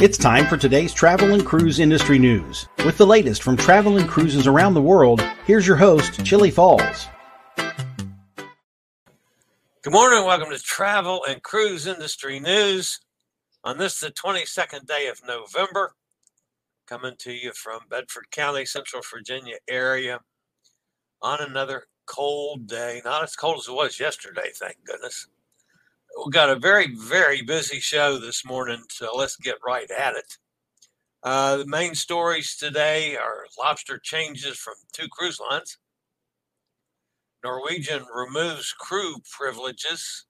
It's 0.00 0.18
time 0.18 0.46
for 0.46 0.56
today's 0.56 0.94
travel 0.94 1.34
and 1.34 1.44
cruise 1.44 1.78
industry 1.78 2.18
news. 2.18 2.68
With 2.84 2.96
the 2.98 3.06
latest 3.06 3.42
from 3.42 3.56
travel 3.56 3.98
and 3.98 4.08
cruises 4.08 4.46
around 4.46 4.74
the 4.74 4.82
world, 4.82 5.22
here's 5.46 5.66
your 5.66 5.76
host, 5.76 6.24
Chillie 6.24 6.50
Falls. 6.50 7.06
Good 9.82 9.92
morning. 9.92 10.26
Welcome 10.26 10.50
to 10.50 10.58
Travel 10.58 11.24
and 11.28 11.42
Cruise 11.42 11.86
Industry 11.86 12.40
News. 12.40 13.00
On 13.64 13.78
this, 13.78 14.00
the 14.00 14.10
22nd 14.10 14.86
day 14.86 15.08
of 15.08 15.20
November, 15.26 15.94
coming 16.86 17.14
to 17.18 17.32
you 17.32 17.52
from 17.54 17.80
Bedford 17.88 18.30
County, 18.30 18.66
Central 18.66 19.02
Virginia 19.10 19.56
area, 19.68 20.20
on 21.22 21.40
another 21.40 21.84
cold 22.06 22.66
day. 22.66 23.00
Not 23.04 23.22
as 23.22 23.36
cold 23.36 23.58
as 23.60 23.68
it 23.68 23.74
was 23.74 24.00
yesterday, 24.00 24.50
thank 24.54 24.76
goodness. 24.84 25.26
We've 26.22 26.32
got 26.34 26.50
a 26.50 26.56
very, 26.56 26.94
very 26.94 27.40
busy 27.40 27.80
show 27.80 28.18
this 28.18 28.44
morning, 28.44 28.82
so 28.90 29.08
let's 29.16 29.36
get 29.36 29.56
right 29.64 29.90
at 29.90 30.16
it. 30.16 30.36
Uh, 31.22 31.58
the 31.58 31.66
main 31.66 31.94
stories 31.94 32.56
today 32.56 33.16
are 33.16 33.46
lobster 33.58 33.98
changes 33.98 34.58
from 34.58 34.74
two 34.92 35.08
cruise 35.08 35.40
lines. 35.40 35.78
Norwegian 37.42 38.04
removes 38.14 38.72
crew 38.72 39.14
privileges. 39.30 40.26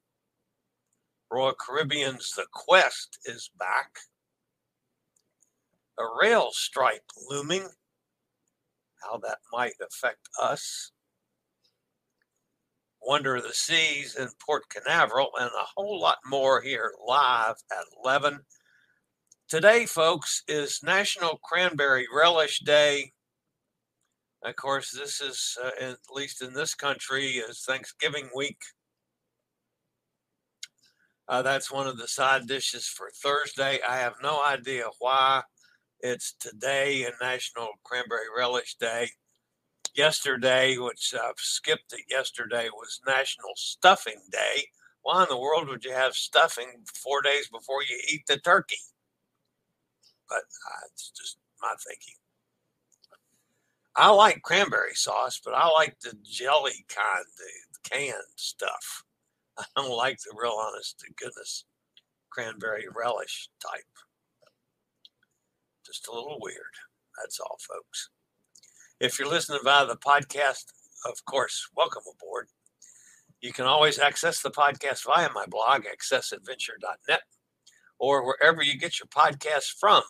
Royal 1.28 1.54
Caribbean's 1.54 2.34
The 2.37 2.47
Quest 2.53 3.19
is 3.25 3.50
back. 3.59 3.98
A 5.98 6.04
rail 6.22 6.50
strike 6.53 7.03
looming. 7.28 7.66
How 9.03 9.19
that 9.19 9.38
might 9.53 9.75
affect 9.81 10.28
us. 10.41 10.93
Wonder 13.03 13.37
of 13.37 13.44
the 13.44 13.55
Seas 13.55 14.16
in 14.16 14.28
Port 14.44 14.65
Canaveral, 14.69 15.31
and 15.38 15.49
a 15.49 15.66
whole 15.75 16.00
lot 16.00 16.19
more 16.27 16.61
here 16.61 16.93
live 17.06 17.56
at 17.72 17.84
11. 18.05 18.41
Today, 19.49 19.87
folks, 19.87 20.43
is 20.47 20.83
National 20.83 21.38
Cranberry 21.43 22.06
Relish 22.15 22.61
Day. 22.61 23.12
Of 24.44 24.56
course, 24.56 24.91
this 24.91 25.21
is, 25.21 25.56
uh, 25.62 25.71
at 25.81 25.97
least 26.12 26.43
in 26.43 26.53
this 26.53 26.75
country, 26.75 27.27
is 27.33 27.65
Thanksgiving 27.65 28.31
week. 28.34 28.61
Uh, 31.27 31.43
that's 31.43 31.71
one 31.71 31.87
of 31.87 31.97
the 31.97 32.09
side 32.09 32.47
dishes 32.47 32.87
for 32.87 33.11
Thursday. 33.22 33.81
I 33.88 33.97
have 33.97 34.15
no 34.22 34.44
idea 34.44 34.84
why 34.99 35.43
it's 36.00 36.34
today 36.34 37.05
and 37.05 37.15
National 37.21 37.69
Cranberry 37.84 38.27
Relish 38.37 38.77
Day 38.77 39.11
yesterday, 39.94 40.76
which 40.76 41.14
I've 41.14 41.38
skipped 41.38 41.92
it 41.92 42.04
yesterday, 42.08 42.68
was 42.72 43.00
National 43.06 43.52
Stuffing 43.56 44.20
Day. 44.30 44.68
Why 45.02 45.22
in 45.22 45.28
the 45.28 45.38
world 45.38 45.68
would 45.68 45.84
you 45.84 45.92
have 45.92 46.14
stuffing 46.14 46.84
four 46.94 47.22
days 47.22 47.48
before 47.48 47.82
you 47.82 47.98
eat 48.12 48.22
the 48.26 48.38
turkey? 48.38 48.80
But 50.28 50.38
uh, 50.38 50.86
it's 50.92 51.10
just 51.10 51.38
my 51.60 51.74
thinking. 51.86 52.14
I 53.96 54.10
like 54.10 54.42
cranberry 54.42 54.94
sauce, 54.94 55.40
but 55.44 55.54
I 55.54 55.68
like 55.68 55.98
the 56.00 56.16
jelly 56.22 56.84
kind, 56.88 57.24
the 57.36 57.90
canned 57.90 58.14
stuff. 58.36 59.04
I 59.58 59.64
don't 59.76 59.96
like 59.96 60.18
the 60.18 60.34
real 60.40 60.52
honest 60.58 61.00
to 61.00 61.12
goodness 61.16 61.64
cranberry 62.30 62.86
relish 62.94 63.50
type. 63.60 63.84
Just 65.84 66.08
a 66.08 66.12
little 66.12 66.38
weird. 66.40 66.74
That's 67.18 67.40
all, 67.40 67.58
folks. 67.60 68.10
If 69.00 69.19
you're 69.19 69.31
listening 69.31 69.61
via 69.65 69.87
the 69.87 69.97
podcast, 69.97 70.66
of 71.06 71.25
course, 71.25 71.71
welcome 71.75 72.03
aboard. 72.12 72.49
You 73.41 73.50
can 73.50 73.65
always 73.65 73.99
access 73.99 74.43
the 74.43 74.50
podcast 74.50 75.06
via 75.06 75.31
my 75.34 75.47
blog, 75.47 75.84
accessadventure.net, 75.84 77.22
or 77.99 78.27
wherever 78.27 78.62
you 78.62 78.78
get 78.78 79.00
your 79.00 79.06
podcasts 79.06 79.72
from. 79.81 80.03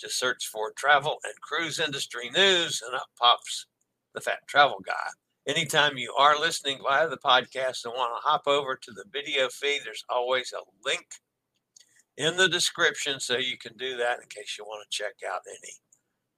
Just 0.00 0.18
search 0.18 0.48
for 0.48 0.72
travel 0.72 1.18
and 1.22 1.40
cruise 1.42 1.78
industry 1.78 2.28
news, 2.30 2.82
and 2.84 2.92
up 2.96 3.06
pops 3.16 3.66
the 4.16 4.20
Fat 4.20 4.40
Travel 4.48 4.80
Guy. 4.84 5.10
Anytime 5.46 5.96
you 5.96 6.12
are 6.18 6.36
listening 6.36 6.80
via 6.82 7.08
the 7.08 7.18
podcast 7.18 7.84
and 7.84 7.94
want 7.94 8.20
to 8.20 8.28
hop 8.28 8.48
over 8.48 8.74
to 8.74 8.90
the 8.90 9.04
video 9.12 9.48
feed, 9.48 9.82
there's 9.84 10.04
always 10.08 10.52
a 10.52 10.64
link 10.84 11.06
in 12.16 12.36
the 12.36 12.48
description 12.48 13.20
so 13.20 13.36
you 13.36 13.56
can 13.58 13.76
do 13.76 13.96
that 13.98 14.18
in 14.20 14.28
case 14.28 14.56
you 14.58 14.64
want 14.64 14.84
to 14.90 14.96
check 14.96 15.14
out 15.24 15.42
any 15.48 15.74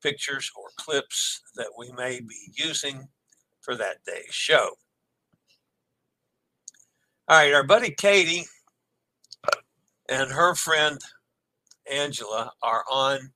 pictures 0.04 0.53
or 0.54 0.66
clips 0.76 1.41
that 1.56 1.70
we 1.78 1.91
may 1.92 2.20
be 2.20 2.53
using 2.54 3.09
for 3.62 3.75
that 3.75 4.04
day's 4.06 4.26
show. 4.31 4.70
All 7.26 7.38
right, 7.38 7.54
our 7.54 7.65
buddy 7.65 7.91
Katie 7.91 8.44
and 10.10 10.31
her 10.31 10.54
friend 10.54 11.00
Angela 11.91 12.53
are 12.62 12.84
on 12.91 13.32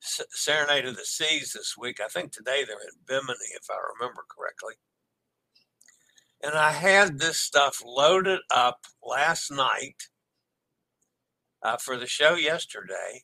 Serenade 0.00 0.86
of 0.86 0.96
the 0.96 1.04
Seas 1.04 1.52
this 1.52 1.76
week. 1.78 2.00
I 2.04 2.08
think 2.08 2.32
today 2.32 2.64
they're 2.66 2.76
in 2.76 3.04
Bimini, 3.06 3.54
if 3.54 3.70
I 3.70 3.76
remember 3.94 4.24
correctly. 4.28 4.74
And 6.42 6.54
I 6.54 6.72
had 6.72 7.20
this 7.20 7.38
stuff 7.38 7.80
loaded 7.84 8.40
up 8.50 8.80
last 9.06 9.52
night 9.52 10.08
uh, 11.62 11.76
for 11.76 11.96
the 11.96 12.06
show 12.06 12.34
yesterday 12.34 13.22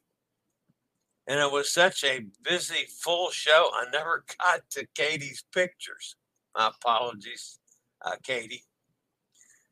and 1.26 1.40
it 1.40 1.50
was 1.50 1.72
such 1.72 2.04
a 2.04 2.24
busy, 2.42 2.86
full 2.88 3.30
show. 3.30 3.70
I 3.74 3.86
never 3.92 4.24
got 4.40 4.68
to 4.70 4.86
Katie's 4.94 5.44
pictures. 5.52 6.16
My 6.54 6.68
apologies, 6.68 7.58
uh, 8.02 8.16
Katie. 8.22 8.64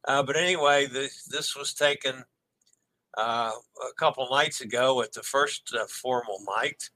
Uh, 0.06 0.22
but 0.22 0.36
anyway, 0.36 0.86
this 0.86 1.24
this 1.24 1.56
was 1.56 1.72
taken 1.72 2.24
uh, 3.16 3.52
a 3.52 3.94
couple 3.96 4.28
nights 4.30 4.60
ago 4.60 5.00
at 5.00 5.12
the 5.12 5.22
first 5.22 5.74
uh, 5.78 5.86
formal 5.86 6.40
night, 6.58 6.90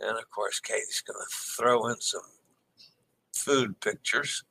and 0.00 0.16
of 0.16 0.30
course, 0.30 0.58
Katie's 0.60 1.02
going 1.06 1.18
to 1.18 1.36
throw 1.36 1.86
in 1.88 2.00
some 2.00 2.22
food 3.34 3.78
pictures, 3.80 4.42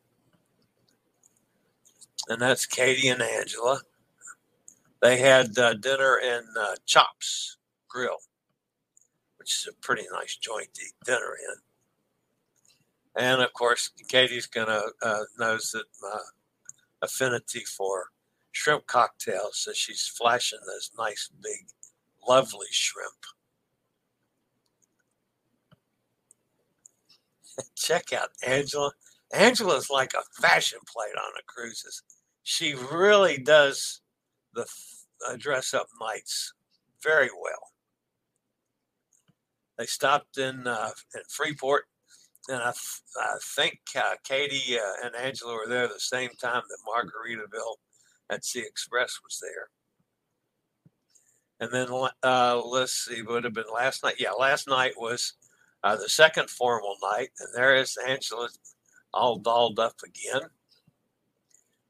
and 2.30 2.40
that's 2.40 2.68
Katie 2.68 3.08
and 3.08 3.24
Angela. 3.24 3.82
They 5.02 5.18
had 5.18 5.58
uh, 5.58 5.74
dinner 5.74 6.20
in 6.20 6.44
uh, 6.60 6.76
Chops 6.86 7.58
Grill 7.90 8.20
which 9.44 9.56
is 9.58 9.68
a 9.68 9.86
pretty 9.86 10.06
nice 10.10 10.38
joint 10.38 10.74
to 10.74 10.82
eat 10.84 10.94
dinner 11.06 11.36
in. 11.50 13.22
And 13.22 13.42
of 13.42 13.52
course, 13.52 13.92
Katie's 14.08 14.46
gonna 14.46 14.84
uh, 15.02 15.24
knows 15.38 15.72
that 15.72 15.84
my 16.02 16.18
affinity 17.02 17.66
for 17.66 18.12
shrimp 18.54 18.88
cocktails. 18.88 19.58
So 19.58 19.74
she's 19.74 20.08
flashing 20.08 20.60
those 20.66 20.92
nice, 20.98 21.30
big, 21.42 21.68
lovely 22.26 22.68
shrimp. 22.72 23.26
Check 27.76 28.14
out 28.14 28.30
Angela. 28.48 28.94
Angela's 29.34 29.90
like 29.90 30.14
a 30.14 30.42
fashion 30.42 30.80
plate 30.88 31.18
on 31.18 31.34
the 31.36 31.44
cruises. 31.48 32.02
She 32.44 32.76
really 32.76 33.40
does 33.40 34.00
the 34.54 34.66
uh, 35.28 35.36
dress 35.36 35.74
up 35.74 35.88
nights 36.00 36.54
very 37.04 37.30
well. 37.38 37.73
They 39.78 39.86
stopped 39.86 40.38
in 40.38 40.68
uh, 40.68 40.92
in 41.16 41.22
Freeport, 41.30 41.86
and 42.48 42.62
I, 42.62 42.74
I 43.20 43.38
think 43.56 43.80
uh, 43.96 44.16
Katie 44.24 44.78
uh, 44.78 45.06
and 45.06 45.16
Angela 45.16 45.54
were 45.54 45.68
there 45.68 45.88
the 45.88 46.00
same 46.00 46.30
time 46.42 46.62
that 46.70 46.78
Margaritaville 46.88 47.78
at 48.30 48.46
Sea 48.46 48.62
Express 48.62 49.20
was 49.24 49.42
there. 49.42 49.70
And 51.60 51.72
then 51.72 51.88
uh, 52.24 52.62
let's 52.66 52.94
see, 52.94 53.22
would 53.22 53.46
have 53.46 53.54
been 53.54 53.64
last 53.74 54.04
night. 54.04 54.16
Yeah, 54.20 54.32
last 54.32 54.68
night 54.68 54.94
was 54.98 55.34
uh, 55.84 55.96
the 55.96 56.10
second 56.10 56.50
formal 56.50 56.96
night, 57.02 57.30
and 57.40 57.50
there 57.56 57.76
is 57.76 57.98
Angela 58.08 58.50
all 59.14 59.38
dolled 59.38 59.80
up 59.80 59.96
again. 60.04 60.50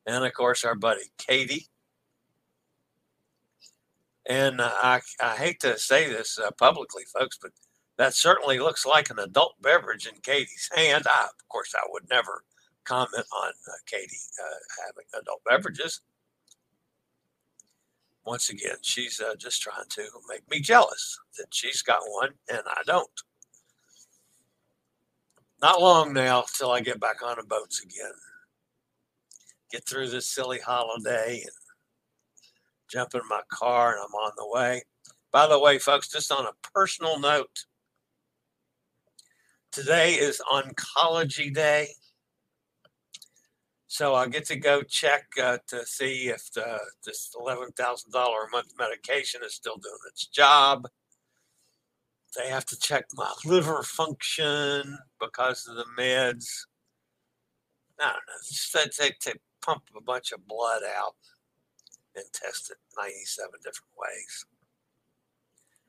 And 0.05 0.25
of 0.25 0.33
course, 0.33 0.63
our 0.63 0.75
buddy 0.75 1.11
Katie. 1.17 1.67
And 4.25 4.61
uh, 4.61 4.71
I, 4.71 5.01
I 5.21 5.35
hate 5.35 5.59
to 5.61 5.77
say 5.77 6.07
this 6.07 6.39
uh, 6.39 6.51
publicly, 6.51 7.03
folks, 7.17 7.37
but 7.41 7.51
that 7.97 8.13
certainly 8.13 8.59
looks 8.59 8.85
like 8.85 9.09
an 9.09 9.19
adult 9.19 9.55
beverage 9.61 10.07
in 10.07 10.15
Katie's 10.21 10.69
hand. 10.75 11.05
I, 11.07 11.25
of 11.25 11.47
course, 11.49 11.73
I 11.75 11.85
would 11.89 12.09
never 12.09 12.43
comment 12.85 13.25
on 13.31 13.49
uh, 13.49 13.71
Katie 13.85 14.17
uh, 14.41 14.85
having 14.87 15.05
adult 15.21 15.41
beverages. 15.45 16.01
Once 18.25 18.49
again, 18.49 18.77
she's 18.81 19.19
uh, 19.19 19.35
just 19.35 19.61
trying 19.61 19.87
to 19.89 20.03
make 20.29 20.49
me 20.49 20.59
jealous 20.59 21.19
that 21.37 21.47
she's 21.51 21.81
got 21.81 22.01
one 22.07 22.29
and 22.49 22.61
I 22.65 22.81
don't. 22.85 23.09
Not 25.61 25.81
long 25.81 26.13
now 26.13 26.43
till 26.53 26.71
I 26.71 26.81
get 26.81 26.99
back 26.99 27.21
on 27.21 27.37
the 27.37 27.43
boats 27.43 27.83
again. 27.83 28.13
Get 29.71 29.87
through 29.87 30.09
this 30.09 30.27
silly 30.27 30.59
holiday 30.59 31.41
and 31.41 31.51
jump 32.89 33.13
in 33.13 33.21
my 33.29 33.41
car 33.49 33.93
and 33.93 34.01
I'm 34.01 34.13
on 34.13 34.31
the 34.37 34.47
way. 34.47 34.83
By 35.31 35.47
the 35.47 35.59
way, 35.59 35.79
folks, 35.79 36.09
just 36.09 36.31
on 36.31 36.45
a 36.45 36.69
personal 36.73 37.19
note, 37.19 37.65
today 39.73 40.13
is 40.13 40.39
Oncology 40.51 41.51
Day. 41.51 41.87
So 43.87 44.13
I 44.13 44.27
get 44.27 44.45
to 44.45 44.55
go 44.55 44.83
check 44.83 45.25
uh, 45.41 45.57
to 45.67 45.85
see 45.85 46.29
if 46.29 46.51
the, 46.53 46.79
this 47.03 47.35
$11,000 47.35 47.73
a 47.73 48.49
month 48.51 48.73
medication 48.77 49.41
is 49.43 49.55
still 49.55 49.77
doing 49.77 49.97
its 50.09 50.27
job. 50.27 50.87
They 52.37 52.49
have 52.49 52.65
to 52.67 52.77
check 52.77 53.05
my 53.15 53.31
liver 53.45 53.81
function 53.81 54.97
because 55.19 55.67
of 55.67 55.75
the 55.75 55.85
meds. 55.97 56.45
I 57.99 58.05
don't 58.05 58.13
know. 58.13 58.41
Just 58.47 58.99
they, 58.99 59.11
they 59.25 59.33
pump 59.63 59.83
a 59.97 60.01
bunch 60.01 60.31
of 60.31 60.47
blood 60.47 60.81
out 60.97 61.15
and 62.15 62.25
test 62.31 62.69
it 62.69 62.77
97 62.95 63.51
different 63.63 63.91
ways. 63.97 64.45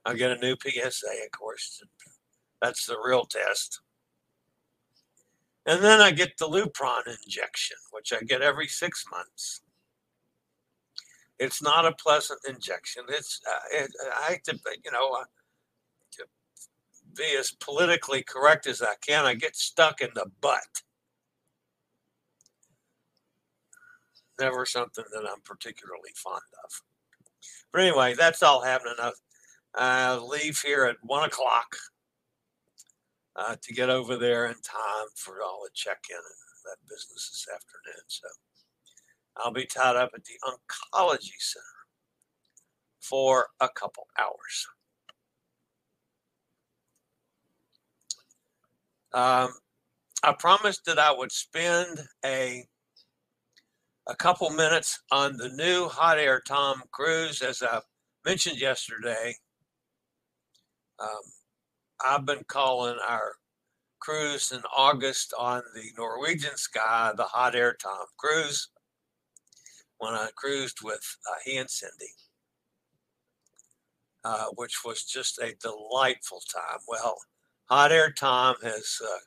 I'll 0.07 0.15
get 0.15 0.33
a 0.33 0.39
new 0.39 0.57
PSA, 0.57 1.07
of 1.25 1.39
course. 1.39 1.83
That's 2.65 2.87
the 2.87 2.97
real 3.05 3.27
test. 3.27 3.81
And 5.67 5.85
then 5.85 6.01
I 6.01 6.13
get 6.13 6.39
the 6.39 6.49
Lupron 6.49 7.03
injection, 7.07 7.77
which 7.93 8.11
I 8.11 8.25
get 8.25 8.41
every 8.41 8.69
six 8.69 9.05
months. 9.11 9.61
It's 11.39 11.63
not 11.63 11.85
a 11.85 11.93
pleasant 11.93 12.41
injection. 12.49 13.03
It's 13.11 13.43
uh, 13.47 13.83
it, 13.83 13.91
I 14.19 14.31
have 14.31 14.43
to, 14.45 14.59
you 14.83 14.93
know, 14.93 15.11
uh, 15.13 15.25
to 16.13 16.25
be 17.15 17.37
as 17.39 17.51
politically 17.51 18.23
correct 18.23 18.67
as 18.67 18.81
I 18.81 18.95
can. 19.07 19.27
I 19.27 19.35
get 19.35 19.57
stuck 19.57 20.01
in 20.01 20.09
the 20.15 20.31
butt. 20.41 20.63
Never 24.41 24.65
something 24.65 25.05
that 25.13 25.29
I'm 25.31 25.43
particularly 25.45 26.13
fond 26.17 26.41
of. 26.65 26.83
But 27.73 27.83
anyway, 27.83 28.15
that's 28.15 28.43
all 28.43 28.63
happening. 28.63 28.95
I 29.75 30.17
leave 30.17 30.59
here 30.65 30.87
at 30.87 30.97
one 31.03 31.25
o'clock 31.25 31.77
uh, 33.37 33.57
to 33.63 33.75
get 33.75 33.91
over 33.91 34.17
there 34.17 34.47
in 34.47 34.55
time 34.55 35.09
for 35.17 35.43
all 35.43 35.63
the 35.65 35.71
check-in 35.75 36.17
and 36.17 36.65
that 36.65 36.79
business 36.89 37.31
this 37.31 37.47
afternoon. 37.53 38.05
So 38.07 38.29
I'll 39.37 39.53
be 39.53 39.67
tied 39.67 39.97
up 39.97 40.11
at 40.15 40.25
the 40.25 40.39
oncology 40.45 41.39
center 41.39 41.65
for 43.01 43.49
a 43.61 43.69
couple 43.69 44.07
hours. 44.19 44.67
Um, 49.13 49.51
I 50.23 50.33
promised 50.39 50.85
that 50.87 50.99
I 50.99 51.13
would 51.13 51.33
spend 51.33 52.01
a 52.25 52.65
a 54.07 54.15
couple 54.15 54.51
minutes 54.51 55.01
on 55.11 55.37
the 55.39 55.49
new 55.51 55.89
hot 55.89 56.19
air 56.19 56.41
Tom 56.47 56.83
cruise, 56.91 57.41
as 57.41 57.63
I 57.63 57.81
mentioned 58.25 58.61
yesterday. 58.61 59.35
Um, 60.99 61.23
I've 62.05 62.27
been 62.27 62.45
calling 62.47 62.97
our 63.07 63.37
cruise 64.01 64.53
in 64.53 64.61
August 64.77 65.33
on 65.39 65.63
the 65.75 65.91
Norwegian 65.97 66.57
Sky 66.57 67.13
the 67.17 67.25
Hot 67.25 67.55
Air 67.55 67.77
Tom 67.81 68.07
cruise 68.17 68.69
when 69.99 70.13
I 70.13 70.29
cruised 70.37 70.79
with 70.83 71.17
uh, 71.31 71.39
he 71.45 71.57
and 71.57 71.71
Cindy, 71.71 72.13
uh, 74.25 74.47
which 74.57 74.85
was 74.85 75.05
just 75.05 75.39
a 75.39 75.55
delightful 75.61 76.43
time. 76.53 76.81
Well, 76.87 77.17
Hot 77.71 77.93
Air 77.93 78.13
Tom 78.13 78.57
has 78.63 79.01
uh, 79.03 79.19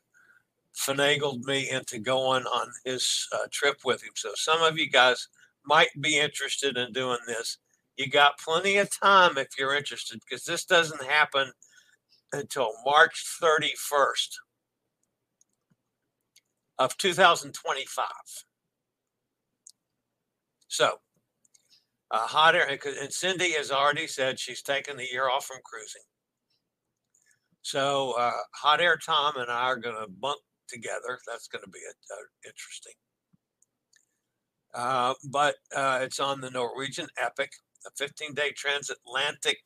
finagled 0.76 1.44
me 1.46 1.70
into 1.70 1.98
going 1.98 2.44
on 2.44 2.72
his 2.86 3.28
uh, 3.34 3.48
trip 3.52 3.80
with 3.84 4.04
him. 4.04 4.12
So 4.16 4.32
some 4.36 4.62
of 4.62 4.78
you 4.78 4.90
guys 4.90 5.28
might 5.66 5.90
be 6.00 6.20
interested 6.20 6.78
in 6.78 6.94
doing 6.94 7.18
this. 7.26 7.58
You 7.98 8.10
got 8.10 8.40
plenty 8.40 8.78
of 8.78 8.92
time 8.92 9.38
if 9.40 9.48
you're 9.58 9.76
interested 9.76 10.20
because 10.20 10.46
this 10.46 10.66
doesn't 10.66 11.04
happen 11.04 11.52
until 12.34 12.72
March 12.86 13.24
31st 13.42 14.30
of 16.80 16.98
2025. 16.98 18.06
So, 20.68 21.00
uh, 22.12 22.20
hot 22.20 22.56
air, 22.56 22.68
and 22.70 23.12
Cindy 23.12 23.52
has 23.54 23.72
already 23.72 24.08
said 24.08 24.40
she's 24.40 24.62
taking 24.62 24.98
the 24.98 25.08
year 25.12 25.30
off 25.30 25.46
from 25.46 25.58
cruising. 25.64 26.02
So, 27.62 28.14
uh, 28.18 28.32
Hot 28.56 28.80
Air 28.80 28.98
Tom 28.98 29.36
and 29.38 29.52
I 29.52 29.64
are 29.64 29.76
going 29.76 29.96
to 29.96 30.08
bunk 30.10 30.40
together. 30.70 31.20
That's 31.28 31.48
going 31.48 31.64
to 31.64 31.70
be 31.70 31.80
a, 31.80 32.14
a 32.14 32.50
interesting. 32.50 32.94
Uh, 34.74 35.14
but 35.32 35.56
uh, 35.76 36.00
it's 36.02 36.20
on 36.20 36.40
the 36.40 36.52
Norwegian 36.52 37.08
Epic, 37.22 37.52
a 37.86 37.90
15 37.98 38.34
day 38.34 38.52
transatlantic 38.52 39.58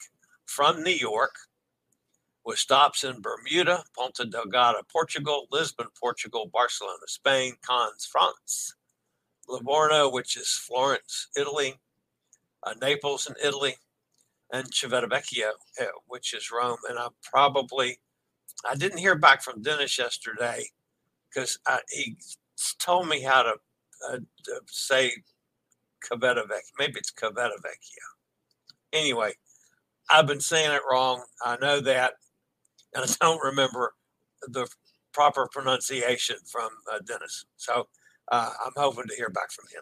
from 0.45 0.83
New 0.83 0.89
York 0.89 1.35
with 2.45 2.57
stops 2.57 3.03
in 3.03 3.21
Bermuda, 3.21 3.83
Ponta 3.95 4.23
Delgada, 4.23 4.81
Portugal, 4.91 5.47
Lisbon, 5.51 5.87
Portugal, 5.99 6.49
Barcelona, 6.51 6.97
Spain, 7.07 7.53
Cannes, 7.67 8.05
France, 8.11 8.75
Livorno, 9.47 10.09
which 10.09 10.37
is 10.37 10.49
Florence, 10.49 11.27
Italy, 11.37 11.75
uh, 12.63 12.73
Naples 12.81 13.27
in 13.27 13.35
Italy, 13.45 13.75
and 14.51 14.71
Civitavecchia, 14.71 15.51
uh, 15.79 15.85
which 16.07 16.33
is 16.33 16.51
Rome. 16.51 16.77
And 16.89 16.97
I 16.97 17.07
probably, 17.23 17.99
I 18.69 18.75
didn't 18.75 18.99
hear 18.99 19.15
back 19.15 19.41
from 19.41 19.61
Dennis 19.61 19.97
yesterday 19.97 20.65
because 21.29 21.59
he 21.89 22.17
told 22.79 23.07
me 23.07 23.21
how 23.21 23.43
to, 23.43 23.53
uh, 24.09 24.17
say 24.67 25.11
Civitavecchia. 26.03 26.59
Maybe 26.79 26.95
it's 26.97 27.11
Civitavecchia. 27.11 28.05
Anyway, 28.93 29.33
I've 30.09 30.27
been 30.27 30.41
saying 30.41 30.71
it 30.71 30.81
wrong. 30.89 31.23
I 31.45 31.55
know 31.57 31.79
that 31.81 32.15
and 32.93 33.03
I 33.03 33.13
don't 33.19 33.43
remember 33.43 33.93
the 34.47 34.67
proper 35.13 35.47
pronunciation 35.51 36.37
from 36.45 36.69
uh, 36.91 36.99
Dennis. 37.05 37.45
So 37.57 37.87
uh, 38.31 38.51
I'm 38.65 38.73
hoping 38.75 39.07
to 39.07 39.15
hear 39.15 39.29
back 39.29 39.51
from 39.51 39.65
him. 39.73 39.81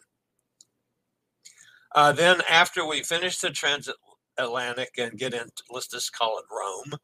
Uh, 1.96 2.12
then, 2.12 2.42
after 2.50 2.86
we 2.86 3.02
finish 3.02 3.40
the 3.40 3.50
transatlantic 3.50 4.92
and 4.98 5.18
get 5.18 5.34
into, 5.34 5.64
let's 5.72 5.88
just 5.88 6.14
call 6.14 6.38
it 6.38 6.46
Rome. 6.52 7.00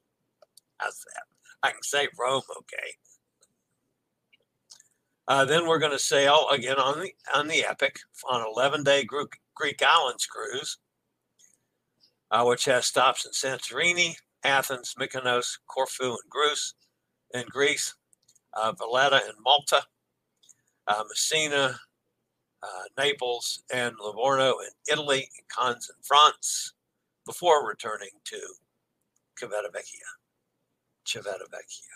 How's 0.77 1.03
that? 1.13 1.23
I 1.63 1.71
can 1.71 1.81
say 1.81 2.07
Rome, 2.19 2.43
okay. 2.57 2.91
Uh, 5.27 5.43
then 5.45 5.67
we're 5.67 5.79
going 5.79 5.91
to 5.91 5.99
sail 5.99 6.47
again 6.51 6.77
on 6.77 6.99
the 6.99 7.11
on 7.33 7.47
the 7.47 7.65
Epic 7.65 7.97
on 8.29 8.41
an 8.41 8.47
11 8.55 8.83
day 8.83 9.03
Greek, 9.03 9.39
Greek 9.55 9.81
Islands 9.81 10.27
cruise, 10.27 10.77
uh, 12.29 12.43
which 12.43 12.65
has 12.65 12.85
stops 12.85 13.25
in 13.25 13.31
Santorini, 13.31 14.15
Athens, 14.45 14.95
Mykonos, 14.99 15.57
Corfu, 15.67 16.11
and 16.11 16.29
Greece, 16.29 16.73
in 17.33 17.45
Greece, 17.49 17.95
uh, 18.53 18.71
Valletta 18.73 19.21
and 19.25 19.35
Malta, 19.43 19.83
uh, 20.87 21.03
Messina, 21.09 21.79
uh, 22.63 22.83
Naples, 22.97 23.63
and 23.73 23.95
Livorno 23.99 24.59
in 24.59 24.69
Italy, 24.91 25.29
and 25.37 25.47
Cannes 25.55 25.89
in 25.89 26.03
France, 26.03 26.73
before 27.25 27.67
returning 27.67 28.09
to 28.25 28.39
Civitavecchia. 29.39 30.07
Civitavecchia. 31.05 31.95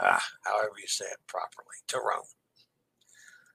Ah, 0.00 0.24
however 0.44 0.74
you 0.80 0.86
say 0.86 1.06
it 1.06 1.18
properly, 1.26 1.76
to 1.88 1.98
Rome. 1.98 2.22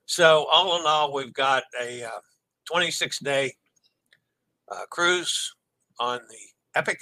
So, 0.05 0.45
all 0.51 0.79
in 0.79 0.85
all, 0.85 1.13
we've 1.13 1.33
got 1.33 1.63
a 1.81 2.03
uh, 2.03 2.19
26 2.65 3.19
day 3.19 3.55
uh, 4.71 4.85
cruise 4.89 5.55
on 5.99 6.19
the 6.29 6.79
Epic. 6.79 7.01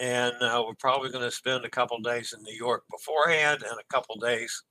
And 0.00 0.34
uh, 0.40 0.62
we're 0.66 0.74
probably 0.74 1.10
going 1.10 1.24
to 1.24 1.30
spend 1.30 1.64
a 1.64 1.70
couple 1.70 1.98
days 2.00 2.34
in 2.36 2.42
New 2.42 2.54
York 2.54 2.84
beforehand 2.90 3.62
and 3.62 3.78
a 3.78 3.94
couple 3.94 4.16
days 4.16 4.62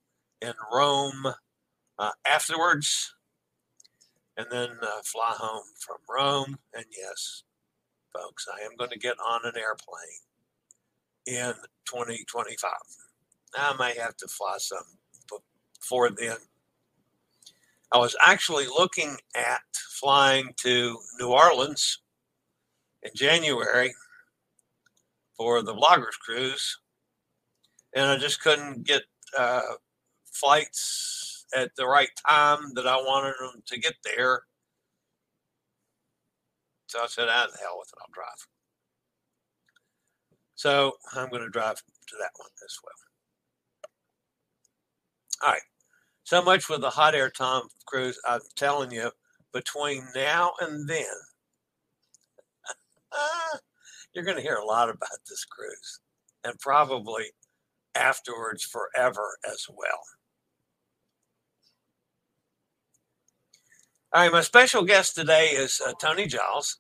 in 0.41 0.53
Rome 0.72 1.25
uh, 1.98 2.12
afterwards, 2.29 3.15
and 4.38 4.46
then 4.51 4.70
uh, 4.82 5.01
fly 5.03 5.34
home 5.36 5.63
from 5.79 5.98
Rome. 6.10 6.58
And 6.75 6.86
yes, 6.96 7.44
folks, 8.13 8.46
I 8.53 8.63
am 8.65 8.75
going 8.77 8.91
to 8.91 9.00
get 9.00 9.15
on 9.25 9.41
an 9.46 9.53
airplane 9.58 10.22
in 11.25 11.53
2025. 11.86 12.72
I 13.58 13.75
may 13.79 14.00
have 14.00 14.17
to 14.17 14.27
fly 14.27 14.58
some 14.58 14.77
before 15.79 16.10
then. 16.10 16.38
I 17.91 17.98
was 17.98 18.15
actually 18.25 18.65
looking 18.65 19.15
at 19.36 19.62
flying 20.00 20.53
to 20.58 20.98
New 21.20 21.29
Orleans 21.29 22.01
in 23.03 23.12
January 23.15 23.94
for 25.38 25.62
the 25.62 25.74
Bloggers 25.74 26.18
Cruise, 26.20 26.80
and 27.94 28.06
I 28.06 28.18
just 28.18 28.42
couldn't 28.42 28.86
get 28.86 29.04
uh, 29.38 29.62
flights 30.32 31.46
at 31.56 31.72
the 31.77 31.86
right 31.88 32.10
time 32.27 32.74
that 32.75 32.88
I 32.88 32.98
wanted 32.98 33.36
them 33.39 33.62
to 33.68 33.80
get 33.80 33.96
there. 34.04 34.44
So 36.88 37.00
I 37.01 37.08
said, 37.08 37.30
"Out 37.30 37.48
of 37.48 37.54
the 37.54 37.60
hell 37.60 37.77
with 37.80 37.89
it, 37.89 38.00
I'll 38.01 38.13
drive." 38.13 38.48
So 40.56 40.94
I'm 41.13 41.30
going 41.30 41.42
to 41.44 41.50
drive 41.50 41.77
to 41.77 42.15
that 42.20 42.32
one 42.38 42.50
as 42.63 42.77
well. 42.84 42.94
All 45.44 45.54
right. 45.54 45.62
So 46.24 46.42
much 46.42 46.70
with 46.70 46.82
the 46.82 46.89
hot 46.89 47.13
air 47.15 47.30
Tom 47.30 47.68
Cruise. 47.86 48.20
I'm 48.27 48.42
telling 48.56 48.92
you, 48.92 49.12
between 49.54 50.08
now 50.15 50.54
and 50.62 50.88
then, 50.89 51.06
you're 54.15 54.25
going 54.25 54.38
to 54.38 54.43
hear 54.43 54.55
a 54.55 54.65
lot 54.65 54.89
about 54.89 55.19
this 55.29 55.45
cruise 55.45 56.00
and 56.43 56.57
probably 56.60 57.25
afterwards 57.93 58.63
forever 58.63 59.38
as 59.51 59.67
well. 59.69 60.01
All 64.13 64.22
right, 64.22 64.31
my 64.31 64.41
special 64.41 64.84
guest 64.84 65.15
today 65.15 65.48
is 65.48 65.81
uh, 65.86 65.93
Tony 66.00 66.25
Giles. 66.25 66.79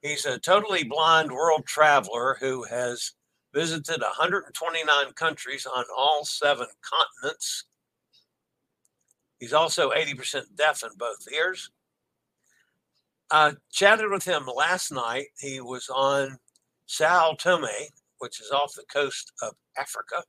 He's 0.00 0.24
a 0.24 0.38
totally 0.38 0.84
blind 0.84 1.30
world 1.30 1.66
traveler 1.66 2.38
who 2.40 2.64
has 2.64 3.12
visited 3.54 4.00
129 4.00 5.12
countries 5.12 5.66
on 5.66 5.84
all 5.96 6.24
seven 6.24 6.66
continents 6.82 7.64
He's 9.44 9.52
also 9.52 9.90
80% 9.90 10.56
deaf 10.56 10.82
in 10.82 10.90
both 10.96 11.28
ears. 11.30 11.70
I 13.30 13.52
chatted 13.72 14.10
with 14.10 14.24
him 14.24 14.46
last 14.54 14.92
night. 14.92 15.26
He 15.38 15.60
was 15.60 15.88
on 15.88 16.38
Sao 16.86 17.34
Tome, 17.38 17.66
which 18.18 18.40
is 18.40 18.50
off 18.50 18.74
the 18.74 18.84
coast 18.92 19.32
of 19.42 19.54
Africa. 19.78 20.22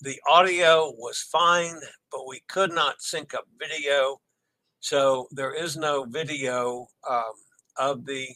The 0.00 0.20
audio 0.28 0.92
was 0.96 1.20
fine, 1.20 1.80
but 2.10 2.26
we 2.28 2.42
could 2.48 2.72
not 2.72 3.00
sync 3.00 3.34
up 3.34 3.44
video. 3.58 4.20
So 4.80 5.28
there 5.30 5.54
is 5.54 5.76
no 5.76 6.04
video 6.04 6.86
um, 7.08 7.32
of 7.78 8.04
the 8.04 8.28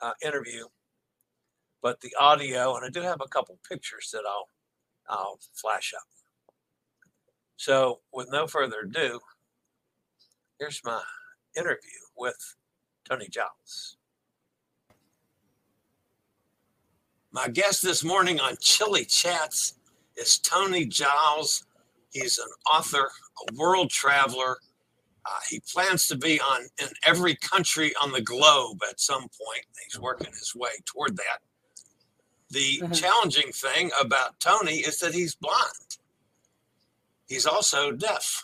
uh, 0.00 0.12
interview, 0.24 0.64
but 1.82 2.00
the 2.00 2.14
audio, 2.18 2.76
and 2.76 2.84
I 2.84 2.88
do 2.88 3.02
have 3.02 3.20
a 3.20 3.28
couple 3.28 3.58
pictures 3.68 4.10
that 4.12 4.22
I'll 4.26 4.48
I'll 5.08 5.38
flash 5.54 5.92
up. 5.94 6.06
So, 7.56 8.00
with 8.12 8.30
no 8.30 8.46
further 8.46 8.80
ado, 8.86 9.20
here's 10.58 10.80
my 10.84 11.02
interview 11.56 11.98
with 12.16 12.56
Tony 13.08 13.28
Giles. 13.28 13.96
My 17.32 17.48
guest 17.48 17.82
this 17.82 18.02
morning 18.02 18.40
on 18.40 18.56
Chillie 18.60 19.04
Chats 19.04 19.74
is 20.16 20.38
Tony 20.38 20.84
Giles. 20.84 21.64
He's 22.10 22.38
an 22.38 22.48
author, 22.72 23.08
a 23.48 23.54
world 23.54 23.90
traveler. 23.90 24.58
Uh, 25.24 25.38
he 25.48 25.60
plans 25.72 26.08
to 26.08 26.16
be 26.16 26.40
on 26.40 26.62
in 26.80 26.88
every 27.04 27.36
country 27.36 27.92
on 28.02 28.10
the 28.10 28.20
globe 28.20 28.78
at 28.88 28.98
some 28.98 29.22
point. 29.22 29.64
He's 29.84 30.00
working 30.00 30.32
his 30.32 30.54
way 30.56 30.70
toward 30.86 31.16
that. 31.16 31.38
The 32.50 32.80
mm-hmm. 32.82 32.92
challenging 32.92 33.52
thing 33.52 33.90
about 34.00 34.40
Tony 34.40 34.78
is 34.78 34.98
that 34.98 35.14
he's 35.14 35.36
blind. 35.36 35.98
He's 37.28 37.46
also 37.46 37.92
deaf, 37.92 38.42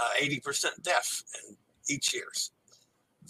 uh, 0.00 0.10
80% 0.22 0.82
deaf 0.82 1.24
in 1.34 1.56
each 1.88 2.14
ears. 2.14 2.52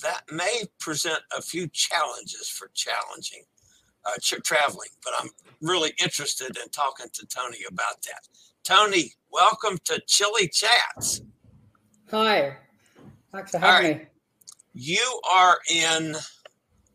That 0.03 0.23
may 0.31 0.63
present 0.79 1.21
a 1.37 1.43
few 1.43 1.69
challenges 1.69 2.49
for 2.49 2.71
challenging 2.75 3.43
uh, 4.07 4.13
traveling, 4.21 4.89
but 5.03 5.13
I'm 5.21 5.31
really 5.61 5.93
interested 6.03 6.57
in 6.57 6.71
talking 6.71 7.07
to 7.13 7.27
Tony 7.27 7.59
about 7.69 8.03
that. 8.03 8.29
Tony, 8.65 9.13
welcome 9.33 9.79
to 9.85 10.01
Chillie 10.07 10.49
Chats. 10.49 11.23
Hi, 12.11 12.57
thanks 13.33 13.51
for 13.51 13.59
having 13.59 13.91
right. 13.91 14.01
me. 14.01 14.07
You 14.75 15.21
are 15.31 15.59
in 15.71 16.15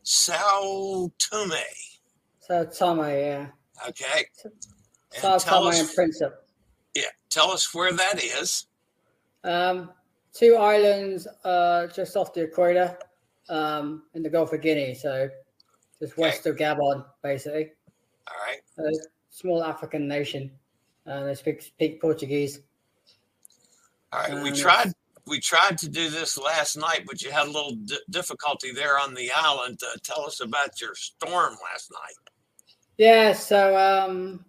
Sao 0.03 1.11
Tome. 1.19 1.51
Sao 2.39 2.63
Tome, 2.65 3.09
yeah. 3.09 3.47
Okay. 3.87 4.25
Sao 5.11 5.37
Tome 5.37 5.73
and 5.73 5.89
Principe. 5.93 6.35
Yeah, 6.95 7.03
tell 7.29 7.51
us 7.51 7.73
where 7.73 7.91
that 7.91 8.23
is. 8.23 8.67
Um, 9.43 9.89
two 10.33 10.55
islands 10.55 11.27
uh, 11.43 11.87
just 11.87 12.17
off 12.17 12.33
the 12.33 12.41
equator 12.41 12.97
um, 13.49 14.03
in 14.13 14.23
the 14.23 14.29
Gulf 14.29 14.53
of 14.53 14.61
Guinea, 14.61 14.95
so 14.95 15.29
just 15.99 16.17
west 16.17 16.45
of 16.47 16.57
Gabon, 16.57 17.05
basically. 17.21 17.71
All 18.27 18.35
right. 18.47 18.61
A 18.79 18.91
small 19.29 19.63
African 19.63 20.07
nation. 20.07 20.51
Uh, 21.05 21.23
they 21.23 21.35
speak, 21.35 21.61
speak 21.61 22.01
Portuguese. 22.01 22.59
All 24.11 24.19
right. 24.19 24.31
Um, 24.31 24.43
we 24.43 24.51
tried. 24.51 24.91
We 25.25 25.39
tried 25.39 25.77
to 25.77 25.87
do 25.87 26.09
this 26.09 26.37
last 26.37 26.75
night, 26.75 27.05
but 27.07 27.21
you 27.21 27.31
had 27.31 27.47
a 27.47 27.49
little 27.49 27.75
d- 27.75 27.97
difficulty 28.09 28.73
there 28.73 28.99
on 28.99 29.13
the 29.13 29.31
island. 29.33 29.79
Uh, 29.81 29.95
tell 30.03 30.25
us 30.25 30.41
about 30.41 30.81
your 30.81 30.93
storm 30.95 31.55
last 31.71 31.89
night. 31.91 32.31
Yeah. 32.97 33.31
So 33.31 33.77
um, 33.77 34.43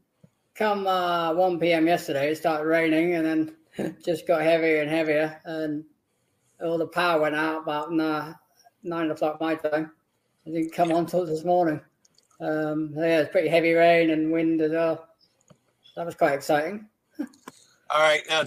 come 0.57 0.89
uh, 0.89 1.33
1 1.35 1.61
p.m. 1.61 1.87
yesterday, 1.87 2.33
it 2.33 2.39
started 2.39 2.65
raining 2.65 3.15
and 3.15 3.25
then 3.25 3.57
just 4.05 4.27
got 4.27 4.43
heavier 4.43 4.81
and 4.81 4.91
heavier. 4.91 5.41
And 5.45 5.85
all 6.63 6.79
the 6.79 6.87
power 6.87 7.21
went 7.21 7.35
out 7.35 7.63
about 7.63 7.99
uh, 7.99 8.33
nine 8.83 9.11
o'clock 9.11 9.41
my 9.41 9.55
time. 9.55 9.93
It 10.47 10.53
didn't 10.53 10.73
come 10.73 10.93
on 10.93 11.07
till 11.07 11.27
this 11.27 11.45
morning. 11.45 11.81
Um, 12.41 12.93
yeah, 12.97 13.21
it's 13.21 13.33
pretty 13.33 13.49
heavy 13.49 13.73
rain 13.73 14.11
and 14.11 14.31
wind 14.31 14.61
as 14.61 14.73
well. 14.73 15.09
That 15.97 16.07
was 16.07 16.15
quite 16.15 16.35
exciting. 16.35 16.89
all 17.19 18.01
right. 18.01 18.23
Now, 18.29 18.45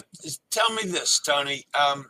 tell 0.50 0.72
me 0.74 0.82
this, 0.84 1.20
Tony. 1.20 1.64
Um, 1.78 2.06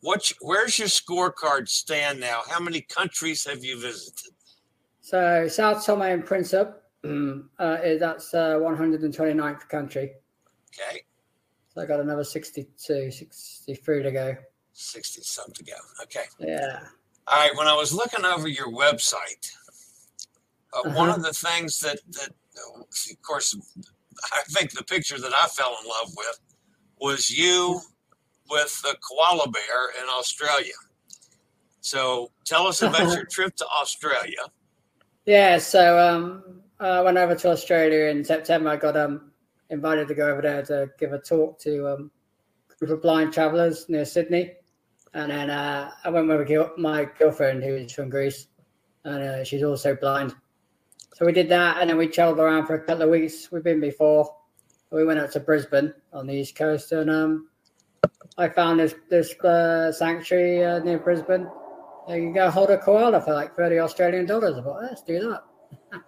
what's, 0.00 0.32
where's 0.40 0.78
your 0.78 0.88
scorecard 0.88 1.68
stand 1.68 2.20
now? 2.20 2.42
How 2.48 2.60
many 2.60 2.80
countries 2.80 3.44
have 3.46 3.64
you 3.64 3.80
visited? 3.80 4.32
So, 5.00 5.48
Sao 5.48 5.74
Tome 5.74 6.02
and 6.02 6.24
Principe, 6.24 6.74
uh, 7.04 7.76
that's 7.98 8.32
uh, 8.32 8.54
129th 8.54 9.68
country. 9.68 10.12
Okay. 10.72 11.02
So 11.72 11.80
I 11.80 11.86
got 11.86 12.00
another 12.00 12.24
62, 12.24 13.10
63 13.10 14.02
to 14.02 14.12
go. 14.12 14.36
60 14.74 15.22
some 15.22 15.50
to 15.52 15.64
go. 15.64 15.72
Okay. 16.02 16.24
Yeah. 16.38 16.80
All 17.26 17.38
right. 17.38 17.56
When 17.56 17.66
I 17.66 17.74
was 17.74 17.94
looking 17.94 18.24
over 18.26 18.46
your 18.46 18.70
website, 18.70 19.50
uh, 20.74 20.80
uh-huh. 20.80 20.98
one 20.98 21.08
of 21.08 21.22
the 21.22 21.32
things 21.32 21.80
that, 21.80 21.98
that, 22.10 22.28
of 22.28 23.22
course, 23.22 23.56
I 24.32 24.42
think 24.48 24.72
the 24.72 24.84
picture 24.84 25.18
that 25.18 25.32
I 25.32 25.46
fell 25.46 25.74
in 25.82 25.88
love 25.88 26.12
with 26.16 26.40
was 27.00 27.30
you 27.30 27.80
with 28.50 28.80
the 28.82 28.94
koala 29.00 29.48
bear 29.48 29.90
in 30.02 30.08
Australia. 30.10 30.74
So 31.80 32.30
tell 32.44 32.66
us 32.66 32.82
about 32.82 33.14
your 33.14 33.24
trip 33.30 33.56
to 33.56 33.66
Australia. 33.80 34.50
Yeah. 35.24 35.56
So, 35.56 35.98
um, 35.98 36.62
I 36.80 37.00
went 37.00 37.16
over 37.16 37.34
to 37.36 37.50
Australia 37.50 38.06
in 38.06 38.24
September. 38.24 38.70
I 38.70 38.76
got 38.76 38.96
um, 38.96 39.31
invited 39.72 40.06
to 40.06 40.14
go 40.14 40.28
over 40.30 40.42
there 40.42 40.62
to 40.62 40.90
give 40.98 41.12
a 41.12 41.18
talk 41.18 41.58
to 41.60 41.88
um, 41.88 42.10
a 42.70 42.74
group 42.76 42.92
of 42.92 43.02
blind 43.02 43.32
travelers 43.32 43.88
near 43.88 44.04
Sydney. 44.04 44.52
And 45.14 45.30
then 45.30 45.50
uh, 45.50 45.90
I 46.04 46.10
went 46.10 46.28
with 46.28 46.78
my 46.78 47.08
girlfriend, 47.18 47.64
who 47.64 47.74
is 47.74 47.92
from 47.92 48.08
Greece, 48.08 48.46
and 49.04 49.22
uh, 49.22 49.44
she's 49.44 49.62
also 49.62 49.94
blind. 49.94 50.34
So 51.14 51.26
we 51.26 51.32
did 51.32 51.48
that, 51.50 51.78
and 51.80 51.90
then 51.90 51.98
we 51.98 52.06
traveled 52.06 52.38
around 52.38 52.66
for 52.66 52.74
a 52.74 52.80
couple 52.80 53.02
of 53.02 53.10
weeks. 53.10 53.50
We've 53.52 53.64
been 53.64 53.80
before, 53.80 54.34
we 54.90 55.04
went 55.04 55.18
up 55.18 55.30
to 55.32 55.40
Brisbane 55.40 55.92
on 56.12 56.26
the 56.26 56.34
east 56.34 56.54
coast, 56.56 56.92
and 56.92 57.10
um, 57.10 57.48
I 58.38 58.48
found 58.48 58.80
this 58.80 58.94
this 59.10 59.38
uh, 59.40 59.92
sanctuary 59.92 60.64
uh, 60.64 60.78
near 60.78 60.98
Brisbane. 60.98 61.46
You 62.08 62.14
can 62.14 62.32
go 62.32 62.50
hold 62.50 62.70
a 62.70 62.78
koala 62.78 63.20
for 63.20 63.34
like 63.34 63.54
thirty 63.54 63.78
Australian 63.78 64.24
dollars. 64.24 64.56
I 64.56 64.62
thought, 64.62 64.82
let's 64.82 65.02
do 65.02 65.20
that. 65.28 65.44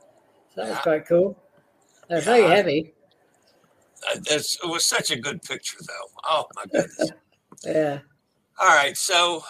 so 0.55 0.63
that 0.63 0.71
was 0.71 0.79
quite 0.79 1.07
cool. 1.07 1.39
They're 2.09 2.23
very 2.23 2.49
heavy. 2.49 2.95
Uh, 4.11 4.19
It's, 4.31 4.59
it 4.63 4.69
was 4.69 4.85
such 4.87 5.11
a 5.11 5.17
good 5.17 5.43
picture, 5.43 5.79
though. 5.81 6.11
Oh 6.29 6.45
my 6.57 6.65
goodness! 6.67 7.11
Yeah, 7.65 8.01
All 8.61 8.67
right, 8.69 8.95
so 8.97 9.43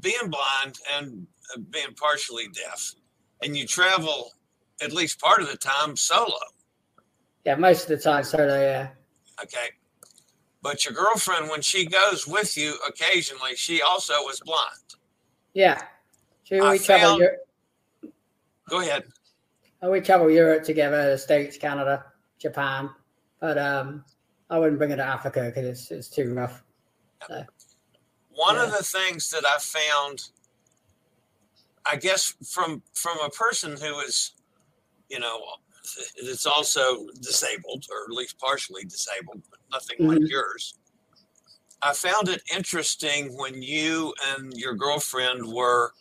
being 0.00 0.30
blind 0.30 0.78
and 0.96 1.26
uh, 1.54 1.60
being 1.70 1.92
partially 1.94 2.46
deaf, 2.54 2.94
and 3.42 3.54
you 3.56 3.66
travel 3.66 4.32
at 4.80 4.92
least 4.92 5.20
part 5.20 5.42
of 5.42 5.50
the 5.50 5.56
time 5.58 5.94
solo. 5.96 6.38
yeah. 7.44 7.56
Most 7.56 7.82
of 7.82 7.88
the 7.88 7.98
time, 7.98 8.24
solo. 8.24 8.58
Yeah, 8.58 8.88
Okay. 9.42 9.70
But 10.62 10.84
your 10.84 10.94
girlfriend, 10.94 11.50
when 11.50 11.60
she 11.60 11.84
goes 11.86 12.26
with 12.26 12.56
you 12.56 12.76
occasionally, 12.88 13.56
she 13.56 13.82
also 13.82 14.14
was 14.22 14.40
blind. 14.40 14.94
yeah. 15.54 15.82
I 16.50 16.72
we 16.72 16.78
travel. 16.78 17.20
Go 18.70 18.80
ahead. 18.80 19.04
we 19.82 20.00
travel 20.00 20.30
Europe 20.30 20.62
together, 20.64 21.10
the 21.10 21.18
States, 21.18 21.58
Canada, 21.58 22.06
Japan, 22.38 22.88
but 23.40 23.58
um, 23.58 24.04
I 24.50 24.58
wouldn't 24.58 24.78
bring 24.78 24.90
it 24.90 24.96
to 24.96 25.04
Africa 25.04 25.44
because 25.46 25.66
it's 25.66 25.90
it's 25.90 26.08
too 26.08 26.34
rough. 26.34 26.64
One 28.30 28.56
of 28.56 28.70
the 28.70 28.84
things 28.84 29.30
that 29.30 29.44
I 29.44 29.58
found, 29.58 30.30
I 31.84 31.96
guess, 31.96 32.34
from 32.48 32.82
from 32.92 33.18
a 33.20 33.30
person 33.30 33.72
who 33.72 33.98
is, 34.00 34.32
you 35.08 35.18
know, 35.18 35.40
that's 36.24 36.46
also 36.46 37.06
disabled 37.20 37.86
or 37.90 38.04
at 38.04 38.10
least 38.10 38.38
partially 38.38 38.84
disabled, 38.84 39.42
but 39.50 39.58
nothing 39.70 40.06
like 40.06 40.18
Mhm. 40.18 40.28
yours. 40.28 40.74
I 41.82 41.92
found 41.94 42.28
it 42.28 42.42
interesting 42.54 43.36
when 43.36 43.62
you 43.62 44.14
and 44.28 44.52
your 44.54 44.74
girlfriend 44.74 45.52
were 45.52 45.92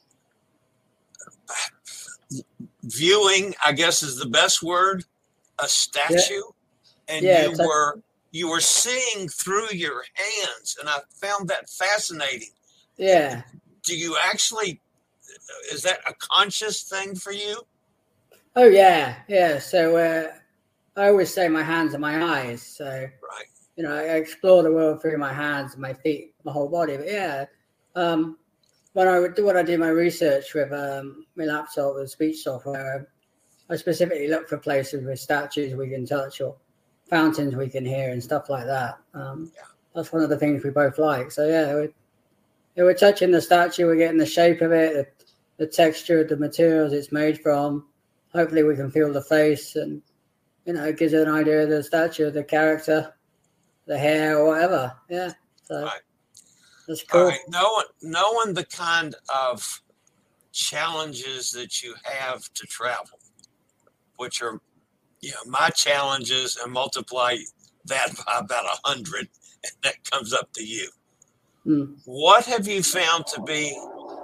viewing, 2.84 3.56
I 3.64 3.72
guess 3.74 4.04
is 4.04 4.18
the 4.18 4.26
best 4.26 4.64
word, 4.64 5.06
a 5.60 5.68
statue, 5.68 6.42
and 7.08 7.24
Yeah, 7.24 7.44
you 7.44 7.50
like- 7.56 7.68
were 7.68 8.02
you 8.32 8.50
were 8.50 8.60
seeing 8.62 9.28
through 9.30 9.70
your 9.72 10.04
hands, 10.14 10.78
and 10.80 10.90
I 10.90 11.00
found 11.22 11.48
that 11.50 11.70
fascinating. 11.70 12.50
Yeah. 12.98 13.42
Do 13.84 13.98
you 13.98 14.18
actually? 14.24 14.82
Is 15.72 15.82
that 15.84 16.00
a 16.08 16.14
conscious 16.20 16.84
thing 16.84 17.16
for 17.16 17.32
you? 17.32 17.62
Oh 18.56 18.66
yeah, 18.68 19.16
yeah. 19.28 19.60
So 19.60 19.98
uh, 19.98 20.34
I 21.00 21.08
always 21.08 21.34
say 21.34 21.48
my 21.48 21.64
hands 21.64 21.94
are 21.96 22.00
my 22.00 22.24
eyes. 22.24 22.62
So 22.64 22.86
Right. 22.86 23.46
you 23.76 23.84
know, 23.84 23.96
I 23.96 24.16
explore 24.18 24.64
the 24.64 24.72
world 24.72 25.02
through 25.02 25.18
my 25.20 25.32
hands, 25.34 25.78
my 25.78 25.94
feet, 25.94 26.34
my 26.44 26.52
whole 26.52 26.68
body. 26.68 26.98
But 26.98 27.08
yeah, 27.08 27.46
um, 27.96 28.38
when 28.94 29.08
I 29.08 29.20
would- 29.20 29.38
when 29.40 29.56
I 29.58 29.64
do 29.64 29.78
my 29.78 29.90
research 29.90 30.54
with 30.54 30.72
um, 30.74 31.26
my 31.36 31.46
laptop 31.46 31.96
with 31.96 32.10
speech 32.10 32.42
software, 32.44 33.08
I 33.70 33.76
specifically 33.78 34.28
look 34.28 34.50
for 34.50 34.58
places 34.58 35.06
with 35.06 35.20
statues 35.20 35.76
we 35.76 35.90
can 35.90 36.06
touch 36.06 36.42
or 36.42 36.58
fountains 37.10 37.56
we 37.56 37.70
can 37.70 37.86
hear 37.86 38.12
and 38.12 38.24
stuff 38.24 38.50
like 38.50 38.66
that. 38.66 38.98
Um, 39.14 39.52
That's 39.96 40.12
one 40.12 40.24
of 40.24 40.30
the 40.30 40.38
things 40.38 40.64
we 40.64 40.70
both 40.70 40.98
like. 41.00 41.32
So 41.32 41.48
yeah, 41.48 41.76
we, 41.76 41.82
yeah, 42.76 42.84
we're 42.84 42.94
touching 42.94 43.32
the 43.32 43.42
statue, 43.42 43.86
we're 43.86 43.96
getting 43.96 44.18
the 44.18 44.26
shape 44.26 44.62
of 44.62 44.72
it, 44.72 44.94
the, 44.94 45.66
the 45.66 45.72
texture, 45.72 46.24
the 46.24 46.38
materials 46.38 46.94
it's 46.94 47.12
made 47.12 47.40
from. 47.42 47.86
Hopefully, 48.34 48.64
we 48.64 48.76
can 48.76 48.92
feel 48.92 49.12
the 49.12 49.22
face 49.24 49.76
and 49.76 50.02
you 50.66 50.74
know, 50.74 50.84
it 50.84 50.98
gives 50.98 51.14
you 51.14 51.22
an 51.22 51.30
idea 51.30 51.64
of 51.64 51.70
the 51.70 51.82
statue, 51.82 52.30
the 52.30 52.44
character, 52.44 53.14
the 53.86 53.98
hair, 53.98 54.38
or 54.38 54.50
whatever. 54.50 54.94
Yeah. 55.10 55.32
So 55.64 55.84
Right. 55.86 56.02
that's 56.88 57.02
All 57.14 57.22
cool. 57.22 57.30
right. 57.30 57.40
Knowing 57.48 57.86
knowing 58.02 58.54
the 58.54 58.66
kind 58.66 59.16
of 59.34 59.82
challenges 60.52 61.52
that 61.52 61.82
you 61.82 61.96
have 62.04 62.52
to 62.54 62.68
travel, 62.68 63.18
which 64.18 64.42
are, 64.42 64.60
you 65.28 65.34
know, 65.34 65.52
my 65.52 65.70
challenges, 65.72 66.58
and 66.64 66.72
multiply 66.72 67.36
that 67.84 68.16
by 68.16 68.40
about 68.40 68.64
a 68.64 68.88
hundred, 68.88 69.28
and 69.62 69.74
that 69.84 69.96
comes 70.10 70.34
up 70.34 70.54
to 70.54 70.64
you. 70.64 70.88
Mm. 71.66 71.98
What 72.06 72.46
have 72.46 72.66
you 72.66 72.82
found 72.82 73.28
to 73.28 73.42
be 73.42 73.78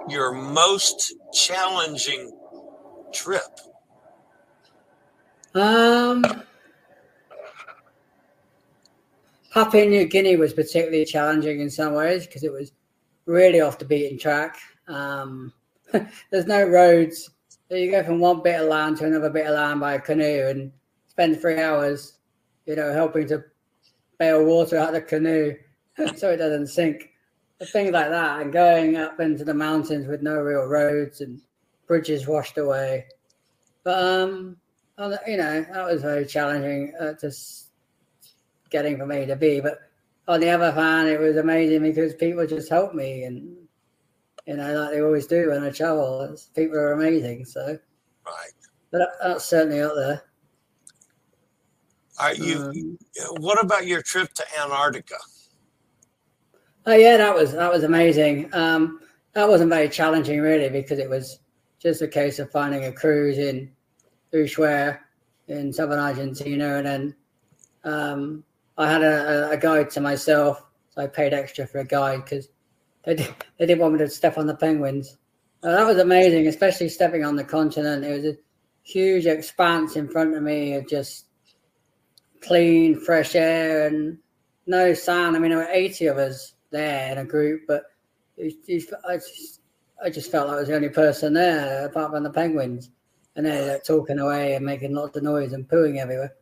your 0.08 0.32
most 0.32 1.14
challenging 1.34 2.32
trip? 3.12 3.42
Um, 5.54 6.24
Papua 9.52 9.84
New 9.84 10.06
Guinea 10.06 10.36
was 10.36 10.54
particularly 10.54 11.04
challenging 11.04 11.60
in 11.60 11.68
some 11.68 11.92
ways 11.92 12.26
because 12.26 12.44
it 12.44 12.52
was 12.52 12.72
really 13.26 13.60
off 13.60 13.78
the 13.78 13.84
beaten 13.84 14.18
track. 14.18 14.56
Um, 14.88 15.52
there's 16.30 16.46
no 16.46 16.64
roads. 16.64 17.28
So 17.68 17.76
you 17.76 17.90
go 17.90 18.02
from 18.02 18.20
one 18.20 18.42
bit 18.42 18.62
of 18.62 18.68
land 18.68 18.96
to 18.98 19.06
another 19.06 19.28
bit 19.28 19.46
of 19.46 19.54
land 19.54 19.80
by 19.80 19.94
a 19.94 20.00
canoe 20.00 20.46
and 20.48 20.72
spend 21.14 21.40
three 21.40 21.60
hours, 21.60 22.18
you 22.66 22.74
know, 22.74 22.92
helping 22.92 23.26
to 23.28 23.44
bail 24.18 24.44
water 24.44 24.76
out 24.78 24.88
of 24.88 24.94
the 24.94 25.00
canoe 25.02 25.54
so 26.16 26.30
it 26.30 26.38
doesn't 26.38 26.66
sink. 26.68 27.10
Things 27.62 27.92
like 27.92 28.10
that, 28.10 28.42
and 28.42 28.52
going 28.52 28.96
up 28.96 29.20
into 29.20 29.44
the 29.44 29.54
mountains 29.54 30.06
with 30.06 30.20
no 30.22 30.34
real 30.34 30.64
roads 30.64 31.20
and 31.22 31.40
bridges 31.86 32.26
washed 32.26 32.58
away. 32.58 33.06
But 33.84 34.02
um, 34.04 34.56
you 35.26 35.36
know, 35.38 35.64
that 35.72 35.86
was 35.86 36.02
very 36.02 36.26
challenging 36.26 36.92
uh, 37.00 37.14
just 37.18 37.68
getting 38.70 38.98
from 38.98 39.12
A 39.12 39.24
to 39.24 39.36
B. 39.36 39.60
But 39.60 39.78
on 40.28 40.40
the 40.40 40.50
other 40.50 40.72
hand, 40.72 41.08
it 41.08 41.20
was 41.20 41.36
amazing 41.36 41.82
because 41.82 42.12
people 42.14 42.46
just 42.46 42.68
helped 42.68 42.94
me, 42.94 43.22
and 43.22 43.56
you 44.46 44.56
know, 44.56 44.74
like 44.74 44.90
they 44.90 45.00
always 45.00 45.26
do 45.26 45.48
when 45.50 45.62
I 45.64 45.70
travel. 45.70 46.36
People 46.54 46.76
are 46.76 46.92
amazing. 46.92 47.44
So, 47.46 47.78
Right. 48.26 48.50
but 48.90 49.08
that's 49.22 49.46
certainly 49.46 49.80
up 49.80 49.92
there. 49.94 50.22
Right. 52.18 52.38
You. 52.38 52.58
Um, 52.58 52.96
what 53.40 53.62
about 53.62 53.86
your 53.86 54.02
trip 54.02 54.32
to 54.34 54.44
Antarctica? 54.60 55.16
Oh 56.86 56.94
yeah, 56.94 57.16
that 57.16 57.34
was 57.34 57.52
that 57.52 57.72
was 57.72 57.82
amazing. 57.82 58.50
Um, 58.54 59.00
that 59.32 59.48
wasn't 59.48 59.70
very 59.70 59.88
challenging 59.88 60.40
really 60.40 60.68
because 60.68 60.98
it 60.98 61.08
was 61.10 61.40
just 61.80 62.02
a 62.02 62.08
case 62.08 62.38
of 62.38 62.50
finding 62.50 62.84
a 62.84 62.92
cruise 62.92 63.38
in 63.38 63.70
Ushuaia 64.32 64.98
in 65.48 65.72
southern 65.72 65.98
Argentina, 65.98 66.76
and 66.76 66.86
then 66.86 67.16
um, 67.84 68.44
I 68.78 68.90
had 68.90 69.02
a, 69.02 69.48
a- 69.48 69.50
a 69.52 69.56
guide 69.56 69.90
to 69.90 70.00
myself, 70.00 70.62
so 70.90 71.02
I 71.02 71.06
paid 71.06 71.34
extra 71.34 71.66
for 71.66 71.78
a 71.80 71.84
guide 71.86 72.24
because 72.24 72.48
they 73.04 73.16
did, 73.16 73.34
they 73.58 73.66
didn't 73.66 73.80
want 73.80 73.94
me 73.94 73.98
to 74.00 74.08
step 74.08 74.38
on 74.38 74.46
the 74.46 74.54
penguins. 74.56 75.18
Uh, 75.62 75.72
that 75.72 75.86
was 75.86 75.98
amazing, 75.98 76.46
especially 76.46 76.88
stepping 76.88 77.24
on 77.24 77.36
the 77.36 77.44
continent. 77.44 78.04
It 78.04 78.12
was 78.14 78.24
a 78.24 78.36
huge 78.82 79.26
expanse 79.26 79.96
in 79.96 80.08
front 80.08 80.34
of 80.34 80.42
me 80.42 80.74
of 80.74 80.86
just 80.88 81.26
clean, 82.46 83.00
fresh 83.00 83.34
air 83.34 83.86
and 83.86 84.18
no 84.66 84.94
sound. 84.94 85.36
I 85.36 85.38
mean, 85.38 85.50
there 85.50 85.58
were 85.58 85.68
80 85.70 86.06
of 86.06 86.18
us 86.18 86.54
there 86.70 87.12
in 87.12 87.18
a 87.18 87.24
group, 87.24 87.62
but 87.66 87.84
it, 88.36 88.54
it, 88.66 88.84
I, 89.08 89.16
just, 89.16 89.60
I 90.04 90.10
just 90.10 90.30
felt 90.30 90.48
like 90.48 90.56
I 90.56 90.60
was 90.60 90.68
the 90.68 90.76
only 90.76 90.88
person 90.88 91.34
there 91.34 91.86
apart 91.86 92.12
from 92.12 92.24
the 92.24 92.30
penguins. 92.30 92.90
And 93.36 93.46
they're 93.46 93.74
like, 93.74 93.84
talking 93.84 94.18
away 94.18 94.54
and 94.54 94.64
making 94.64 94.94
lots 94.94 95.16
of 95.16 95.24
noise 95.24 95.52
and 95.52 95.68
pooing 95.68 95.98
everywhere. 95.98 96.34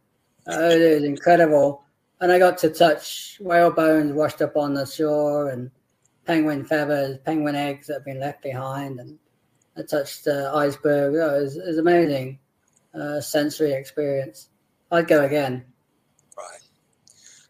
Uh, 0.47 0.71
it 0.71 0.95
was 0.95 1.05
incredible. 1.05 1.85
And 2.21 2.31
I 2.31 2.39
got 2.39 2.59
to 2.59 2.71
touch 2.71 3.39
whale 3.41 3.71
bones 3.71 4.13
washed 4.13 4.43
up 4.43 4.57
on 4.57 4.75
the 4.75 4.87
shore 4.87 5.49
and 5.49 5.71
penguin 6.27 6.65
feathers, 6.65 7.19
penguin 7.25 7.57
eggs 7.57 7.87
that 7.87 7.95
have 7.95 8.05
been 8.05 8.21
left 8.21 8.43
behind. 8.43 9.01
And 9.01 9.19
I 9.77 9.83
touched 9.83 10.29
uh, 10.29 10.53
iceberg. 10.55 11.15
Oh, 11.17 11.39
it, 11.39 11.43
was, 11.43 11.57
it 11.57 11.67
was 11.67 11.79
amazing 11.79 12.39
uh, 12.95 13.21
sensory 13.21 13.73
experience. 13.73 14.49
I'd 14.91 15.09
go 15.09 15.25
again. 15.25 15.65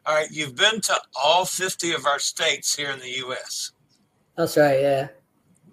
All 0.05 0.15
right. 0.15 0.31
You've 0.31 0.57
been 0.57 0.81
to 0.83 0.95
all 1.23 1.45
50 1.45 1.93
of 1.93 2.07
our 2.07 2.19
states 2.19 2.75
here 2.75 2.91
in 2.91 2.99
the 2.99 3.11
U.S. 3.19 3.73
That's 4.37 4.57
right, 4.57 4.81
yeah. 4.81 5.09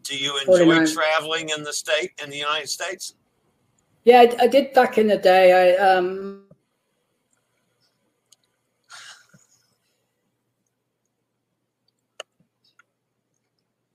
Do 0.03 0.17
you 0.17 0.37
enjoy 0.37 0.65
49. 0.65 0.87
traveling 0.87 1.49
in 1.49 1.63
the 1.63 1.73
state, 1.73 2.11
in 2.23 2.29
the 2.29 2.37
United 2.37 2.69
States? 2.69 3.15
Yeah, 4.03 4.21
I, 4.21 4.43
I 4.43 4.47
did 4.47 4.73
back 4.73 4.97
in 4.97 5.07
the 5.07 5.17
day. 5.17 5.75
I 5.77 5.95
um, 5.95 6.43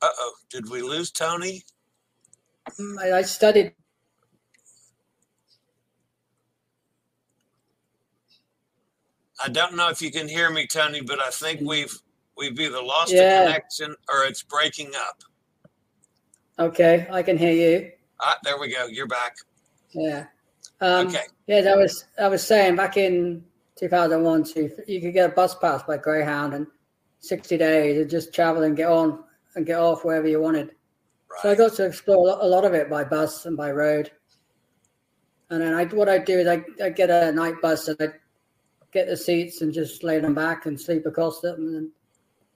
Uh 0.04 0.08
oh. 0.18 0.34
Did 0.50 0.68
we 0.68 0.82
lose 0.82 1.10
Tony? 1.10 1.64
I, 3.00 3.12
I 3.12 3.22
studied. 3.22 3.72
I 9.44 9.48
don't 9.48 9.76
know 9.76 9.90
if 9.90 10.00
you 10.00 10.10
can 10.10 10.26
hear 10.26 10.48
me, 10.50 10.66
Tony, 10.66 11.02
but 11.02 11.20
I 11.20 11.28
think 11.30 11.60
we've 11.60 11.94
we've 12.36 12.58
either 12.58 12.82
lost 12.82 13.12
Yeah. 13.12 13.42
a 13.42 13.46
connection 13.46 13.94
or 14.10 14.24
it's 14.24 14.42
breaking 14.42 14.90
up. 14.96 15.22
Okay, 16.58 17.06
I 17.10 17.22
can 17.22 17.36
hear 17.36 17.52
you. 17.52 17.90
Ah, 18.20 18.38
there 18.42 18.58
we 18.58 18.68
go. 18.72 18.86
You're 18.86 19.06
back. 19.06 19.36
Yeah. 19.92 20.26
Um, 20.80 21.08
Okay. 21.08 21.24
Yeah, 21.46 21.60
that 21.60 21.76
was 21.76 22.06
I 22.18 22.28
was 22.28 22.44
saying 22.46 22.76
back 22.76 22.96
in 22.96 23.44
2001 23.76 24.44
to 24.54 24.70
you 24.86 25.00
could 25.00 25.12
get 25.12 25.30
a 25.30 25.32
bus 25.32 25.54
pass 25.56 25.82
by 25.82 25.98
Greyhound 25.98 26.54
and 26.54 26.66
60 27.20 27.58
days 27.58 27.98
and 28.00 28.08
just 28.10 28.32
travel 28.32 28.62
and 28.62 28.76
get 28.76 28.88
on 28.88 29.24
and 29.56 29.66
get 29.66 29.78
off 29.78 30.04
wherever 30.04 30.26
you 30.26 30.40
wanted. 30.40 30.68
Right. 31.30 31.42
So 31.42 31.50
I 31.50 31.54
got 31.54 31.74
to 31.74 31.84
explore 31.86 32.38
a 32.40 32.46
lot 32.46 32.64
of 32.64 32.72
it 32.74 32.88
by 32.88 33.04
bus 33.04 33.44
and 33.46 33.56
by 33.56 33.72
road. 33.72 34.10
And 35.50 35.60
then 35.60 35.74
I, 35.74 35.84
what 35.86 36.08
I 36.08 36.18
do 36.18 36.38
is 36.38 36.46
I, 36.48 36.64
I 36.82 36.88
get 36.90 37.10
a 37.10 37.30
night 37.32 37.60
bus 37.60 37.88
and 37.88 37.96
I 38.00 38.08
get 38.94 39.08
the 39.08 39.16
seats 39.16 39.60
and 39.60 39.74
just 39.74 40.04
lay 40.04 40.20
them 40.20 40.34
back 40.34 40.66
and 40.66 40.80
sleep 40.80 41.04
across 41.04 41.40
them 41.40 41.74
and 41.74 41.90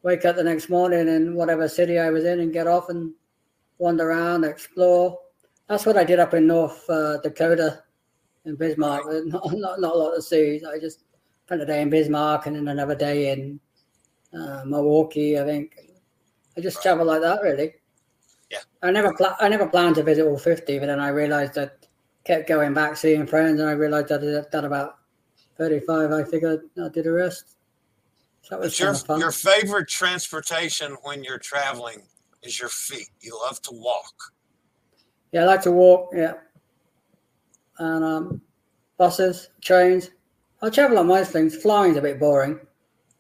wake 0.02 0.24
up 0.24 0.36
the 0.36 0.44
next 0.44 0.70
morning 0.70 1.08
in 1.08 1.34
whatever 1.34 1.68
city 1.68 1.98
I 1.98 2.10
was 2.10 2.24
in 2.24 2.38
and 2.38 2.52
get 2.52 2.68
off 2.68 2.88
and 2.88 3.12
wander 3.78 4.08
around, 4.08 4.44
explore. 4.44 5.18
That's 5.68 5.84
what 5.84 5.98
I 5.98 6.04
did 6.04 6.20
up 6.20 6.34
in 6.34 6.46
North 6.46 6.88
uh, 6.88 7.18
Dakota 7.18 7.82
in 8.44 8.54
Bismarck. 8.54 9.04
Not, 9.26 9.52
not, 9.52 9.80
not, 9.80 9.94
a 9.94 9.98
lot 9.98 10.14
to 10.14 10.22
see. 10.22 10.62
I 10.64 10.78
just 10.78 11.02
spent 11.44 11.60
a 11.60 11.66
day 11.66 11.82
in 11.82 11.90
Bismarck 11.90 12.46
and 12.46 12.54
then 12.54 12.68
another 12.68 12.94
day 12.94 13.32
in 13.32 13.58
uh, 14.32 14.62
Milwaukee, 14.64 15.38
I 15.38 15.44
think. 15.44 15.76
I 16.56 16.60
just 16.60 16.80
travel 16.80 17.04
like 17.04 17.20
that, 17.20 17.42
really. 17.42 17.74
Yeah. 18.50 18.58
I 18.82 18.92
never 18.92 19.12
pl- 19.12 19.36
I 19.40 19.48
never 19.48 19.68
planned 19.68 19.96
to 19.96 20.02
visit 20.02 20.24
all 20.24 20.38
50, 20.38 20.78
but 20.78 20.86
then 20.86 21.00
I 21.00 21.08
realized 21.08 21.54
that 21.54 21.86
kept 22.24 22.48
going 22.48 22.72
back, 22.72 22.96
seeing 22.96 23.26
friends, 23.26 23.60
and 23.60 23.68
I 23.68 23.72
realized 23.72 24.08
that 24.08 24.20
I 24.20 24.24
did 24.24 24.50
that 24.50 24.64
about 24.64 24.98
35. 25.58 26.12
I 26.12 26.22
think 26.22 26.44
I 26.44 26.88
did 26.88 27.06
a 27.06 27.12
rest. 27.12 27.56
So 28.42 28.54
that 28.54 28.60
was 28.60 28.78
your, 28.78 28.94
your 29.18 29.32
favorite 29.32 29.88
transportation 29.88 30.96
when 31.02 31.22
you're 31.24 31.38
traveling 31.38 32.02
is 32.42 32.58
your 32.58 32.68
feet. 32.68 33.08
You 33.20 33.38
love 33.44 33.60
to 33.62 33.72
walk. 33.72 34.14
Yeah, 35.32 35.42
I 35.42 35.44
like 35.44 35.62
to 35.62 35.72
walk. 35.72 36.10
Yeah, 36.14 36.34
and 37.78 38.04
um, 38.04 38.40
buses, 38.96 39.50
trains. 39.60 40.10
I 40.62 40.70
travel 40.70 40.98
on 40.98 41.06
most 41.06 41.32
things. 41.32 41.56
Flying's 41.56 41.96
a 41.96 42.00
bit 42.02 42.18
boring, 42.18 42.58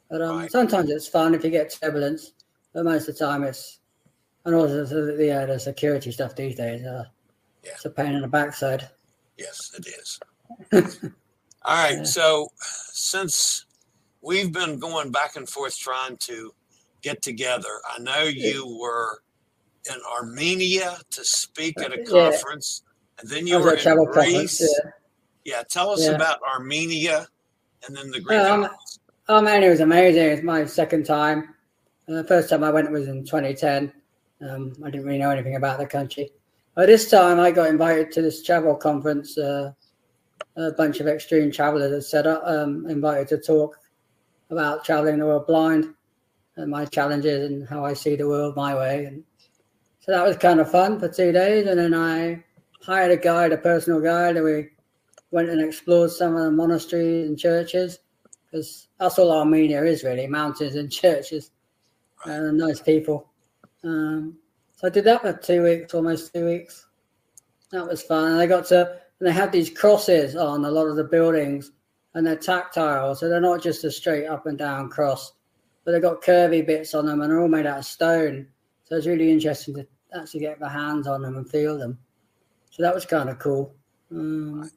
but 0.08 0.22
um, 0.22 0.38
right. 0.38 0.50
sometimes 0.50 0.90
it's 0.90 1.06
fun 1.06 1.34
if 1.34 1.44
you 1.44 1.50
get 1.50 1.76
turbulence. 1.80 2.32
But 2.72 2.84
most 2.84 3.08
of 3.08 3.18
the 3.18 3.24
time, 3.24 3.44
it's 3.44 3.80
and 4.44 4.54
also 4.54 4.84
the, 4.84 5.24
yeah, 5.24 5.44
the 5.44 5.58
security 5.58 6.10
stuff 6.10 6.34
these 6.34 6.56
days. 6.56 6.84
Uh, 6.84 7.04
yeah. 7.62 7.72
It's 7.72 7.84
a 7.84 7.90
pain 7.90 8.14
in 8.14 8.22
the 8.22 8.28
backside. 8.28 8.88
Yes, 9.36 9.72
it 9.76 9.86
is. 10.72 11.10
All 11.68 11.74
right. 11.74 11.98
Yeah. 11.98 12.04
So 12.04 12.48
since 12.56 13.66
we've 14.22 14.50
been 14.50 14.78
going 14.78 15.12
back 15.12 15.36
and 15.36 15.46
forth 15.46 15.78
trying 15.78 16.16
to 16.16 16.54
get 17.02 17.20
together, 17.20 17.68
I 17.94 17.98
know 18.00 18.22
you 18.22 18.78
were 18.80 19.20
in 19.92 20.00
Armenia 20.18 20.96
to 21.10 21.24
speak 21.24 21.78
at 21.78 21.92
a 21.92 22.02
conference, 22.04 22.84
yeah. 22.84 23.20
and 23.20 23.30
then 23.30 23.46
you 23.46 23.60
were 23.60 23.74
in 23.74 24.04
Greece. 24.12 24.62
Yeah. 24.62 24.90
yeah. 25.44 25.62
Tell 25.68 25.90
us 25.90 26.06
about 26.06 26.38
Armenia 26.42 27.26
and 27.86 27.94
then 27.94 28.10
the 28.12 28.20
Greek. 28.20 28.40
Um, 28.40 28.70
Armenia 29.28 29.68
was 29.68 29.80
amazing. 29.80 30.22
It's 30.22 30.42
my 30.42 30.64
second 30.64 31.04
time. 31.04 31.54
Uh, 32.08 32.14
the 32.14 32.24
first 32.24 32.48
time 32.48 32.64
I 32.64 32.70
went 32.70 32.90
was 32.90 33.08
in 33.08 33.26
2010. 33.26 33.92
Um, 34.40 34.72
I 34.82 34.88
didn't 34.88 35.04
really 35.04 35.18
know 35.18 35.30
anything 35.30 35.56
about 35.56 35.78
the 35.78 35.86
country. 35.86 36.30
But 36.74 36.86
this 36.86 37.10
time 37.10 37.38
I 37.38 37.50
got 37.50 37.68
invited 37.68 38.10
to 38.12 38.22
this 38.22 38.42
travel 38.42 38.74
conference. 38.74 39.36
Uh, 39.36 39.72
a 40.58 40.72
bunch 40.72 41.00
of 41.00 41.06
extreme 41.06 41.50
travelers 41.50 41.92
had 41.92 42.04
set 42.04 42.26
up, 42.26 42.42
um, 42.44 42.86
invited 42.88 43.28
to 43.28 43.38
talk 43.38 43.78
about 44.50 44.84
traveling 44.84 45.18
the 45.18 45.26
world 45.26 45.46
blind 45.46 45.94
and 46.56 46.70
my 46.70 46.84
challenges 46.84 47.50
and 47.50 47.68
how 47.68 47.84
I 47.84 47.94
see 47.94 48.16
the 48.16 48.26
world 48.26 48.56
my 48.56 48.74
way. 48.74 49.04
And 49.04 49.22
so 50.00 50.12
that 50.12 50.26
was 50.26 50.36
kind 50.36 50.60
of 50.60 50.70
fun 50.70 50.98
for 50.98 51.08
two 51.08 51.32
days. 51.32 51.66
And 51.66 51.78
then 51.78 51.94
I 51.94 52.42
hired 52.82 53.12
a 53.12 53.16
guide, 53.16 53.52
a 53.52 53.58
personal 53.58 54.00
guide, 54.00 54.36
and 54.36 54.44
we 54.44 54.68
went 55.30 55.50
and 55.50 55.60
explored 55.60 56.10
some 56.10 56.34
of 56.34 56.44
the 56.44 56.50
monasteries 56.50 57.28
and 57.28 57.38
churches 57.38 57.98
because 58.50 58.88
that's 58.98 59.18
all 59.18 59.30
Armenia 59.30 59.84
is 59.84 60.02
really 60.02 60.26
mountains 60.26 60.74
and 60.74 60.90
churches 60.92 61.50
and 62.24 62.58
nice 62.58 62.80
people. 62.80 63.28
Um, 63.84 64.38
so 64.74 64.86
I 64.86 64.90
did 64.90 65.04
that 65.04 65.20
for 65.20 65.32
two 65.32 65.62
weeks, 65.62 65.94
almost 65.94 66.32
two 66.32 66.46
weeks. 66.46 66.86
That 67.70 67.86
was 67.86 68.02
fun. 68.02 68.32
And 68.32 68.40
I 68.40 68.46
got 68.46 68.66
to, 68.66 69.00
and 69.20 69.28
they 69.28 69.32
had 69.32 69.52
these 69.52 69.70
crosses 69.70 70.36
on 70.36 70.64
a 70.64 70.70
lot 70.70 70.86
of 70.86 70.96
the 70.96 71.04
buildings 71.04 71.72
and 72.14 72.26
they're 72.26 72.36
tactile. 72.36 73.14
So 73.14 73.28
they're 73.28 73.40
not 73.40 73.62
just 73.62 73.84
a 73.84 73.90
straight 73.90 74.26
up 74.26 74.46
and 74.46 74.56
down 74.56 74.88
cross, 74.88 75.32
but 75.84 75.92
they've 75.92 76.02
got 76.02 76.22
curvy 76.22 76.66
bits 76.66 76.94
on 76.94 77.06
them 77.06 77.20
and 77.20 77.30
they're 77.30 77.40
all 77.40 77.48
made 77.48 77.66
out 77.66 77.78
of 77.78 77.84
stone. 77.84 78.46
So 78.84 78.96
it's 78.96 79.06
really 79.06 79.30
interesting 79.30 79.74
to 79.74 79.86
actually 80.14 80.40
get 80.40 80.60
my 80.60 80.68
hands 80.68 81.06
on 81.06 81.22
them 81.22 81.36
and 81.36 81.48
feel 81.48 81.78
them. 81.78 81.98
So 82.70 82.82
that 82.82 82.94
was 82.94 83.04
kind 83.04 83.28
of 83.28 83.38
cool. 83.38 83.74
Um, 84.10 84.70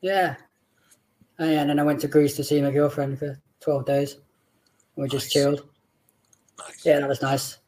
yeah. 0.00 0.36
And 1.38 1.68
then 1.68 1.78
I 1.78 1.82
went 1.82 2.00
to 2.00 2.08
Greece 2.08 2.34
to 2.36 2.44
see 2.44 2.60
my 2.62 2.70
girlfriend 2.70 3.18
for 3.18 3.38
12 3.60 3.84
days. 3.84 4.16
We 4.96 5.02
nice. 5.02 5.10
just 5.10 5.30
chilled. 5.30 5.68
Nice. 6.58 6.86
Yeah, 6.86 7.00
that 7.00 7.08
was 7.08 7.20
nice. 7.20 7.58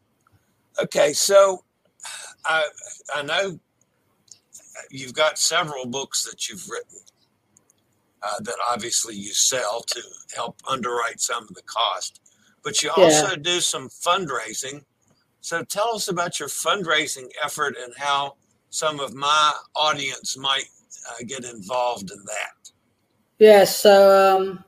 Okay, 0.82 1.12
so 1.12 1.64
I 2.46 2.68
I 3.14 3.22
know 3.22 3.58
you've 4.90 5.14
got 5.14 5.38
several 5.38 5.86
books 5.86 6.24
that 6.24 6.48
you've 6.48 6.68
written 6.68 6.98
uh, 8.22 8.40
that 8.40 8.56
obviously 8.70 9.14
you 9.14 9.32
sell 9.32 9.80
to 9.80 10.00
help 10.34 10.60
underwrite 10.68 11.20
some 11.20 11.44
of 11.44 11.54
the 11.54 11.62
cost, 11.62 12.20
but 12.64 12.82
you 12.82 12.90
also 12.90 13.30
yeah. 13.30 13.36
do 13.40 13.60
some 13.60 13.88
fundraising. 13.88 14.84
So 15.40 15.62
tell 15.62 15.94
us 15.94 16.08
about 16.08 16.40
your 16.40 16.48
fundraising 16.48 17.28
effort 17.42 17.76
and 17.82 17.92
how 17.96 18.34
some 18.70 19.00
of 19.00 19.14
my 19.14 19.54
audience 19.76 20.36
might 20.36 20.64
uh, 21.08 21.24
get 21.26 21.44
involved 21.44 22.10
in 22.10 22.18
that. 22.24 22.70
Yeah, 23.38 23.64
so 23.64 24.38
um, 24.40 24.64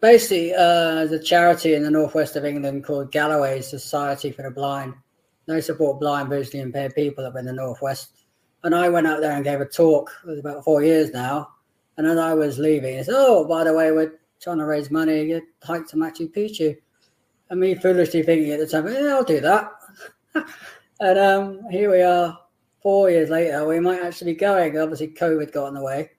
basically, 0.00 0.54
uh, 0.54 0.94
there's 0.94 1.12
a 1.12 1.22
charity 1.22 1.74
in 1.74 1.82
the 1.82 1.90
northwest 1.90 2.36
of 2.36 2.44
England 2.44 2.84
called 2.84 3.10
Galloway 3.10 3.60
Society 3.60 4.30
for 4.30 4.42
the 4.42 4.50
Blind. 4.50 4.94
They 5.46 5.60
support 5.60 6.00
blind, 6.00 6.28
visually 6.28 6.60
impaired 6.60 6.94
people 6.94 7.24
up 7.24 7.36
in 7.36 7.44
the 7.44 7.52
northwest. 7.52 8.15
And 8.66 8.74
I 8.74 8.88
went 8.88 9.06
out 9.06 9.20
there 9.20 9.30
and 9.30 9.44
gave 9.44 9.60
a 9.60 9.64
talk. 9.64 10.10
It 10.24 10.28
was 10.28 10.40
about 10.40 10.64
four 10.64 10.82
years 10.82 11.12
now. 11.12 11.50
And 11.96 12.04
as 12.04 12.18
I 12.18 12.34
was 12.34 12.58
leaving, 12.58 12.98
I 12.98 13.02
said, 13.02 13.14
"Oh, 13.16 13.44
by 13.44 13.62
the 13.62 13.72
way, 13.72 13.92
we're 13.92 14.18
trying 14.40 14.58
to 14.58 14.64
raise 14.64 14.90
money 14.90 15.28
to 15.28 15.40
hike 15.62 15.86
to 15.86 15.96
Machu 15.96 16.28
Picchu." 16.34 16.76
And 17.48 17.60
me 17.60 17.76
foolishly 17.76 18.24
thinking 18.24 18.50
at 18.50 18.58
the 18.58 18.66
time, 18.66 18.88
"Yeah, 18.88 19.14
I'll 19.14 19.22
do 19.22 19.38
that." 19.38 19.70
and 21.00 21.16
um, 21.16 21.60
here 21.70 21.92
we 21.92 22.02
are, 22.02 22.36
four 22.82 23.08
years 23.08 23.30
later. 23.30 23.64
We 23.68 23.78
might 23.78 24.02
actually 24.02 24.32
be 24.32 24.40
going. 24.40 24.76
Obviously, 24.76 25.14
COVID 25.14 25.52
got 25.52 25.68
in 25.68 25.74
the 25.74 25.84
way. 25.84 26.10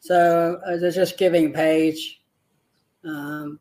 So 0.00 0.60
uh, 0.64 0.76
there's 0.76 0.94
just 0.94 1.18
giving 1.18 1.52
page. 1.52 2.22
Um, 3.04 3.58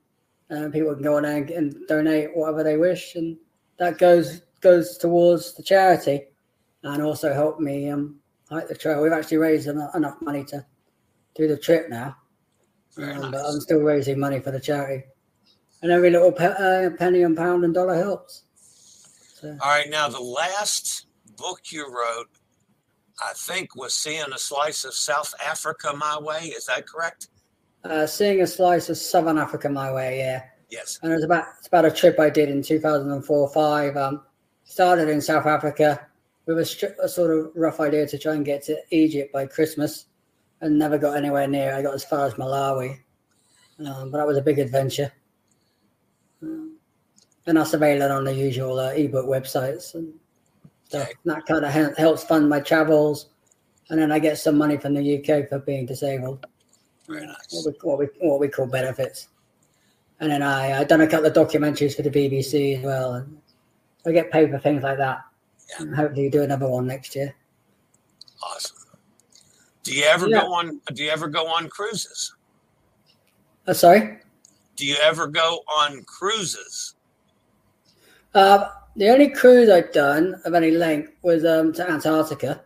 and 0.51 0.71
people 0.71 0.93
can 0.93 1.01
go 1.01 1.17
on 1.17 1.25
and, 1.25 1.49
and 1.49 1.87
donate 1.87 2.37
whatever 2.37 2.63
they 2.63 2.77
wish, 2.77 3.15
and 3.15 3.37
that 3.77 3.97
goes 3.97 4.41
goes 4.61 4.99
towards 4.99 5.55
the 5.55 5.63
charity 5.63 6.27
and 6.83 7.03
also 7.03 7.33
help 7.33 7.59
me 7.59 7.89
um, 7.89 8.18
hike 8.49 8.67
the 8.67 8.75
trail. 8.75 9.01
We've 9.01 9.11
actually 9.11 9.37
raised 9.37 9.67
enough, 9.67 9.95
enough 9.95 10.17
money 10.21 10.43
to 10.45 10.65
do 11.35 11.47
the 11.47 11.57
trip 11.57 11.89
now. 11.89 12.15
Um. 12.97 13.31
But 13.31 13.45
I'm 13.45 13.61
still 13.61 13.79
raising 13.79 14.19
money 14.19 14.39
for 14.39 14.51
the 14.51 14.59
charity. 14.59 15.05
And 15.81 15.91
every 15.91 16.09
little 16.09 16.31
pe- 16.31 16.45
uh, 16.45 16.89
penny 16.97 17.21
and 17.21 17.37
pound 17.37 17.63
and 17.63 17.73
dollar 17.73 17.95
helps. 17.95 18.43
So. 19.35 19.57
All 19.61 19.69
right. 19.69 19.89
Now, 19.89 20.09
the 20.09 20.19
last 20.19 21.05
book 21.37 21.71
you 21.71 21.85
wrote, 21.85 22.27
I 23.21 23.31
think, 23.33 23.75
was 23.75 23.93
Seeing 23.93 24.25
a 24.33 24.37
Slice 24.37 24.83
of 24.83 24.93
South 24.93 25.33
Africa 25.45 25.93
My 25.95 26.19
Way. 26.19 26.47
Is 26.47 26.65
that 26.65 26.85
correct? 26.85 27.29
Uh, 27.85 28.05
seeing 28.05 28.41
a 28.41 28.47
Slice 28.47 28.89
of 28.89 28.97
Southern 28.97 29.37
Africa 29.37 29.69
My 29.69 29.93
Way, 29.93 30.17
yeah. 30.17 30.43
Yes. 30.69 30.99
And 31.01 31.11
it 31.13 31.15
was 31.15 31.23
about, 31.23 31.45
it's 31.57 31.67
about 31.67 31.85
a 31.85 31.91
trip 31.91 32.19
I 32.19 32.29
did 32.29 32.49
in 32.49 32.61
2004 32.61 33.49
5. 33.49 33.97
Um, 33.97 34.21
started 34.65 35.07
in 35.07 35.21
South 35.21 35.45
Africa 35.45 36.08
with 36.49 36.83
a, 36.83 37.03
a, 37.03 37.07
sort 37.07 37.31
of 37.31 37.51
rough 37.55 37.79
idea 37.79 38.07
to 38.07 38.17
try 38.17 38.33
and 38.33 38.43
get 38.43 38.63
to 38.63 38.75
Egypt 38.89 39.31
by 39.31 39.45
Christmas 39.45 40.05
and 40.61 40.77
never 40.77 40.97
got 40.97 41.15
anywhere 41.15 41.47
near. 41.47 41.75
I 41.75 41.81
got 41.83 41.93
as 41.93 42.03
far 42.03 42.25
as 42.25 42.33
Malawi, 42.33 42.99
um, 43.85 44.09
but 44.09 44.17
that 44.17 44.27
was 44.27 44.37
a 44.37 44.41
big 44.41 44.57
adventure. 44.57 45.11
Um, 46.41 46.77
and 47.45 47.59
I 47.59 47.61
surveil 47.63 48.03
it 48.03 48.11
on 48.11 48.23
the 48.23 48.33
usual 48.33 48.79
uh, 48.79 48.91
ebook 48.91 49.27
websites 49.27 49.93
and 49.93 50.13
stuff. 50.85 51.09
And 51.23 51.35
that 51.35 51.45
kind 51.45 51.63
of 51.63 51.97
helps 51.97 52.23
fund 52.23 52.49
my 52.49 52.59
travels. 52.59 53.27
And 53.89 53.99
then 53.99 54.11
I 54.11 54.19
get 54.19 54.37
some 54.37 54.57
money 54.57 54.77
from 54.77 54.95
the 54.95 55.17
UK 55.17 55.49
for 55.49 55.59
being 55.59 55.85
disabled. 55.85 56.45
Very 57.07 57.25
nice. 57.25 57.47
What 57.51 57.65
we, 57.65 57.89
what 57.89 57.99
we, 57.99 58.27
what 58.27 58.39
we 58.39 58.47
call 58.47 58.67
benefits. 58.67 59.29
And 60.19 60.31
then 60.31 60.41
I 60.41 60.79
I 60.79 60.83
done 60.83 61.01
a 61.01 61.07
couple 61.07 61.27
of 61.27 61.33
documentaries 61.33 61.95
for 61.95 62.01
the 62.01 62.09
BBC 62.09 62.79
as 62.79 62.83
well. 62.83 63.13
And 63.13 63.39
I 64.05 64.11
get 64.11 64.31
paid 64.31 64.51
for 64.51 64.59
things 64.59 64.83
like 64.83 64.97
that. 64.97 65.21
And 65.77 65.95
hopefully 65.95 66.29
do 66.29 66.41
another 66.43 66.67
one 66.67 66.87
next 66.87 67.15
year. 67.15 67.35
Awesome. 68.41 68.77
Do 69.83 69.93
you 69.93 70.03
ever 70.03 70.27
yeah. 70.27 70.41
go 70.41 70.53
on 70.53 70.81
do 70.93 71.03
you 71.03 71.09
ever 71.09 71.27
go 71.27 71.47
on 71.47 71.69
cruises? 71.69 72.35
Uh, 73.67 73.73
sorry? 73.73 74.19
Do 74.75 74.85
you 74.85 74.95
ever 75.01 75.27
go 75.27 75.59
on 75.67 76.03
cruises? 76.03 76.95
Uh, 78.33 78.69
the 78.95 79.09
only 79.09 79.29
cruise 79.29 79.69
I've 79.69 79.91
done 79.91 80.41
of 80.45 80.53
any 80.53 80.71
length 80.71 81.13
was 81.21 81.45
um, 81.45 81.73
to 81.73 81.89
Antarctica. 81.89 82.61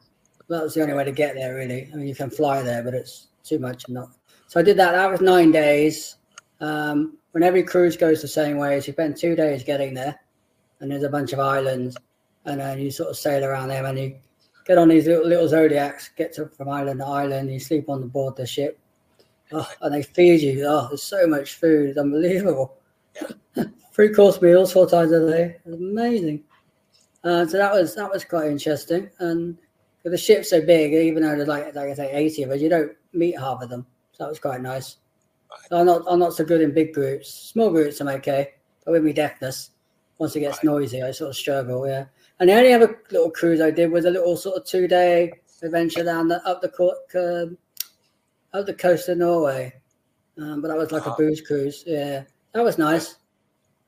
That 0.50 0.64
was 0.64 0.74
the 0.74 0.82
only 0.82 0.94
way 0.94 1.06
to 1.06 1.12
get 1.12 1.36
there, 1.36 1.56
really. 1.56 1.90
I 1.92 1.96
mean, 1.96 2.08
you 2.08 2.16
can 2.16 2.30
fly 2.30 2.62
there, 2.62 2.84
but 2.84 2.94
it's 2.94 3.28
too 3.44 3.60
much. 3.60 3.88
Not 3.90 4.10
So 4.48 4.60
I 4.60 4.64
did 4.64 4.78
that. 4.78 4.92
That 4.92 5.10
was 5.10 5.22
nine 5.22 5.52
days. 5.52 6.18
Um, 6.60 7.18
when 7.32 7.44
every 7.44 7.64
cruise 7.64 7.98
goes 7.98 8.22
the 8.22 8.28
same 8.28 8.58
way, 8.58 8.80
so 8.80 8.88
you 8.88 8.94
spend 8.94 9.18
two 9.18 9.36
days 9.36 9.64
getting 9.64 9.94
there, 9.94 10.20
and 10.80 10.92
there's 10.92 11.04
a 11.04 11.10
bunch 11.10 11.34
of 11.34 11.40
islands, 11.40 11.98
and 12.46 12.60
then 12.60 12.80
you 12.80 12.92
sort 12.92 13.10
of 13.10 13.18
sail 13.18 13.44
around 13.44 13.70
them, 13.70 13.86
and 13.86 14.00
you 14.00 14.16
get 14.66 14.78
on 14.78 14.88
these 14.88 15.08
little, 15.08 15.28
little 15.28 15.48
zodiacs, 15.48 16.10
get 16.16 16.34
to 16.34 16.48
from 16.48 16.70
island 16.70 17.00
to 17.00 17.06
island, 17.06 17.52
you 17.52 17.60
sleep 17.60 17.90
on 17.90 18.02
the 18.02 18.08
board 18.08 18.36
the 18.36 18.46
ship, 18.46 18.80
oh, 19.52 19.70
and 19.82 19.94
they 19.94 20.04
feed 20.04 20.42
you. 20.42 20.66
Oh, 20.66 20.88
there's 20.90 21.04
so 21.04 21.28
much 21.28 21.56
food, 21.56 21.90
it's 21.90 21.98
unbelievable. 21.98 22.78
Three 23.94 24.14
course 24.14 24.42
meals 24.42 24.74
four 24.74 24.90
times 24.90 25.12
a 25.12 25.30
day, 25.30 25.58
it's 25.66 25.76
amazing. 25.76 26.44
Uh, 27.24 27.46
so 27.46 27.58
that 27.58 27.72
was 27.72 27.96
that 27.96 28.12
was 28.12 28.26
quite 28.26 28.52
interesting, 28.52 29.10
and 29.20 29.58
the 30.04 30.18
ship's 30.18 30.50
so 30.50 30.62
big, 30.62 30.94
even 30.94 31.24
though 31.24 31.36
there's 31.36 31.48
like 31.48 31.74
like 31.76 31.90
I 31.90 31.94
say, 31.94 32.12
eighty 32.12 32.44
of 32.44 32.52
us, 32.52 32.60
you 32.60 32.70
don't 32.70 32.92
meet 33.14 33.40
half 33.40 33.62
of 33.62 33.70
them. 33.70 33.86
So 34.12 34.24
that 34.24 34.30
was 34.30 34.40
quite 34.40 34.62
nice. 34.62 34.98
Right. 35.50 35.80
I'm 35.80 35.86
not 35.86 36.04
I'm 36.08 36.20
not 36.20 36.34
so 36.34 36.44
good 36.44 36.62
in 36.62 36.74
big 36.74 36.94
groups. 36.94 37.30
Small 37.30 37.70
groups 37.70 38.02
I'm 38.02 38.10
okay, 38.10 38.52
but 38.84 38.92
with 38.92 39.04
me 39.04 39.14
deafness, 39.14 39.72
once 40.18 40.36
it 40.36 40.42
gets 40.42 40.58
right. 40.58 40.66
noisy, 40.66 41.02
I 41.02 41.12
sort 41.12 41.30
of 41.30 41.36
struggle. 41.36 41.88
Yeah. 41.88 42.06
And 42.40 42.50
the 42.50 42.54
only 42.54 42.74
other 42.74 43.02
little 43.12 43.32
cruise 43.32 43.62
I 43.62 43.72
did 43.72 43.92
was 43.92 44.06
a 44.06 44.10
little 44.10 44.36
sort 44.36 44.58
of 44.58 44.66
two 44.66 44.88
day 44.88 45.32
adventure 45.62 46.04
down 46.04 46.28
the 46.28 46.46
up 46.48 46.62
the 46.62 47.58
uh, 48.54 48.58
up 48.58 48.66
the 48.66 48.74
coast 48.74 49.10
of 49.10 49.18
Norway. 49.18 49.74
Um, 50.38 50.62
but 50.62 50.70
that 50.70 50.78
was 50.78 50.92
like 50.92 51.06
a 51.06 51.12
booze 51.12 51.42
cruise. 51.42 51.84
Yeah, 51.86 52.24
that 52.54 52.64
was 52.64 52.78
nice. 52.78 53.18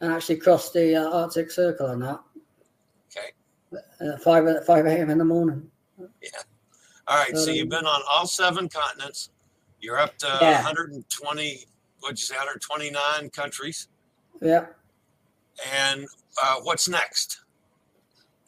And 0.02 0.12
actually 0.12 0.38
crossed 0.38 0.74
the 0.74 0.96
uh, 0.96 1.10
Arctic 1.10 1.50
Circle 1.50 1.88
on 1.88 2.00
that. 2.02 2.20
Okay. 3.12 3.32
Uh, 4.02 4.18
five 4.18 4.66
five 4.66 4.86
a.m. 4.86 5.10
in 5.10 5.18
the 5.18 5.26
morning. 5.26 5.70
Yeah. 6.00 6.30
All 7.08 7.18
right. 7.18 7.36
So, 7.36 7.46
so 7.46 7.52
you've 7.52 7.70
been 7.70 7.86
on 7.86 8.02
all 8.10 8.28
seven 8.28 8.70
continents. 8.70 9.30
You're 9.80 10.00
up 10.00 10.18
to 10.20 10.28
yeah. 10.42 10.56
120. 10.64 11.66
What'd 12.00 12.20
you 12.20 12.26
say? 12.26 12.36
129 12.36 13.30
countries. 13.30 13.88
Yeah. 14.42 14.68
And 15.74 16.08
uh, 16.44 16.58
what's 16.64 16.90
next? 16.90 17.45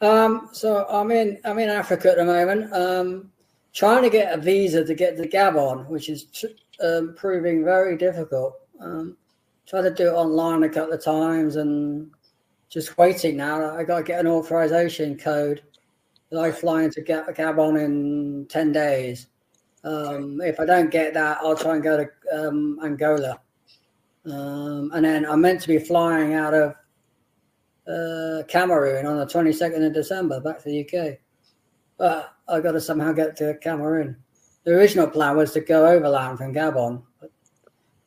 Um, 0.02 0.50
so 0.52 0.86
I'm 0.90 1.12
in 1.12 1.40
I'm 1.44 1.60
in 1.60 1.70
Africa 1.70 2.12
at 2.12 2.18
the 2.18 2.26
moment. 2.26 2.72
Um, 2.74 3.32
trying 3.74 4.04
to 4.04 4.10
get 4.10 4.34
a 4.34 4.42
visa 4.42 4.84
to 4.84 4.96
get 4.96 5.18
to 5.18 5.28
Gabon, 5.28 5.88
which 5.88 6.10
is 6.10 6.46
um, 6.84 7.16
proving 7.18 7.64
very 7.64 7.98
difficult. 7.98 8.56
Um, 8.80 9.18
tried 9.68 9.84
to 9.84 9.92
do 9.94 10.10
it 10.10 10.14
online 10.14 10.64
a 10.64 10.70
couple 10.70 10.94
of 10.94 11.04
times 11.04 11.56
and 11.56 12.12
just 12.70 12.98
waiting 12.98 13.38
now. 13.38 13.76
I 13.76 13.84
got 13.84 13.98
to 13.98 14.04
get 14.04 14.20
an 14.20 14.28
authorization 14.28 15.18
code. 15.18 15.64
I 16.38 16.52
fly 16.52 16.84
into 16.84 17.02
Gabon 17.02 17.84
in 17.84 18.46
ten 18.50 18.72
days. 18.72 19.28
Um, 19.84 20.42
if 20.42 20.60
I 20.60 20.66
don't 20.66 20.92
get 20.92 21.14
that, 21.14 21.38
I'll 21.42 21.56
try 21.56 21.76
and 21.76 21.84
go 21.84 21.98
to 21.98 22.48
um, 22.48 22.80
Angola. 22.84 23.40
Um, 24.26 24.92
and 24.94 25.06
then 25.06 25.26
I'm 25.26 25.40
meant 25.40 25.62
to 25.62 25.68
be 25.70 25.80
flying 25.80 26.34
out 26.34 26.54
of 26.54 26.76
uh, 27.88 28.44
Cameroon 28.48 29.06
on 29.06 29.18
the 29.18 29.26
22nd 29.26 29.86
of 29.86 29.94
December 29.94 30.40
back 30.42 30.62
to 30.64 30.70
the 30.70 30.82
UK. 30.82 31.18
But 31.98 32.34
I 32.48 32.60
got 32.60 32.74
to 32.74 32.82
somehow 32.82 33.12
get 33.12 33.36
to 33.38 33.58
Cameroon. 33.62 34.18
The 34.64 34.76
original 34.76 35.08
plan 35.08 35.38
was 35.38 35.54
to 35.54 35.62
go 35.62 35.88
overland 35.88 36.38
from 36.38 36.54
Gabon. 36.54 37.02
But 37.20 37.32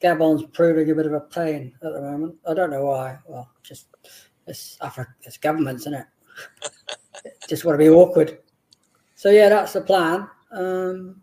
Gabon's 0.02 0.44
proving 0.52 0.90
a 0.90 0.94
bit 0.94 1.06
of 1.06 1.12
a 1.12 1.20
pain 1.20 1.74
at 1.82 1.92
the 1.92 2.00
moment. 2.00 2.36
I 2.46 2.54
don't 2.54 2.70
know 2.70 2.84
why. 2.84 3.18
Well, 3.26 3.48
just 3.62 3.86
it's 4.46 4.76
Africa, 4.80 5.14
it's 5.22 5.38
governments, 5.38 5.82
isn't 5.82 5.94
it? 5.94 6.06
just 7.48 7.64
want 7.64 7.78
to 7.78 7.84
be 7.84 7.90
awkward. 7.90 8.38
So 9.14 9.30
yeah, 9.30 9.48
that's 9.48 9.72
the 9.72 9.80
plan. 9.80 10.28
Um, 10.52 11.20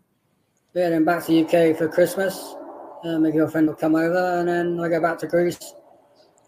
yeah, 0.74 0.90
then 0.90 1.04
back 1.04 1.24
to 1.26 1.44
UK 1.44 1.76
for 1.76 1.88
Christmas. 1.88 2.54
Uh, 3.04 3.18
my 3.18 3.30
girlfriend 3.30 3.68
will 3.68 3.74
come 3.74 3.94
over, 3.94 4.38
and 4.38 4.48
then 4.48 4.80
I 4.80 4.88
go 4.88 5.00
back 5.00 5.18
to 5.18 5.26
Greece 5.26 5.74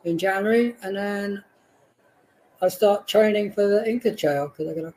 in 0.04 0.18
January, 0.18 0.74
and 0.82 0.96
then 0.96 1.44
I 2.62 2.68
start 2.68 3.08
training 3.08 3.52
for 3.52 3.66
the 3.66 3.88
Inca 3.88 4.14
Trail 4.14 4.48
because 4.48 4.70
I 4.70 4.80
got 4.80 4.88
a 4.88 4.94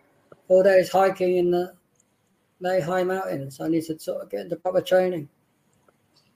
four 0.47 0.63
days 0.63 0.91
hiking 0.91 1.38
in 1.38 1.52
the 1.52 1.73
May 2.60 2.82
High 2.82 3.04
Mountains. 3.04 3.60
I 3.60 3.67
need 3.67 3.84
to 3.86 3.99
sort 3.99 4.23
of 4.23 4.30
get 4.30 4.41
into 4.41 4.56
proper 4.56 4.82
training. 4.82 5.30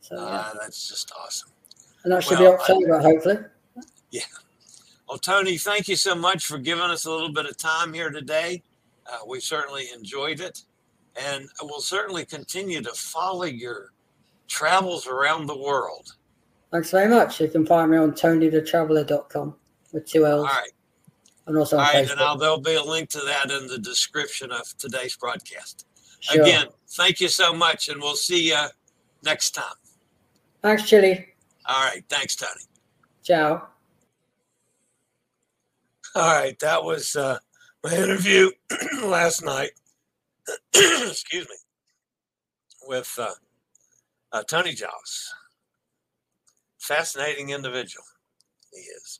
So 0.02 0.18
uh, 0.18 0.54
that's 0.60 0.88
just 0.88 1.12
awesome. 1.22 1.50
And 2.04 2.14
that 2.14 2.24
should 2.24 2.40
well, 2.40 2.54
be 2.54 2.58
October, 2.58 3.00
I, 3.00 3.02
hopefully. 3.02 3.38
Yeah. 4.12 4.22
Well, 5.10 5.18
Tony, 5.18 5.58
thank 5.58 5.88
you 5.88 5.96
so 5.96 6.16
much 6.16 6.46
for 6.46 6.58
giving 6.58 6.84
us 6.84 7.06
a 7.06 7.12
little 7.12 7.32
bit 7.32 7.46
of 7.46 7.58
time 7.58 7.94
here 7.94 8.10
today. 8.10 8.62
Uh, 9.06 9.20
we 9.28 9.40
certainly 9.40 9.88
enjoyed 9.96 10.40
it, 10.40 10.64
and 11.16 11.48
we'll 11.62 11.80
certainly 11.80 12.26
continue 12.26 12.82
to 12.82 12.94
follow 12.94 13.44
your 13.44 13.92
travels 14.48 15.08
around 15.08 15.48
the 15.48 15.58
world. 15.58 16.16
Thanks 16.72 16.92
very 16.92 17.10
much. 17.10 17.40
You 17.40 17.48
can 17.48 17.66
find 17.66 17.92
me 17.92 17.98
on 17.98 18.12
tonythetraveller.com 18.12 19.56
with 19.94 20.06
two 20.06 20.26
L's. 20.26 20.40
All 20.40 20.46
right. 20.46 20.72
And 21.48 21.58
also 21.58 21.78
All 21.78 21.84
right, 21.84 22.06
Facebook. 22.06 22.12
and 22.12 22.22
I'll, 22.22 22.38
there'll 22.38 22.60
be 22.60 22.76
a 22.76 22.84
link 22.84 23.10
to 23.12 23.22
that 23.22 23.50
in 23.50 23.68
the 23.68 23.80
description 23.80 24.52
of 24.52 24.64
today's 24.78 25.16
broadcast. 25.16 25.86
Sure. 26.20 26.42
Again, 26.42 26.68
thank 26.90 27.22
you 27.22 27.30
so 27.30 27.54
much, 27.54 27.88
and 27.88 28.02
we'll 28.02 28.16
see 28.16 28.50
you 28.50 28.66
next 29.24 29.52
time. 29.52 29.76
Thanks, 30.62 30.90
Chillie. 30.90 31.28
All 31.66 31.86
right. 31.86 32.04
Thanks, 32.10 32.36
Tony. 32.36 32.66
Ciao. 33.24 33.68
All 36.16 36.34
right. 36.36 36.58
That 36.60 36.84
was 36.84 37.16
uh, 37.16 37.38
my 37.84 37.96
interview 37.96 38.52
last 39.04 39.46
night. 39.46 39.72
Excuse 40.74 41.48
me. 41.48 41.56
With 42.88 43.14
uh, 43.18 43.32
uh, 44.32 44.44
Tony 44.44 44.74
Giles. 44.74 45.34
Fascinating 46.80 47.52
individual. 47.52 48.06
He 48.74 48.80
is. 48.80 49.20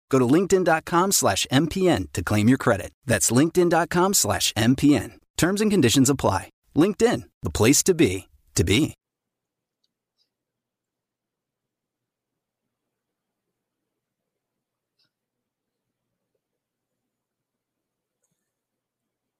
Go 0.11 0.19
to 0.19 0.25
linkedin.com 0.25 1.13
slash 1.13 1.47
MPN 1.51 2.11
to 2.13 2.21
claim 2.21 2.49
your 2.49 2.57
credit. 2.57 2.91
That's 3.05 3.31
linkedin.com 3.31 4.13
slash 4.13 4.53
MPN. 4.53 5.13
Terms 5.37 5.61
and 5.61 5.71
conditions 5.71 6.09
apply. 6.09 6.49
LinkedIn, 6.75 7.23
the 7.41 7.49
place 7.49 7.81
to 7.83 7.93
be, 7.93 8.27
to 8.55 8.63
be. 8.65 8.93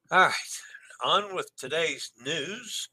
All 0.09 0.19
right, 0.19 0.33
on 1.05 1.35
with 1.35 1.49
today's 1.57 2.11
news. 2.21 2.89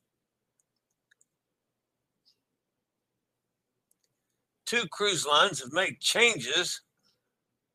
Two 4.67 4.87
cruise 4.93 5.27
lines 5.27 5.61
have 5.61 5.73
made 5.73 5.99
changes 5.99 6.81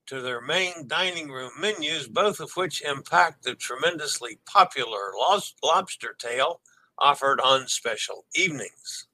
to 0.08 0.22
their 0.22 0.42
main 0.42 0.88
dining 0.88 1.30
room 1.30 1.52
menus, 1.60 2.08
both 2.08 2.40
of 2.40 2.52
which 2.56 2.82
impact 2.82 3.44
the 3.44 3.56
tremendously 3.56 4.40
popular 4.46 5.12
lobster 5.64 6.16
tail 6.18 6.62
offered 6.98 7.40
on 7.40 7.68
special 7.68 8.26
evenings. 8.36 9.08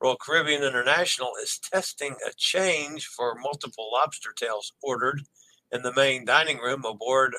Royal 0.00 0.16
Caribbean 0.16 0.62
International 0.62 1.32
is 1.42 1.58
testing 1.58 2.16
a 2.26 2.32
change 2.36 3.06
for 3.06 3.36
multiple 3.36 3.90
lobster 3.92 4.32
tails 4.36 4.72
ordered 4.82 5.22
in 5.72 5.82
the 5.82 5.94
main 5.94 6.24
dining 6.24 6.58
room 6.58 6.84
aboard 6.84 7.34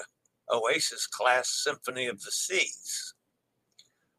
Oasis 0.52 1.08
class 1.08 1.50
Symphony 1.50 2.08
of 2.08 2.22
the 2.22 2.32
Seas. 2.32 3.14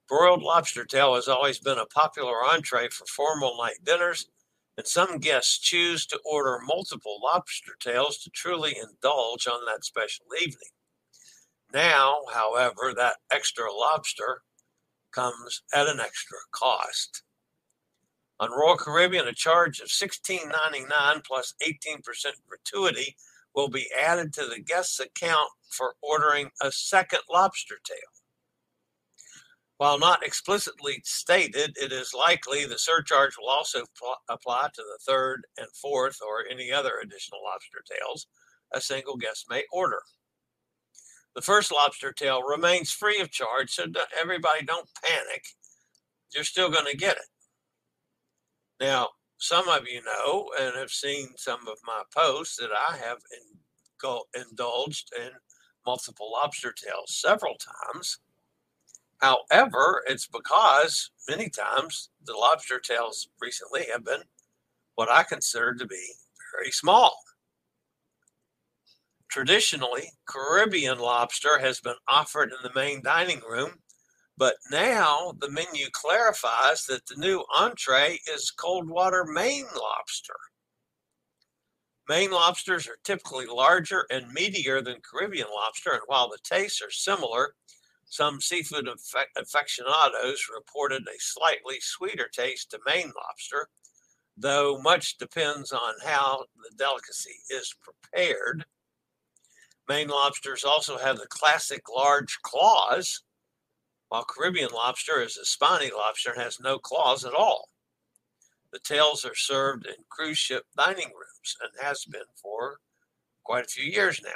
Broiled 0.08 0.42
lobster 0.42 0.84
tail 0.84 1.16
has 1.16 1.26
always 1.26 1.58
been 1.58 1.78
a 1.78 1.86
popular 1.86 2.44
entree 2.44 2.88
for 2.88 3.06
formal 3.06 3.56
night 3.58 3.78
dinners, 3.82 4.28
and 4.76 4.86
some 4.86 5.18
guests 5.18 5.58
choose 5.58 6.06
to 6.06 6.20
order 6.24 6.58
multiple 6.66 7.18
lobster 7.22 7.72
tails 7.80 8.18
to 8.18 8.30
truly 8.30 8.76
indulge 8.76 9.46
on 9.46 9.64
that 9.66 9.84
special 9.84 10.26
evening. 10.40 10.70
Now, 11.72 12.20
however, 12.32 12.92
that 12.96 13.16
extra 13.32 13.72
lobster 13.72 14.42
comes 15.12 15.62
at 15.74 15.88
an 15.88 16.00
extra 16.00 16.38
cost. 16.52 17.22
On 18.38 18.50
Royal 18.50 18.76
Caribbean, 18.76 19.26
a 19.26 19.32
charge 19.32 19.80
of 19.80 19.88
$16.99 19.88 21.24
plus 21.24 21.54
18% 21.62 22.02
gratuity 22.46 23.16
will 23.54 23.68
be 23.68 23.88
added 23.98 24.34
to 24.34 24.46
the 24.46 24.60
guest's 24.60 25.00
account 25.00 25.50
for 25.70 25.94
ordering 26.02 26.50
a 26.60 26.70
second 26.70 27.20
lobster 27.30 27.76
tail. 27.82 28.15
While 29.78 29.98
not 29.98 30.24
explicitly 30.24 31.02
stated, 31.04 31.76
it 31.76 31.92
is 31.92 32.14
likely 32.14 32.64
the 32.64 32.78
surcharge 32.78 33.36
will 33.38 33.50
also 33.50 33.84
pl- 33.98 34.16
apply 34.28 34.70
to 34.72 34.82
the 34.82 34.98
third 35.06 35.46
and 35.58 35.68
fourth 35.74 36.18
or 36.26 36.46
any 36.50 36.72
other 36.72 36.94
additional 37.02 37.40
lobster 37.44 37.82
tails 37.86 38.26
a 38.72 38.80
single 38.80 39.16
guest 39.16 39.46
may 39.48 39.64
order. 39.72 40.00
The 41.34 41.42
first 41.42 41.70
lobster 41.70 42.12
tail 42.12 42.42
remains 42.42 42.90
free 42.90 43.20
of 43.20 43.30
charge, 43.30 43.70
so 43.70 43.84
everybody 44.18 44.64
don't 44.64 44.88
panic. 45.04 45.44
You're 46.34 46.44
still 46.44 46.70
going 46.70 46.86
to 46.86 46.96
get 46.96 47.16
it. 47.18 47.26
Now, 48.80 49.10
some 49.38 49.68
of 49.68 49.86
you 49.86 50.02
know 50.02 50.50
and 50.58 50.74
have 50.76 50.90
seen 50.90 51.28
some 51.36 51.68
of 51.68 51.76
my 51.86 52.02
posts 52.14 52.56
that 52.56 52.70
I 52.72 52.96
have 52.96 53.18
indulged 54.34 55.10
in 55.18 55.30
multiple 55.84 56.32
lobster 56.32 56.72
tails 56.72 57.20
several 57.20 57.56
times. 57.56 58.18
However, 59.20 60.02
it's 60.06 60.26
because 60.26 61.10
many 61.28 61.48
times 61.48 62.10
the 62.24 62.34
lobster 62.34 62.78
tails 62.78 63.28
recently 63.40 63.86
have 63.92 64.04
been 64.04 64.22
what 64.94 65.10
I 65.10 65.22
consider 65.22 65.74
to 65.74 65.86
be 65.86 66.12
very 66.54 66.70
small. 66.70 67.16
Traditionally, 69.30 70.10
Caribbean 70.26 70.98
lobster 70.98 71.58
has 71.58 71.80
been 71.80 71.96
offered 72.08 72.52
in 72.52 72.58
the 72.62 72.72
main 72.74 73.02
dining 73.02 73.40
room, 73.40 73.82
but 74.38 74.56
now 74.70 75.34
the 75.40 75.50
menu 75.50 75.86
clarifies 75.92 76.86
that 76.86 77.06
the 77.06 77.16
new 77.16 77.44
entree 77.54 78.18
is 78.32 78.50
cold 78.50 78.88
water 78.88 79.24
Maine 79.24 79.66
lobster. 79.74 80.36
Maine 82.08 82.30
lobsters 82.30 82.86
are 82.86 82.98
typically 83.04 83.46
larger 83.46 84.06
and 84.10 84.34
meatier 84.34 84.82
than 84.82 85.00
Caribbean 85.02 85.48
lobster, 85.52 85.90
and 85.90 86.02
while 86.06 86.28
the 86.28 86.38
tastes 86.44 86.80
are 86.80 86.90
similar, 86.90 87.54
some 88.08 88.40
seafood 88.40 88.88
aficionados 89.36 90.48
reported 90.54 91.02
a 91.02 91.18
slightly 91.18 91.76
sweeter 91.80 92.28
taste 92.28 92.70
to 92.70 92.78
Maine 92.86 93.12
lobster, 93.16 93.68
though 94.36 94.78
much 94.78 95.18
depends 95.18 95.72
on 95.72 95.94
how 96.04 96.44
the 96.56 96.74
delicacy 96.76 97.40
is 97.50 97.74
prepared. 97.82 98.64
Maine 99.88 100.08
lobsters 100.08 100.64
also 100.64 100.98
have 100.98 101.18
the 101.18 101.26
classic 101.26 101.82
large 101.88 102.38
claws, 102.42 103.22
while 104.08 104.24
Caribbean 104.24 104.70
lobster 104.72 105.20
is 105.20 105.36
a 105.36 105.44
spiny 105.44 105.90
lobster 105.90 106.32
and 106.32 106.40
has 106.42 106.60
no 106.60 106.78
claws 106.78 107.24
at 107.24 107.34
all. 107.34 107.68
The 108.72 108.78
tails 108.78 109.24
are 109.24 109.34
served 109.34 109.86
in 109.86 110.04
cruise 110.08 110.38
ship 110.38 110.64
dining 110.76 111.08
rooms 111.08 111.56
and 111.60 111.72
has 111.82 112.04
been 112.04 112.22
for 112.40 112.78
quite 113.44 113.64
a 113.64 113.68
few 113.68 113.84
years 113.84 114.20
now. 114.22 114.30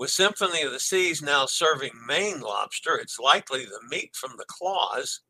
With 0.00 0.08
Symphony 0.08 0.62
of 0.62 0.72
the 0.72 0.80
Seas 0.80 1.20
now 1.20 1.44
serving 1.44 1.90
Maine 2.06 2.40
lobster, 2.40 2.96
it's 2.96 3.18
likely 3.18 3.66
the 3.66 3.82
meat 3.90 4.16
from 4.16 4.32
the 4.38 4.46
claws 4.48 5.20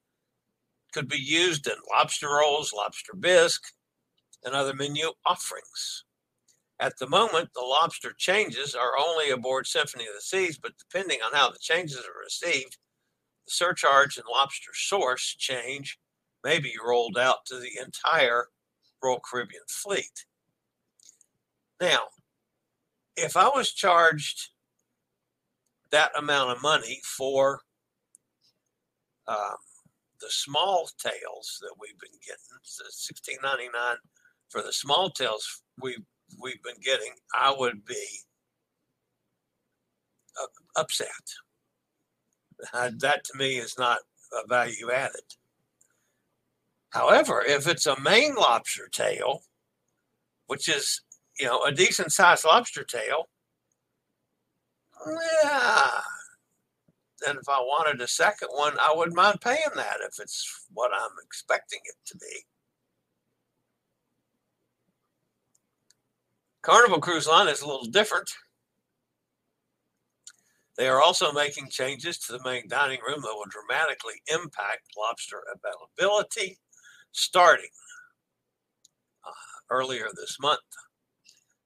could 0.92 1.08
be 1.08 1.18
used 1.18 1.66
in 1.66 1.74
lobster 1.92 2.28
rolls, 2.28 2.72
lobster 2.72 3.14
bisque, 3.18 3.64
and 4.44 4.54
other 4.54 4.72
menu 4.72 5.10
offerings. 5.26 6.04
At 6.78 6.98
the 6.98 7.08
moment, 7.08 7.48
the 7.52 7.62
lobster 7.62 8.12
changes 8.16 8.76
are 8.76 8.96
only 8.96 9.30
aboard 9.30 9.66
Symphony 9.66 10.06
of 10.06 10.14
the 10.14 10.20
Seas, 10.20 10.56
but 10.56 10.78
depending 10.78 11.18
on 11.20 11.32
how 11.32 11.50
the 11.50 11.58
changes 11.58 11.98
are 12.06 12.22
received, 12.22 12.78
the 13.46 13.50
surcharge 13.50 14.18
and 14.18 14.26
lobster 14.30 14.70
source 14.72 15.34
change 15.36 15.98
may 16.44 16.60
be 16.60 16.74
rolled 16.80 17.18
out 17.18 17.44
to 17.46 17.56
the 17.56 17.72
entire 17.84 18.46
Royal 19.02 19.18
Caribbean 19.18 19.64
fleet. 19.68 20.26
Now, 21.80 22.02
if 23.16 23.36
I 23.36 23.48
was 23.48 23.72
charged 23.72 24.50
that 25.90 26.16
amount 26.16 26.50
of 26.50 26.62
money 26.62 27.00
for 27.04 27.60
um, 29.26 29.56
the 30.20 30.30
small 30.30 30.88
tails 30.98 31.58
that 31.60 31.74
we've 31.80 31.98
been 31.98 32.18
getting, 32.26 32.58
so 32.62 32.84
sixteen 32.90 33.38
ninety 33.42 33.68
nine 33.72 33.96
for 34.48 34.62
the 34.62 34.72
small 34.72 35.10
tails 35.10 35.62
we 35.80 35.96
we've 36.40 36.62
been 36.62 36.80
getting, 36.82 37.12
I 37.34 37.54
would 37.56 37.84
be 37.84 38.04
upset. 40.76 41.08
Uh, 42.72 42.90
that 42.98 43.24
to 43.24 43.38
me 43.38 43.56
is 43.56 43.76
not 43.78 43.98
a 44.32 44.46
value 44.48 44.90
added. 44.92 45.22
However, 46.90 47.42
if 47.46 47.66
it's 47.66 47.86
a 47.86 48.00
Maine 48.00 48.34
lobster 48.34 48.88
tail, 48.90 49.42
which 50.46 50.68
is 50.68 51.02
you 51.38 51.46
know 51.46 51.62
a 51.62 51.72
decent 51.72 52.12
sized 52.12 52.44
lobster 52.44 52.84
tail, 52.84 53.28
yeah. 55.06 56.00
And 57.26 57.38
if 57.38 57.48
I 57.48 57.60
wanted 57.60 58.00
a 58.00 58.08
second 58.08 58.48
one, 58.52 58.78
I 58.80 58.92
wouldn't 58.94 59.16
mind 59.16 59.40
paying 59.42 59.58
that 59.76 59.98
if 60.00 60.18
it's 60.20 60.66
what 60.72 60.90
I'm 60.92 61.10
expecting 61.24 61.80
it 61.84 61.96
to 62.06 62.16
be. 62.16 62.44
Carnival 66.62 67.00
Cruise 67.00 67.26
Line 67.26 67.48
is 67.48 67.62
a 67.62 67.66
little 67.66 67.86
different. 67.86 68.30
They 70.76 70.88
are 70.88 71.02
also 71.02 71.32
making 71.32 71.68
changes 71.68 72.18
to 72.18 72.32
the 72.32 72.42
main 72.44 72.68
dining 72.68 73.00
room 73.06 73.20
that 73.20 73.34
will 73.34 73.44
dramatically 73.50 74.14
impact 74.32 74.82
lobster 74.96 75.42
availability 75.54 76.58
starting 77.12 77.68
uh, 79.26 79.30
earlier 79.70 80.06
this 80.14 80.38
month. 80.40 80.60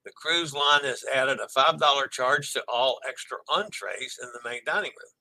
The 0.05 0.13
cruise 0.13 0.53
line 0.53 0.85
has 0.85 1.05
added 1.13 1.39
a 1.41 1.47
$5 1.47 2.11
charge 2.11 2.53
to 2.53 2.65
all 2.69 3.01
extra 3.09 3.39
entrees 3.49 4.19
in 4.23 4.29
the 4.33 4.49
main 4.49 4.61
dining 4.67 4.91
room. 4.91 5.13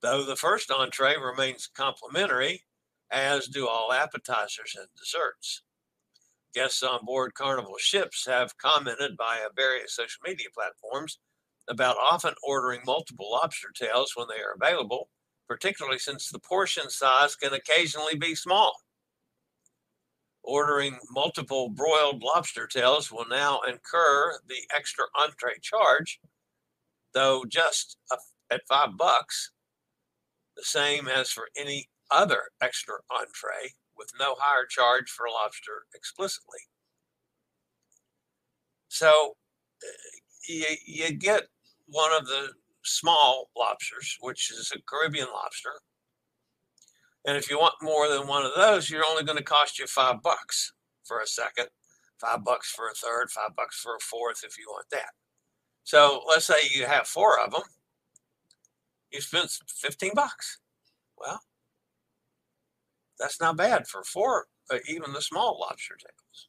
Though 0.00 0.24
the 0.24 0.36
first 0.36 0.70
entree 0.70 1.16
remains 1.16 1.66
complimentary, 1.66 2.64
as 3.10 3.48
do 3.48 3.68
all 3.68 3.92
appetizers 3.92 4.74
and 4.78 4.88
desserts. 4.98 5.62
Guests 6.54 6.82
on 6.82 7.04
board 7.04 7.34
Carnival 7.34 7.76
ships 7.78 8.26
have 8.26 8.56
commented 8.56 9.16
via 9.18 9.48
various 9.54 9.94
social 9.94 10.20
media 10.26 10.48
platforms 10.54 11.18
about 11.68 11.96
often 11.98 12.34
ordering 12.42 12.80
multiple 12.86 13.30
lobster 13.30 13.68
tails 13.74 14.12
when 14.14 14.26
they 14.28 14.42
are 14.42 14.56
available, 14.60 15.10
particularly 15.46 15.98
since 15.98 16.30
the 16.30 16.38
portion 16.38 16.88
size 16.88 17.36
can 17.36 17.52
occasionally 17.52 18.16
be 18.16 18.34
small. 18.34 18.74
Ordering 20.42 20.98
multiple 21.10 21.68
broiled 21.68 22.22
lobster 22.22 22.66
tails 22.66 23.12
will 23.12 23.26
now 23.28 23.60
incur 23.68 24.38
the 24.48 24.60
extra 24.74 25.04
entree 25.14 25.58
charge, 25.60 26.20
though 27.12 27.44
just 27.46 27.98
at 28.50 28.66
five 28.68 28.96
bucks, 28.96 29.52
the 30.56 30.64
same 30.64 31.06
as 31.08 31.30
for 31.30 31.48
any 31.56 31.88
other 32.10 32.44
extra 32.62 32.96
entree 33.10 33.72
with 33.96 34.10
no 34.18 34.34
higher 34.38 34.66
charge 34.66 35.10
for 35.10 35.26
lobster 35.28 35.84
explicitly. 35.94 36.60
So 38.88 39.36
eh, 39.82 40.18
you, 40.48 40.64
you 40.86 41.12
get 41.12 41.42
one 41.86 42.12
of 42.12 42.26
the 42.26 42.52
small 42.84 43.50
lobsters, 43.56 44.16
which 44.20 44.50
is 44.50 44.72
a 44.74 44.80
Caribbean 44.88 45.28
lobster. 45.32 45.72
And 47.28 47.36
if 47.36 47.50
you 47.50 47.58
want 47.58 47.74
more 47.82 48.08
than 48.08 48.26
one 48.26 48.46
of 48.46 48.52
those, 48.56 48.88
you're 48.88 49.04
only 49.06 49.22
going 49.22 49.36
to 49.36 49.44
cost 49.44 49.78
you 49.78 49.86
five 49.86 50.22
bucks 50.22 50.72
for 51.04 51.20
a 51.20 51.26
second, 51.26 51.66
five 52.18 52.42
bucks 52.42 52.70
for 52.70 52.88
a 52.88 52.94
third, 52.94 53.30
five 53.30 53.54
bucks 53.54 53.78
for 53.78 53.94
a 53.94 54.00
fourth 54.00 54.44
if 54.44 54.56
you 54.56 54.64
want 54.66 54.86
that. 54.92 55.10
So 55.84 56.22
let's 56.26 56.46
say 56.46 56.54
you 56.74 56.86
have 56.86 57.06
four 57.06 57.38
of 57.38 57.50
them, 57.50 57.64
you 59.12 59.20
spend 59.20 59.50
15 59.50 60.12
bucks. 60.14 60.60
Well, 61.18 61.42
that's 63.18 63.42
not 63.42 63.58
bad 63.58 63.86
for 63.86 64.02
four, 64.04 64.46
uh, 64.70 64.78
even 64.88 65.12
the 65.12 65.20
small 65.20 65.58
lobster 65.60 65.96
tails. 65.96 66.48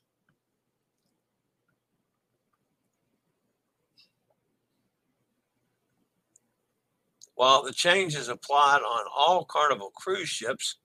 While 7.40 7.64
the 7.64 7.72
change 7.72 8.18
is 8.18 8.28
applied 8.28 8.82
on 8.82 9.06
all 9.16 9.46
Carnival 9.46 9.92
cruise 9.96 10.28
ships, 10.28 10.76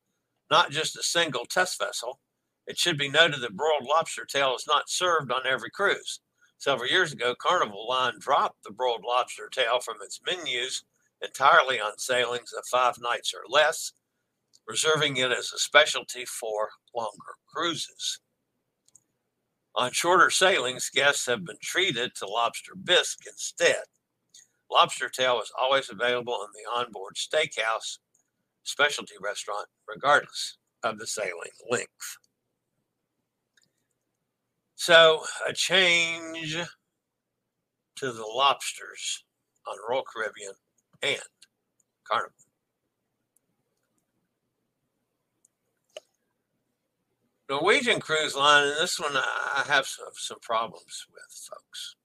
not 0.53 0.71
just 0.71 0.97
a 0.97 1.03
single 1.03 1.47
test 1.47 1.81
vessel, 1.81 2.21
it 2.69 2.79
should 2.79 2.97
be 2.97 3.09
noted 3.09 3.41
that 3.41 3.57
broiled 3.57 3.83
lobster 3.83 4.25
tail 4.25 4.55
is 4.55 4.65
not 4.65 4.89
served 4.89 5.33
on 5.33 5.49
every 5.49 5.73
cruise. 5.73 6.21
Several 6.59 6.89
years 6.89 7.13
ago, 7.13 7.35
Carnival 7.35 7.89
Line 7.89 8.21
dropped 8.21 8.63
the 8.63 8.71
broiled 8.71 9.03
lobster 9.05 9.49
tail 9.51 9.81
from 9.81 9.97
its 10.01 10.21
menus 10.25 10.85
entirely 11.21 11.81
on 11.81 11.99
sailings 11.99 12.53
of 12.53 12.65
five 12.71 12.99
nights 13.01 13.35
or 13.35 13.43
less 13.49 13.91
reserving 14.65 15.17
it 15.17 15.33
as 15.33 15.53
a 15.53 15.59
specialty 15.59 16.25
for 16.25 16.69
longer 16.95 17.35
cruises. 17.53 18.21
On 19.75 19.91
shorter 19.91 20.31
sailings, 20.31 20.89
guests 20.89 21.27
have 21.27 21.45
been 21.45 21.59
treated 21.61 22.15
to 22.15 22.29
lobster 22.29 22.77
bisque 22.77 23.27
instead. 23.27 23.83
Lobster 24.71 25.09
tail 25.09 25.41
is 25.41 25.53
always 25.61 25.91
available 25.91 26.39
in 26.43 26.49
the 26.55 26.81
onboard 26.81 27.15
steakhouse 27.17 27.99
specialty 28.65 29.15
restaurant, 29.21 29.67
regardless 29.89 30.57
of 30.83 30.99
the 30.99 31.07
sailing 31.07 31.53
length. 31.71 32.17
So, 34.75 35.23
a 35.49 35.53
change 35.53 36.57
to 37.97 38.13
the 38.13 38.23
lobsters 38.23 39.25
on 39.67 39.77
Royal 39.89 40.05
Caribbean 40.05 40.53
and 41.03 41.21
Carnival. 42.05 42.35
Norwegian 47.49 48.01
Cruise 48.01 48.35
Line, 48.35 48.69
and 48.69 48.77
this 48.79 48.99
one 48.99 49.13
I 49.15 49.65
have 49.67 49.87
some, 49.87 50.09
some 50.15 50.41
problems 50.41 51.07
with, 51.13 51.49
folks. 51.51 51.97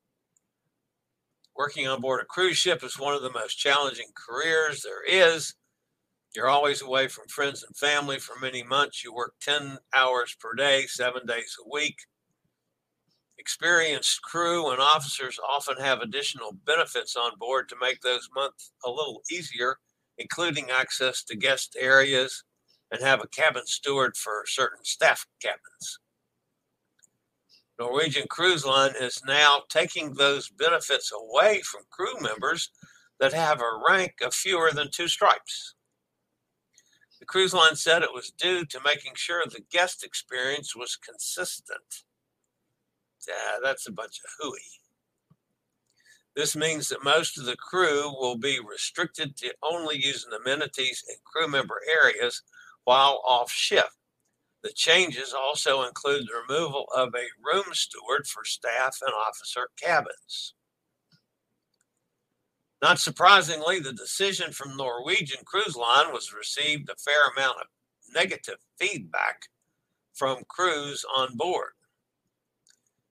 Working 1.60 1.90
on 1.90 2.00
board 2.00 2.22
a 2.22 2.26
cruise 2.26 2.56
ship 2.56 2.86
is 2.86 2.98
one 2.98 3.14
of 3.14 3.22
the 3.22 3.34
most 3.34 3.56
challenging 3.56 4.08
careers 4.16 4.82
there 4.82 5.04
is. 5.04 5.56
You're 6.34 6.48
always 6.48 6.82
away 6.82 7.10
from 7.10 7.28
friends 7.28 7.66
and 7.66 7.76
family 7.76 8.18
for 8.18 8.40
many 8.40 8.64
months. 8.64 9.04
You 9.04 9.14
work 9.14 9.34
10 9.42 9.78
hours 9.94 10.34
per 10.40 10.54
day, 10.54 10.86
seven 10.88 11.26
days 11.26 11.58
a 11.60 11.70
week. 11.70 11.98
Experienced 13.38 14.22
crew 14.22 14.72
and 14.72 14.80
officers 14.80 15.38
often 15.50 15.76
have 15.84 16.00
additional 16.00 16.54
benefits 16.66 17.18
on 17.18 17.32
board 17.38 17.68
to 17.68 17.76
make 17.82 18.00
those 18.00 18.30
months 18.34 18.72
a 18.86 18.90
little 18.90 19.22
easier, 19.30 19.80
including 20.18 20.70
access 20.70 21.26
to 21.26 21.36
guest 21.36 21.76
areas 21.78 22.42
and 22.90 23.02
have 23.02 23.22
a 23.22 23.28
cabin 23.28 23.66
steward 23.66 24.16
for 24.16 24.46
certain 24.48 24.86
staff 24.86 25.26
cabins. 25.42 26.00
Norwegian 27.80 28.28
Cruise 28.30 28.66
Line 28.66 28.94
is 29.00 29.24
now 29.26 29.62
taking 29.70 30.14
those 30.14 30.50
benefits 30.50 31.14
away 31.14 31.62
from 31.62 31.84
crew 31.90 32.20
members 32.20 32.72
that 33.20 33.32
have 33.32 33.62
a 33.62 33.82
rank 33.88 34.16
of 34.22 34.34
fewer 34.34 34.72
than 34.72 34.92
two 34.92 35.08
stripes. 35.08 35.76
The 37.20 37.26
cruise 37.26 37.54
line 37.54 37.76
said 37.76 38.02
it 38.02 38.14
was 38.14 38.32
due 38.32 38.66
to 38.66 38.80
making 38.84 39.14
sure 39.16 39.44
the 39.46 39.64
guest 39.72 40.04
experience 40.04 40.76
was 40.76 40.96
consistent. 40.96 42.04
Yeah, 43.28 43.60
that's 43.62 43.88
a 43.88 43.92
bunch 43.92 44.20
of 44.20 44.32
hooey. 44.40 44.60
This 46.36 46.56
means 46.56 46.88
that 46.90 47.04
most 47.04 47.38
of 47.38 47.46
the 47.46 47.58
crew 47.58 48.14
will 48.18 48.38
be 48.38 48.60
restricted 48.60 49.36
to 49.38 49.54
only 49.62 49.98
using 49.98 50.32
amenities 50.32 51.04
in 51.10 51.16
crew 51.26 51.50
member 51.50 51.82
areas 51.90 52.42
while 52.86 53.22
off 53.28 53.52
shift. 53.52 53.99
The 54.62 54.74
changes 54.74 55.34
also 55.34 55.84
include 55.84 56.28
the 56.28 56.42
removal 56.48 56.86
of 56.96 57.16
a 57.16 57.30
room 57.42 57.74
steward 57.74 58.28
for 58.28 58.44
staff 58.44 58.98
and 59.02 59.14
officer 59.14 59.70
cabins. 59.82 60.54
Not 62.82 63.00
surprisingly, 63.00 63.80
the 63.80 63.94
decision 63.94 64.52
from 64.52 64.78
Norwegian 64.78 65.44
Cruise 65.46 65.76
Line 65.76 66.14
was 66.14 66.34
received 66.34 66.90
a 66.90 66.96
fair 66.96 67.28
amount 67.36 67.58
of 67.60 67.68
negative 68.14 68.60
feedback 68.78 69.50
from 70.14 70.44
crews 70.48 71.06
on 71.16 71.36
board. 71.36 71.72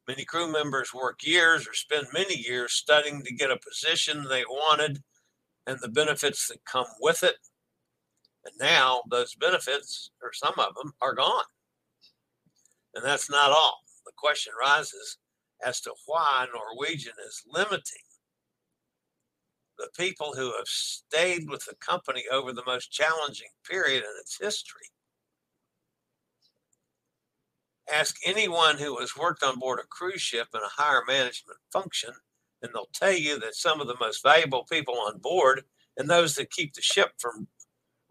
Many 0.07 0.25
crew 0.25 0.51
members 0.51 0.95
work 0.95 1.21
years 1.23 1.69
or 1.69 1.75
spend 1.75 2.07
many 2.15 2.35
years 2.35 2.73
studying 2.73 3.23
to 3.25 3.35
get 3.35 3.51
a 3.51 3.59
position 3.59 4.25
they 4.25 4.45
wanted 4.45 5.03
and 5.67 5.79
the 5.81 5.89
benefits 5.89 6.49
that 6.49 6.65
come 6.65 6.87
with 7.01 7.23
it. 7.23 7.37
And 8.45 8.55
now 8.61 9.03
those 9.11 9.35
benefits, 9.35 10.11
or 10.23 10.33
some 10.33 10.55
of 10.59 10.75
them, 10.75 10.93
are 11.01 11.15
gone. 11.15 11.45
And 12.95 13.05
that's 13.05 13.31
not 13.31 13.51
all. 13.51 13.81
The 14.07 14.13
question 14.17 14.53
rises 14.61 15.19
as 15.65 15.81
to 15.83 15.93
why 16.07 16.47
Norwegian 16.53 17.15
is 17.27 17.43
limiting 17.51 18.03
the 19.79 19.89
people 19.97 20.35
who 20.35 20.53
have 20.57 20.67
stayed 20.67 21.49
with 21.49 21.65
the 21.65 21.77
company 21.77 22.25
over 22.33 22.53
the 22.53 22.65
most 22.67 22.91
challenging 22.91 23.49
period 23.69 24.03
in 24.03 24.11
its 24.21 24.39
history. 24.41 24.87
Ask 27.93 28.17
anyone 28.27 28.77
who 28.77 28.99
has 28.99 29.17
worked 29.17 29.43
on 29.43 29.59
board 29.59 29.79
a 29.79 29.87
cruise 29.87 30.21
ship 30.21 30.49
in 30.53 30.61
a 30.61 30.83
higher 30.83 31.03
management 31.07 31.59
function, 31.73 32.11
and 32.61 32.73
they'll 32.75 32.89
tell 32.93 33.13
you 33.13 33.39
that 33.39 33.55
some 33.55 33.81
of 33.81 33.87
the 33.87 33.97
most 34.01 34.23
valuable 34.23 34.65
people 34.71 34.99
on 34.99 35.19
board 35.19 35.63
and 35.97 36.11
those 36.11 36.35
that 36.35 36.51
keep 36.51 36.75
the 36.75 36.83
ship 36.83 37.13
from 37.19 37.47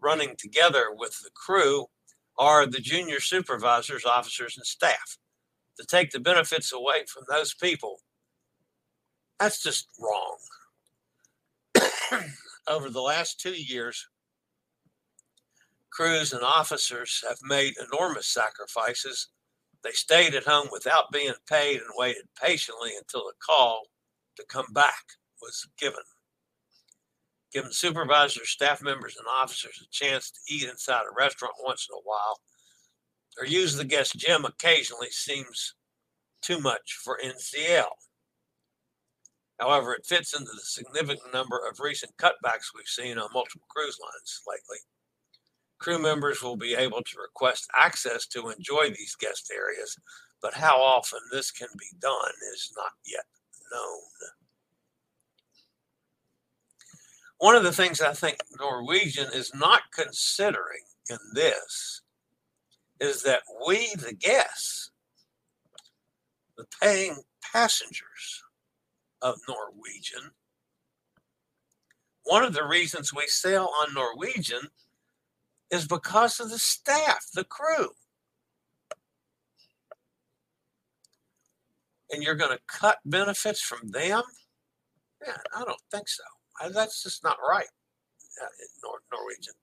running 0.00 0.34
together 0.38 0.86
with 0.94 1.18
the 1.22 1.30
crew 1.34 1.86
are 2.38 2.66
the 2.66 2.80
junior 2.80 3.20
supervisors, 3.20 4.04
officers, 4.04 4.56
and 4.56 4.66
staff. 4.66 5.18
To 5.78 5.86
take 5.86 6.10
the 6.10 6.20
benefits 6.20 6.72
away 6.72 7.04
from 7.06 7.24
those 7.28 7.54
people, 7.54 8.00
that's 9.38 9.62
just 9.62 9.86
wrong. 10.00 10.36
Over 12.68 12.90
the 12.90 13.00
last 13.00 13.40
two 13.40 13.52
years, 13.52 14.06
crews 15.90 16.32
and 16.32 16.42
officers 16.42 17.22
have 17.28 17.38
made 17.42 17.74
enormous 17.92 18.26
sacrifices. 18.26 19.28
They 19.84 19.92
stayed 19.92 20.34
at 20.34 20.44
home 20.44 20.68
without 20.72 21.12
being 21.12 21.32
paid 21.48 21.76
and 21.76 21.90
waited 21.96 22.26
patiently 22.40 22.90
until 22.98 23.28
a 23.28 23.32
call 23.44 23.82
to 24.36 24.44
come 24.48 24.66
back 24.72 25.04
was 25.40 25.68
given 25.78 26.02
giving 27.52 27.72
supervisors, 27.72 28.50
staff 28.50 28.82
members, 28.82 29.16
and 29.16 29.26
officers 29.26 29.82
a 29.82 29.88
chance 29.90 30.30
to 30.30 30.54
eat 30.54 30.64
inside 30.64 31.02
a 31.02 31.14
restaurant 31.16 31.54
once 31.64 31.86
in 31.90 31.96
a 31.96 32.02
while 32.04 32.40
or 33.38 33.46
use 33.46 33.76
the 33.76 33.84
guest 33.84 34.16
gym 34.16 34.44
occasionally 34.44 35.10
seems 35.10 35.74
too 36.42 36.60
much 36.60 36.98
for 37.02 37.18
NCL. 37.24 37.86
However, 39.58 39.94
it 39.94 40.06
fits 40.06 40.34
into 40.34 40.50
the 40.52 40.60
significant 40.62 41.32
number 41.32 41.60
of 41.68 41.80
recent 41.80 42.16
cutbacks 42.16 42.72
we've 42.74 42.86
seen 42.86 43.18
on 43.18 43.28
multiple 43.32 43.66
cruise 43.68 43.98
lines 44.00 44.40
lately. 44.46 44.78
Crew 45.78 45.98
members 45.98 46.42
will 46.42 46.56
be 46.56 46.74
able 46.74 47.02
to 47.02 47.20
request 47.20 47.68
access 47.76 48.26
to 48.28 48.50
enjoy 48.50 48.88
these 48.88 49.16
guest 49.20 49.52
areas, 49.54 49.96
but 50.42 50.54
how 50.54 50.76
often 50.76 51.20
this 51.30 51.50
can 51.50 51.68
be 51.78 51.88
done 52.00 52.32
is 52.52 52.72
not 52.76 52.92
yet 53.06 53.24
known. 53.72 54.00
One 57.38 57.54
of 57.54 57.62
the 57.62 57.72
things 57.72 58.00
I 58.00 58.12
think 58.12 58.38
Norwegian 58.58 59.28
is 59.32 59.54
not 59.54 59.82
considering 59.92 60.82
in 61.08 61.18
this 61.34 62.02
is 63.00 63.22
that 63.22 63.42
we, 63.66 63.94
the 63.96 64.12
guests, 64.12 64.90
the 66.56 66.66
paying 66.82 67.16
passengers 67.52 68.42
of 69.22 69.36
Norwegian, 69.48 70.32
one 72.24 72.42
of 72.42 72.52
the 72.52 72.64
reasons 72.64 73.14
we 73.14 73.26
sail 73.28 73.70
on 73.82 73.94
Norwegian 73.94 74.68
is 75.70 75.86
because 75.86 76.40
of 76.40 76.50
the 76.50 76.58
staff, 76.58 77.24
the 77.34 77.44
crew. 77.44 77.90
And 82.10 82.22
you're 82.22 82.34
going 82.34 82.56
to 82.56 82.60
cut 82.66 82.98
benefits 83.04 83.60
from 83.60 83.90
them? 83.90 84.22
Yeah, 85.24 85.36
I 85.54 85.64
don't 85.64 85.80
think 85.90 86.08
so. 86.08 86.24
That's 86.72 87.02
just 87.02 87.22
not 87.24 87.38
right 87.46 87.68
uh, 88.42 88.46
in 88.60 88.68
Nor- 88.82 89.02
Norwegian. 89.12 89.54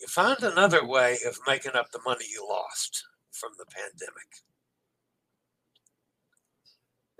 You 0.00 0.06
find 0.08 0.42
another 0.42 0.86
way 0.86 1.16
of 1.26 1.38
making 1.46 1.72
up 1.72 1.90
the 1.90 2.00
money 2.04 2.24
you 2.30 2.46
lost 2.48 3.04
from 3.32 3.50
the 3.58 3.66
pandemic. 3.66 4.44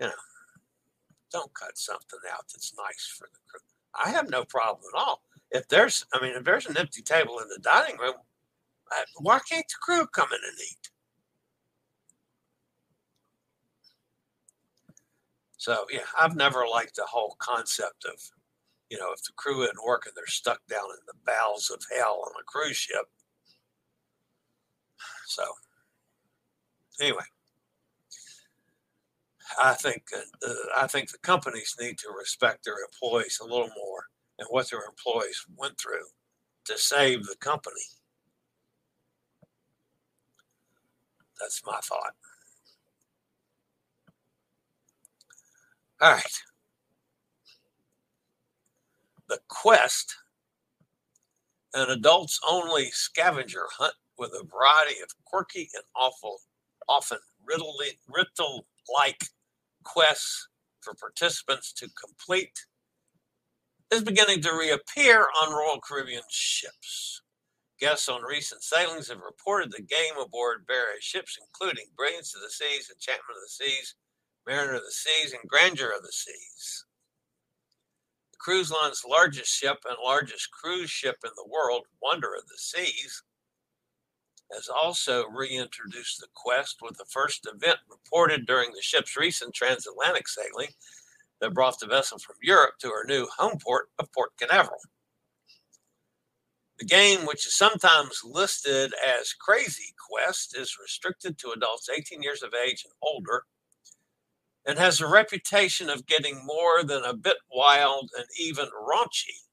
You 0.01 0.07
know, 0.09 0.13
don't 1.33 1.53
cut 1.55 1.79
something 1.79 2.21
out 2.33 2.45
that's 2.53 2.75
nice 2.77 3.15
for 3.19 3.29
the 3.33 3.39
crew. 3.49 3.61
I 3.95 4.11
have 4.11 4.31
no 4.31 4.45
problem 4.45 4.83
at 4.95 4.99
all. 4.99 5.23
If 5.51 5.69
there's, 5.69 6.05
I 6.13 6.21
mean, 6.21 6.35
if 6.37 6.45
there's 6.45 6.67
an 6.67 6.77
empty 6.77 7.03
table 7.03 7.39
in 7.39 7.49
the 7.49 7.59
dining 7.61 7.97
room, 7.99 8.15
uh, 8.93 9.05
why 9.21 9.41
can't 9.49 9.67
the 9.69 9.75
crew 9.81 10.07
come 10.07 10.29
in 10.31 10.39
and 10.47 10.59
eat? 10.61 10.91
So 15.67 15.85
yeah, 15.91 16.07
I've 16.17 16.37
never 16.37 16.65
liked 16.71 16.95
the 16.95 17.07
whole 17.11 17.35
concept 17.41 18.05
of, 18.05 18.21
you 18.89 18.99
know, 18.99 19.13
if 19.13 19.21
the 19.25 19.33
crew 19.35 19.65
isn't 19.65 19.85
working, 19.85 20.13
they're 20.15 20.25
stuck 20.29 20.61
down 20.69 20.85
in 20.85 21.05
the 21.09 21.19
bowels 21.27 21.71
of 21.75 21.83
hell 21.93 22.23
on 22.25 22.41
a 22.41 22.45
cruise 22.45 22.77
ship. 22.77 23.07
So 25.27 25.43
anyway, 27.01 27.25
I 29.61 29.75
think 29.75 30.05
uh, 30.15 30.53
I 30.77 30.87
think 30.87 31.11
the 31.11 31.19
companies 31.19 31.75
need 31.81 31.99
to 31.99 32.15
respect 32.17 32.65
their 32.65 32.77
employees 32.85 33.41
a 33.43 33.45
little 33.45 33.71
more 33.77 34.05
and 34.39 34.47
what 34.51 34.71
their 34.71 34.85
employees 34.89 35.45
went 35.57 35.81
through 35.81 36.07
to 36.67 36.79
save 36.79 37.27
the 37.27 37.35
company. 37.41 37.89
That's 41.41 41.61
my 41.67 41.81
thought. 41.83 42.15
All 46.01 46.13
right. 46.13 46.43
The 49.29 49.41
quest 49.49 50.17
an 51.75 51.91
adults 51.91 52.41
only 52.49 52.91
scavenger 52.91 53.67
hunt 53.79 53.95
with 54.19 54.33
a 54.33 54.45
variety 54.45 55.01
of 55.01 55.11
quirky 55.25 55.69
and 55.75 55.85
awful, 55.95 56.41
often 56.89 57.19
riddle 57.45 57.77
like 58.95 59.25
quests 59.85 60.49
for 60.81 60.95
participants 60.95 61.73
to 61.75 61.89
complete 61.91 62.67
is 63.93 64.03
beginning 64.03 64.41
to 64.43 64.53
reappear 64.53 65.27
on 65.43 65.53
Royal 65.53 65.81
Caribbean 65.81 66.23
ships. 66.31 67.23
Guests 67.79 68.09
on 68.09 68.23
recent 68.23 68.63
sailings 68.63 69.09
have 69.09 69.21
reported 69.21 69.71
the 69.73 69.83
game 69.83 70.17
aboard 70.21 70.65
various 70.67 71.05
ships, 71.05 71.39
including 71.41 71.87
Brilliance 71.97 72.35
of 72.35 72.43
the 72.43 72.51
Seas, 72.51 72.91
Enchantment 72.91 73.37
of 73.37 73.43
the 73.43 73.49
Seas, 73.65 73.95
Mariner 74.47 74.75
of 74.75 74.83
the 74.83 74.93
Seas, 74.93 75.33
and 75.33 75.49
Grandeur 75.49 75.91
of 75.91 76.03
the 76.03 76.13
Seas. 76.13 76.85
The 78.33 78.39
cruise 78.39 78.71
line's 78.71 79.03
largest 79.09 79.53
ship 79.53 79.79
and 79.89 79.97
largest 80.03 80.51
cruise 80.53 80.91
ship 80.91 81.17
in 81.25 81.31
the 81.37 81.51
world, 81.51 81.87
Wonder 82.01 82.35
of 82.35 82.47
the 82.47 82.59
Seas, 82.59 83.23
has 84.53 84.69
also 84.69 85.27
reintroduced 85.27 86.21
the 86.21 86.29
quest 86.35 86.77
with 86.81 86.97
the 86.97 87.05
first 87.11 87.49
event 87.53 87.79
reported 87.91 88.47
during 88.47 88.71
the 88.73 88.83
ship's 88.83 89.17
recent 89.17 89.53
transatlantic 89.53 90.29
sailing 90.29 90.69
that 91.41 91.55
brought 91.55 91.81
the 91.81 91.87
vessel 91.87 92.19
from 92.19 92.37
Europe 92.41 92.75
to 92.79 92.89
her 92.89 93.05
new 93.05 93.27
home 93.37 93.59
port 93.59 93.89
of 93.99 94.13
Port 94.13 94.31
Canaveral. 94.39 94.79
The 96.79 96.85
game, 96.87 97.27
which 97.27 97.47
is 97.47 97.57
sometimes 97.57 98.21
listed 98.23 98.93
as 99.05 99.33
Crazy 99.33 99.95
Quest, 100.09 100.57
is 100.57 100.77
restricted 100.81 101.39
to 101.39 101.51
adults 101.51 101.89
18 101.89 102.23
years 102.23 102.43
of 102.43 102.53
age 102.55 102.85
and 102.85 102.93
older 103.03 103.45
and 104.67 104.79
has 104.79 105.01
a 105.01 105.07
reputation 105.07 105.89
of 105.89 106.07
getting 106.07 106.45
more 106.45 106.83
than 106.83 107.05
a 107.05 107.15
bit 107.15 107.37
wild 107.53 108.11
and 108.17 108.27
even 108.39 108.67
raunchy, 108.67 109.45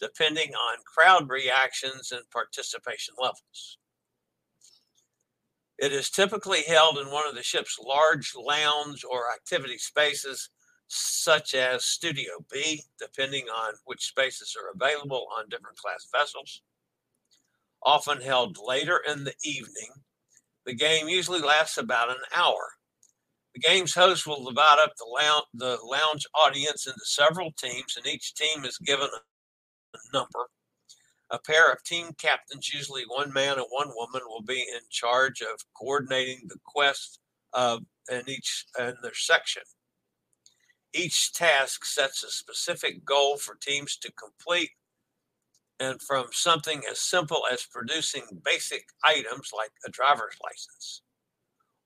depending 0.00 0.52
on 0.54 0.78
crowd 0.84 1.28
reactions 1.28 2.12
and 2.12 2.22
participation 2.30 3.14
levels. 3.18 3.78
It 5.78 5.92
is 5.92 6.10
typically 6.10 6.62
held 6.62 6.98
in 6.98 7.10
one 7.10 7.26
of 7.28 7.34
the 7.34 7.42
ship's 7.42 7.78
large 7.78 8.34
lounge 8.36 9.04
or 9.08 9.32
activity 9.32 9.78
spaces, 9.78 10.50
such 10.88 11.54
as 11.54 11.84
Studio 11.84 12.44
B, 12.52 12.82
depending 12.98 13.46
on 13.46 13.74
which 13.84 14.06
spaces 14.06 14.56
are 14.60 14.72
available 14.74 15.26
on 15.36 15.48
different 15.48 15.76
class 15.76 16.06
vessels 16.12 16.62
often 17.82 18.20
held 18.20 18.58
later 18.64 19.00
in 19.08 19.24
the 19.24 19.34
evening. 19.44 19.90
The 20.66 20.74
game 20.74 21.08
usually 21.08 21.40
lasts 21.40 21.78
about 21.78 22.10
an 22.10 22.16
hour. 22.34 22.77
The 23.58 23.68
game's 23.68 23.94
host 23.94 24.24
will 24.24 24.44
divide 24.44 24.78
up 24.80 24.92
the 24.96 25.04
lounge, 25.04 25.46
the 25.52 25.78
lounge 25.82 26.26
audience 26.32 26.86
into 26.86 27.04
several 27.04 27.50
teams, 27.50 27.96
and 27.96 28.06
each 28.06 28.34
team 28.34 28.64
is 28.64 28.78
given 28.78 29.08
a 29.08 30.16
number. 30.16 30.46
A 31.30 31.40
pair 31.40 31.72
of 31.72 31.82
team 31.82 32.12
captains, 32.18 32.72
usually 32.72 33.02
one 33.02 33.32
man 33.32 33.58
and 33.58 33.66
one 33.70 33.88
woman, 33.96 34.22
will 34.26 34.42
be 34.42 34.60
in 34.60 34.82
charge 34.90 35.42
of 35.42 35.58
coordinating 35.74 36.42
the 36.46 36.58
quest 36.64 37.18
of 37.52 37.82
in 38.08 38.28
each 38.28 38.64
in 38.78 38.94
their 39.02 39.14
section. 39.14 39.62
Each 40.94 41.32
task 41.32 41.84
sets 41.84 42.22
a 42.22 42.30
specific 42.30 43.04
goal 43.04 43.38
for 43.38 43.56
teams 43.56 43.96
to 43.96 44.12
complete 44.12 44.70
and 45.80 46.00
from 46.00 46.26
something 46.30 46.82
as 46.88 47.00
simple 47.00 47.42
as 47.50 47.66
producing 47.66 48.22
basic 48.44 48.84
items 49.04 49.50
like 49.52 49.72
a 49.84 49.90
driver's 49.90 50.36
license 50.44 51.02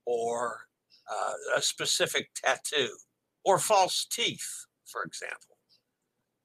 or 0.04 0.66
uh, 1.10 1.32
a 1.56 1.62
specific 1.62 2.30
tattoo 2.34 2.88
or 3.44 3.58
false 3.58 4.06
teeth, 4.10 4.66
for 4.84 5.02
example, 5.02 5.56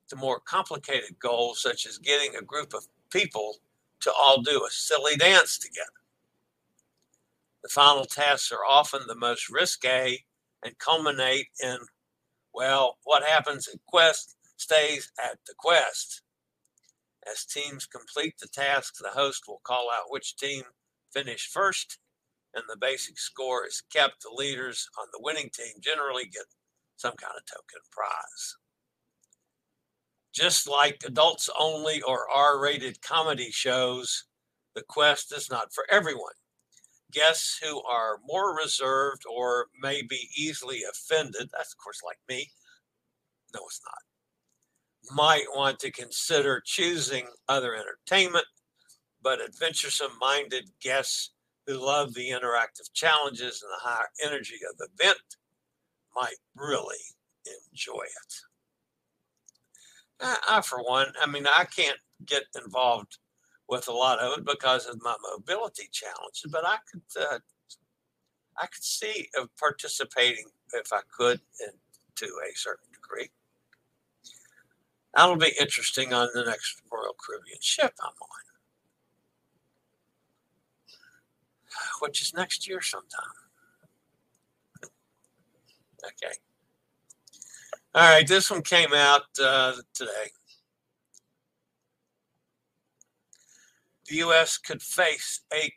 to 0.10 0.16
more 0.16 0.40
complicated 0.40 1.20
goals 1.20 1.62
such 1.62 1.86
as 1.86 1.98
getting 1.98 2.36
a 2.36 2.44
group 2.44 2.74
of 2.74 2.88
people 3.12 3.58
to 4.02 4.12
all 4.12 4.42
do 4.42 4.64
a 4.66 4.72
silly 4.72 5.16
dance 5.16 5.58
together. 5.58 5.88
The 7.64 7.70
final 7.70 8.06
tasks 8.06 8.52
are 8.52 8.66
often 8.68 9.02
the 9.08 9.16
most 9.16 9.50
risque 9.50 10.24
and 10.64 10.78
culminate 10.80 11.48
in, 11.62 11.78
well, 12.54 12.98
what 13.04 13.24
happens 13.24 13.68
at 13.68 13.80
Quest 13.88 14.36
stays 14.58 15.12
at 15.24 15.38
the 15.46 15.54
Quest 15.58 16.22
as 17.32 17.46
teams 17.46 17.86
complete 17.86 18.36
the 18.40 18.48
tasks, 18.48 19.00
the 19.02 19.10
host 19.10 19.44
will 19.48 19.62
call 19.64 19.90
out 19.92 20.10
which 20.12 20.36
team 20.38 20.64
finished 21.14 21.52
first, 21.52 22.00
and 22.54 22.64
the 22.68 22.78
basic 22.80 23.20
score 23.20 23.66
is 23.66 23.84
kept. 23.94 24.24
The 24.24 24.30
leaders 24.34 24.88
on 25.00 25.08
the 25.12 25.20
winning 25.22 25.50
team 25.54 25.76
generally 25.82 26.26
get 26.26 26.46
some 26.98 27.14
kind 27.16 27.34
of 27.36 27.46
token 27.46 27.82
prize. 27.92 28.56
Just 30.34 30.68
like 30.68 31.02
adults 31.06 31.50
only 31.60 32.02
or 32.02 32.28
R 32.34 32.60
rated 32.60 33.02
comedy 33.02 33.50
shows, 33.52 34.26
the 34.76 34.84
quest 34.84 35.36
is 35.36 35.50
not 35.50 35.74
for 35.74 35.86
everyone. 35.90 36.34
Guests 37.12 37.60
who 37.64 37.82
are 37.84 38.20
more 38.26 38.56
reserved 38.56 39.24
or 39.30 39.68
may 39.82 40.02
be 40.02 40.30
easily 40.38 40.82
offended, 40.90 41.50
that's 41.52 41.74
of 41.74 41.78
course 41.84 42.02
like 42.06 42.20
me. 42.28 42.52
No, 43.54 43.62
it's 43.66 43.82
not 43.84 44.02
might 45.12 45.46
want 45.56 45.80
to 45.80 45.92
consider 45.92 46.62
choosing 46.66 47.28
other 47.48 47.76
entertainment, 47.76 48.46
but 49.22 49.42
adventuresome 49.42 50.12
minded 50.20 50.70
guests 50.82 51.32
who 51.68 51.86
love 51.86 52.14
the 52.14 52.30
interactive 52.30 52.92
challenges 52.94 53.62
and 53.62 53.72
the 53.72 53.90
higher 53.90 54.10
energy 54.24 54.56
of 54.70 54.78
the 54.78 54.88
event 55.00 55.20
might 56.16 56.38
really 56.56 56.96
enjoy 57.72 58.02
it. 58.04 58.34
I, 60.22 60.38
I, 60.50 60.62
for 60.62 60.82
one, 60.82 61.08
I 61.22 61.28
mean, 61.28 61.46
I 61.46 61.66
can't 61.66 62.00
get 62.26 62.44
involved 62.64 63.18
with 63.70 63.88
a 63.90 63.94
lot 63.94 64.20
of 64.20 64.38
it 64.38 64.46
because 64.46 64.88
of 64.88 65.02
my 65.04 65.16
mobility 65.32 65.90
challenges, 65.92 66.46
but 66.50 66.66
I 66.66 66.78
could, 66.90 67.02
uh, 67.22 67.40
I 68.58 68.66
could 68.68 68.84
see 68.84 69.30
of 69.38 69.50
participating 69.58 70.46
if 70.74 70.92
I 70.94 71.02
could, 71.16 71.42
to 72.16 72.26
a 72.26 72.58
certain 72.58 72.88
degree. 72.92 73.30
That'll 75.14 75.36
be 75.36 75.54
interesting 75.60 76.14
on 76.14 76.30
the 76.34 76.46
next 76.46 76.82
Royal 76.92 77.16
Caribbean 77.20 77.60
ship 77.62 77.94
I'm 78.02 78.10
on, 78.10 78.47
which 82.00 82.22
is 82.22 82.34
next 82.34 82.68
year 82.68 82.82
sometime. 82.82 83.24
Okay. 86.06 86.34
All 87.96 88.10
right, 88.10 88.28
this 88.28 88.52
one 88.52 88.62
came 88.62 88.94
out 88.94 89.24
uh, 89.42 89.74
today. 89.94 90.32
The 94.08 94.18
U.S. 94.18 94.58
could 94.58 94.82
face 94.82 95.42
a 95.54 95.72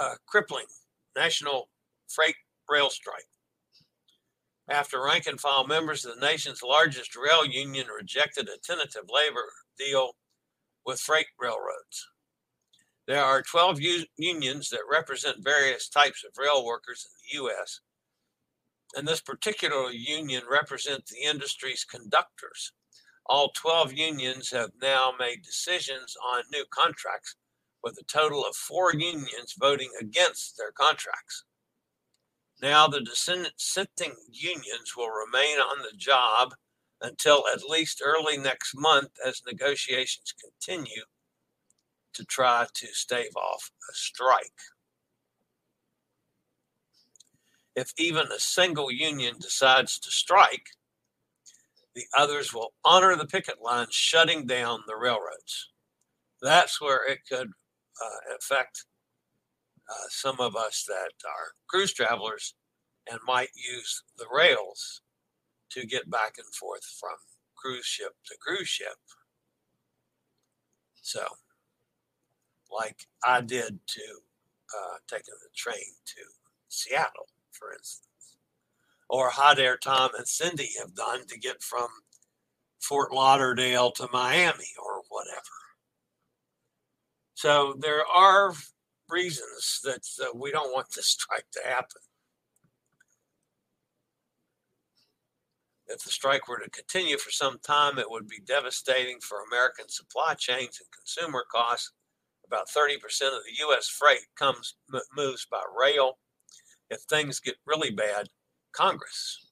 uh, 0.00 0.14
crippling 0.26 0.66
national 1.16 1.68
freight 2.08 2.34
rail 2.68 2.90
strike 2.90 3.26
after 4.68 5.02
rank 5.02 5.26
and 5.26 5.40
file 5.40 5.66
members 5.66 6.04
of 6.04 6.18
the 6.18 6.26
nation's 6.26 6.62
largest 6.62 7.16
rail 7.16 7.44
union 7.44 7.86
rejected 7.88 8.48
a 8.48 8.58
tentative 8.64 9.08
labor 9.12 9.44
deal 9.78 10.12
with 10.86 11.00
freight 11.00 11.26
railroads. 11.38 12.08
There 13.06 13.22
are 13.22 13.42
12 13.42 13.80
u- 13.80 14.06
unions 14.16 14.68
that 14.70 14.80
represent 14.90 15.42
various 15.44 15.88
types 15.88 16.24
of 16.24 16.36
rail 16.38 16.64
workers 16.64 17.04
in 17.04 17.12
the 17.18 17.44
U.S., 17.44 17.80
and 18.94 19.08
this 19.08 19.20
particular 19.20 19.90
union 19.90 20.42
represents 20.48 21.10
the 21.10 21.22
industry's 21.22 21.84
conductors. 21.84 22.72
All 23.26 23.50
12 23.56 23.94
unions 23.94 24.50
have 24.50 24.70
now 24.80 25.12
made 25.18 25.42
decisions 25.42 26.14
on 26.32 26.42
new 26.52 26.64
contracts, 26.70 27.36
with 27.82 27.98
a 27.98 28.04
total 28.04 28.44
of 28.44 28.54
four 28.54 28.92
unions 28.92 29.54
voting 29.58 29.90
against 30.00 30.56
their 30.56 30.72
contracts. 30.72 31.44
Now, 32.60 32.86
the 32.86 33.00
dissenting 33.00 34.14
unions 34.30 34.94
will 34.96 35.10
remain 35.10 35.58
on 35.58 35.82
the 35.82 35.96
job 35.96 36.54
until 37.00 37.44
at 37.52 37.64
least 37.64 38.00
early 38.04 38.36
next 38.36 38.74
month 38.76 39.10
as 39.26 39.42
negotiations 39.44 40.32
continue 40.40 41.02
to 42.14 42.24
try 42.24 42.66
to 42.74 42.86
stave 42.88 43.34
off 43.36 43.70
a 43.90 43.94
strike. 43.94 44.60
If 47.74 47.92
even 47.96 48.26
a 48.26 48.38
single 48.38 48.90
union 48.90 49.36
decides 49.40 49.98
to 50.00 50.10
strike, 50.10 50.66
the 51.94 52.04
others 52.16 52.52
will 52.52 52.72
honor 52.84 53.16
the 53.16 53.26
picket 53.26 53.62
line 53.62 53.86
shutting 53.90 54.46
down 54.46 54.80
the 54.86 54.96
railroads. 54.96 55.70
That's 56.40 56.80
where 56.80 57.06
it 57.10 57.20
could 57.28 57.48
uh, 57.48 58.34
affect 58.36 58.84
uh, 59.90 60.08
some 60.08 60.40
of 60.40 60.56
us 60.56 60.84
that 60.88 61.12
are 61.26 61.52
cruise 61.68 61.92
travelers 61.92 62.54
and 63.10 63.18
might 63.26 63.50
use 63.54 64.02
the 64.16 64.26
rails 64.32 65.02
to 65.70 65.86
get 65.86 66.10
back 66.10 66.34
and 66.38 66.54
forth 66.54 66.84
from 66.98 67.16
cruise 67.56 67.86
ship 67.86 68.12
to 68.26 68.36
cruise 68.40 68.68
ship. 68.68 68.96
So, 71.00 71.26
like 72.72 73.06
I 73.24 73.40
did 73.40 73.80
to 73.86 74.02
uh, 74.74 74.96
taking 75.08 75.34
the 75.42 75.50
train 75.56 75.94
to 76.06 76.22
Seattle, 76.68 77.28
for 77.50 77.72
instance, 77.72 78.36
or 79.08 79.30
Hot 79.30 79.58
Air 79.58 79.76
Tom 79.76 80.10
and 80.16 80.26
Cindy 80.26 80.70
have 80.80 80.94
done 80.94 81.26
to 81.26 81.38
get 81.38 81.62
from 81.62 81.88
Fort 82.80 83.12
Lauderdale 83.12 83.90
to 83.92 84.08
Miami 84.12 84.72
or 84.82 85.02
whatever. 85.08 85.42
So 87.34 87.74
there 87.78 88.06
are 88.06 88.54
reasons 89.08 89.80
that 89.84 90.06
uh, 90.22 90.30
we 90.34 90.50
don't 90.50 90.72
want 90.72 90.88
this 90.94 91.06
strike 91.06 91.46
to 91.52 91.68
happen. 91.68 92.00
If 95.86 96.04
the 96.04 96.10
strike 96.10 96.48
were 96.48 96.60
to 96.60 96.70
continue 96.70 97.18
for 97.18 97.30
some 97.30 97.58
time, 97.58 97.98
it 97.98 98.10
would 98.10 98.26
be 98.26 98.40
devastating 98.46 99.20
for 99.20 99.42
American 99.42 99.88
supply 99.88 100.34
chains 100.34 100.80
and 100.80 100.88
consumer 100.90 101.44
costs. 101.50 101.92
About 102.52 102.68
30% 102.68 102.96
of 103.28 103.44
the 103.44 103.58
U.S. 103.60 103.88
freight 103.88 104.26
comes 104.38 104.74
moves 105.16 105.46
by 105.50 105.62
rail. 105.74 106.18
If 106.90 107.00
things 107.02 107.40
get 107.40 107.54
really 107.64 107.90
bad, 107.90 108.28
Congress 108.72 109.46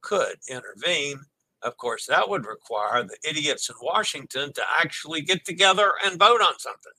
could 0.00 0.36
intervene. 0.48 1.18
Of 1.62 1.76
course, 1.76 2.06
that 2.06 2.28
would 2.28 2.46
require 2.46 3.02
the 3.02 3.18
idiots 3.28 3.68
in 3.68 3.74
Washington 3.82 4.52
to 4.52 4.62
actually 4.80 5.22
get 5.22 5.44
together 5.44 5.90
and 6.04 6.20
vote 6.20 6.40
on 6.40 6.56
something. 6.60 6.92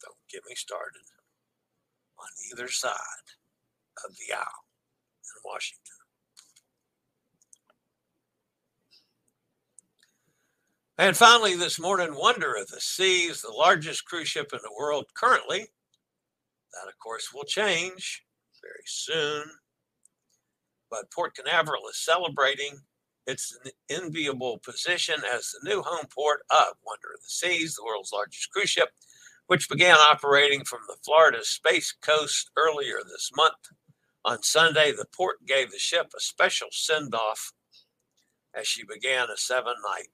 Don't 0.00 0.14
get 0.30 0.42
me 0.48 0.54
started 0.54 1.02
on 2.20 2.28
either 2.52 2.68
side 2.68 2.94
of 4.04 4.14
the 4.16 4.32
aisle 4.32 4.64
in 5.24 5.42
Washington. 5.44 5.95
And 10.98 11.14
finally, 11.14 11.54
this 11.54 11.78
morning, 11.78 12.14
Wonder 12.14 12.54
of 12.54 12.68
the 12.68 12.80
Seas, 12.80 13.42
the 13.42 13.52
largest 13.52 14.06
cruise 14.06 14.28
ship 14.28 14.48
in 14.54 14.60
the 14.62 14.74
world 14.78 15.04
currently. 15.12 15.58
That, 16.72 16.88
of 16.88 16.98
course, 16.98 17.34
will 17.34 17.44
change 17.44 18.24
very 18.62 18.84
soon. 18.86 19.44
But 20.90 21.10
Port 21.10 21.34
Canaveral 21.34 21.82
is 21.90 21.98
celebrating 22.02 22.78
its 23.26 23.58
enviable 23.90 24.58
position 24.64 25.16
as 25.34 25.50
the 25.50 25.68
new 25.68 25.82
home 25.82 26.06
port 26.14 26.40
of 26.50 26.78
Wonder 26.86 27.08
of 27.14 27.20
the 27.22 27.28
Seas, 27.28 27.74
the 27.74 27.84
world's 27.84 28.12
largest 28.12 28.50
cruise 28.50 28.70
ship, 28.70 28.88
which 29.48 29.68
began 29.68 29.96
operating 29.96 30.64
from 30.64 30.80
the 30.88 30.96
Florida 31.04 31.44
Space 31.44 31.92
Coast 31.92 32.50
earlier 32.56 33.00
this 33.04 33.30
month. 33.36 33.52
On 34.24 34.42
Sunday, 34.42 34.92
the 34.92 35.06
port 35.14 35.44
gave 35.46 35.70
the 35.70 35.78
ship 35.78 36.06
a 36.16 36.20
special 36.20 36.68
send 36.70 37.14
off 37.14 37.52
as 38.54 38.66
she 38.66 38.82
began 38.82 39.28
a 39.28 39.36
seven 39.36 39.74
night 39.84 40.08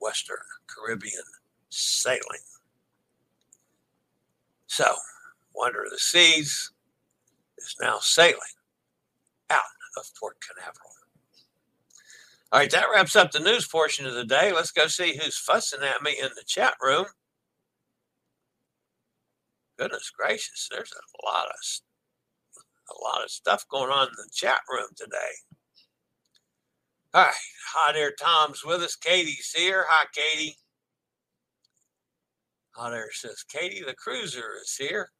Western 0.00 0.38
Caribbean 0.68 1.24
sailing. 1.70 2.44
So, 4.66 4.94
Wonder 5.54 5.84
of 5.84 5.90
the 5.90 5.98
Seas 5.98 6.72
is 7.58 7.76
now 7.80 7.98
sailing 8.00 8.38
out 9.50 9.62
of 9.96 10.04
Port 10.18 10.36
Canaveral. 10.40 10.90
All 12.50 12.60
right, 12.60 12.70
that 12.70 12.86
wraps 12.94 13.16
up 13.16 13.30
the 13.30 13.40
news 13.40 13.66
portion 13.66 14.06
of 14.06 14.14
the 14.14 14.24
day. 14.24 14.52
Let's 14.52 14.70
go 14.72 14.86
see 14.86 15.16
who's 15.16 15.36
fussing 15.36 15.82
at 15.82 16.02
me 16.02 16.16
in 16.18 16.30
the 16.34 16.44
chat 16.46 16.74
room. 16.82 17.06
Goodness 19.78 20.10
gracious, 20.10 20.68
there's 20.70 20.92
a 20.92 21.26
lot 21.26 21.46
of 21.46 21.80
a 22.90 23.02
lot 23.02 23.22
of 23.22 23.30
stuff 23.30 23.66
going 23.70 23.90
on 23.90 24.08
in 24.08 24.14
the 24.16 24.30
chat 24.32 24.60
room 24.70 24.88
today. 24.96 25.47
All 27.14 27.22
right, 27.22 27.34
Hot 27.72 27.96
Air 27.96 28.12
Tom's 28.20 28.62
with 28.64 28.82
us. 28.82 28.94
Katie's 28.94 29.50
here. 29.56 29.86
Hi, 29.88 30.04
Katie. 30.12 30.56
Hot 32.76 32.92
Air 32.92 33.10
says, 33.12 33.42
Katie, 33.50 33.82
the 33.84 33.94
cruiser 33.94 34.56
is 34.62 34.76
here. 34.76 35.10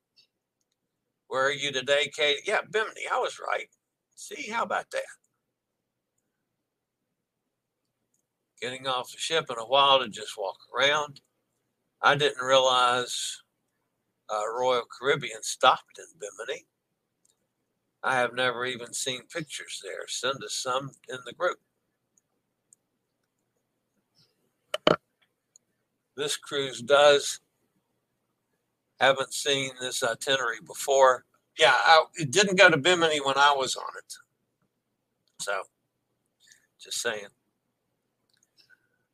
Where 1.29 1.47
are 1.47 1.53
you 1.53 1.73
today, 1.73 2.11
Katie? 2.15 2.43
Yeah, 2.47 2.61
Bimini. 2.71 3.09
I 3.11 3.19
was 3.19 3.41
right. 3.41 3.69
See, 4.15 4.51
how 4.51 4.65
about 4.65 4.91
that? 4.93 5.03
Getting 8.61 8.87
off 8.87 9.11
the 9.11 9.19
ship 9.19 9.47
in 9.51 9.57
a 9.59 9.67
while 9.67 10.01
to 10.01 10.09
just 10.11 10.37
walk 10.37 10.59
around. 10.77 11.23
I 12.03 12.17
didn't 12.17 12.45
realize 12.45 13.41
uh, 14.29 14.43
Royal 14.55 14.85
Caribbean 15.01 15.43
stopped 15.43 15.99
in 15.99 16.05
Bimini. 16.21 16.67
I 18.03 18.17
have 18.17 18.35
never 18.35 18.67
even 18.67 18.93
seen 18.93 19.23
pictures 19.33 19.81
there. 19.83 20.07
Send 20.07 20.45
us 20.45 20.55
some 20.55 20.91
in 21.09 21.19
the 21.25 21.33
group. 21.33 21.57
This 26.17 26.37
cruise 26.37 26.83
does. 26.83 27.41
Haven't 29.01 29.33
seen 29.33 29.71
this 29.81 30.03
itinerary 30.03 30.59
before. 30.67 31.25
Yeah, 31.59 31.75
I, 31.75 32.05
it 32.17 32.31
didn't 32.31 32.59
go 32.59 32.69
to 32.69 32.77
Bimini 32.77 33.21
when 33.21 33.37
I 33.37 33.55
was 33.57 33.77
on 33.77 33.91
it. 33.97 34.15
So, 35.41 35.53
just 36.83 37.01
saying. 37.01 37.29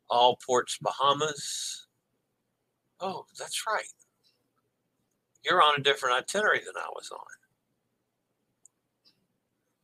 All 0.09 0.37
ports 0.45 0.77
Bahamas. 0.81 1.87
Oh, 2.99 3.25
that's 3.37 3.65
right. 3.67 3.85
You're 5.43 5.61
on 5.61 5.79
a 5.79 5.83
different 5.83 6.15
itinerary 6.17 6.59
than 6.59 6.75
I 6.77 6.87
was 6.89 7.11
on. 7.11 7.19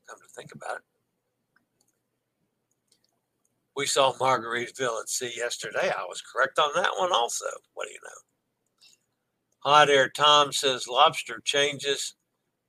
Come 0.09 0.17
to 0.19 0.33
think 0.35 0.53
about 0.53 0.77
it. 0.77 0.90
We 3.81 3.87
saw 3.87 4.13
Margaritaville 4.13 5.01
at 5.01 5.09
sea 5.09 5.33
yesterday. 5.35 5.89
I 5.89 6.03
was 6.07 6.21
correct 6.21 6.59
on 6.59 6.69
that 6.75 6.91
one 6.99 7.11
also. 7.11 7.47
What 7.73 7.87
do 7.87 7.91
you 7.91 7.99
know? 8.03 9.71
Hot 9.71 9.89
Air 9.89 10.07
Tom 10.07 10.51
says 10.53 10.87
lobster 10.87 11.41
changes. 11.43 12.13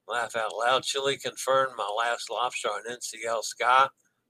Laugh 0.08 0.34
out 0.34 0.54
loud. 0.58 0.84
Chillie 0.84 1.18
confirmed 1.18 1.74
my 1.76 1.86
last 1.98 2.30
lobster 2.30 2.68
on 2.68 2.90
NCL 2.90 3.42
Sky 3.42 3.88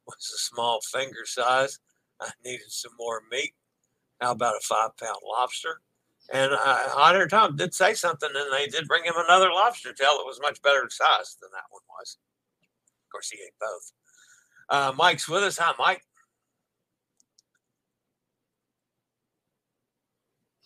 was 0.09 0.33
a 0.35 0.39
small 0.39 0.81
finger 0.93 1.25
size. 1.25 1.79
I 2.21 2.31
needed 2.45 2.67
some 2.67 2.95
more 2.99 3.23
meat. 3.31 3.53
How 4.21 4.33
about 4.33 4.57
a 4.57 4.61
five 4.65 4.97
pound 4.97 5.19
lobster? 5.25 5.83
And 6.33 6.53
uh, 6.53 6.59
Hot 6.59 7.15
Air 7.15 7.29
Tom 7.29 7.55
did 7.55 7.75
say 7.75 7.95
something, 7.95 8.31
and 8.35 8.53
they 8.53 8.67
did 8.67 8.89
bring 8.89 9.05
him 9.05 9.15
another 9.17 9.53
lobster 9.53 9.93
tail 9.93 10.19
that 10.19 10.27
was 10.27 10.41
much 10.43 10.61
better 10.63 10.89
size 10.91 11.37
than 11.41 11.51
that 11.53 11.71
one 11.71 11.83
was. 11.97 12.19
Of 13.07 13.13
course, 13.13 13.31
he 13.31 13.39
ate 13.39 13.55
both. 13.61 13.93
Uh, 14.69 14.93
Mike's 14.97 15.29
with 15.29 15.45
us. 15.45 15.59
Hi, 15.59 15.75
Mike. 15.79 16.03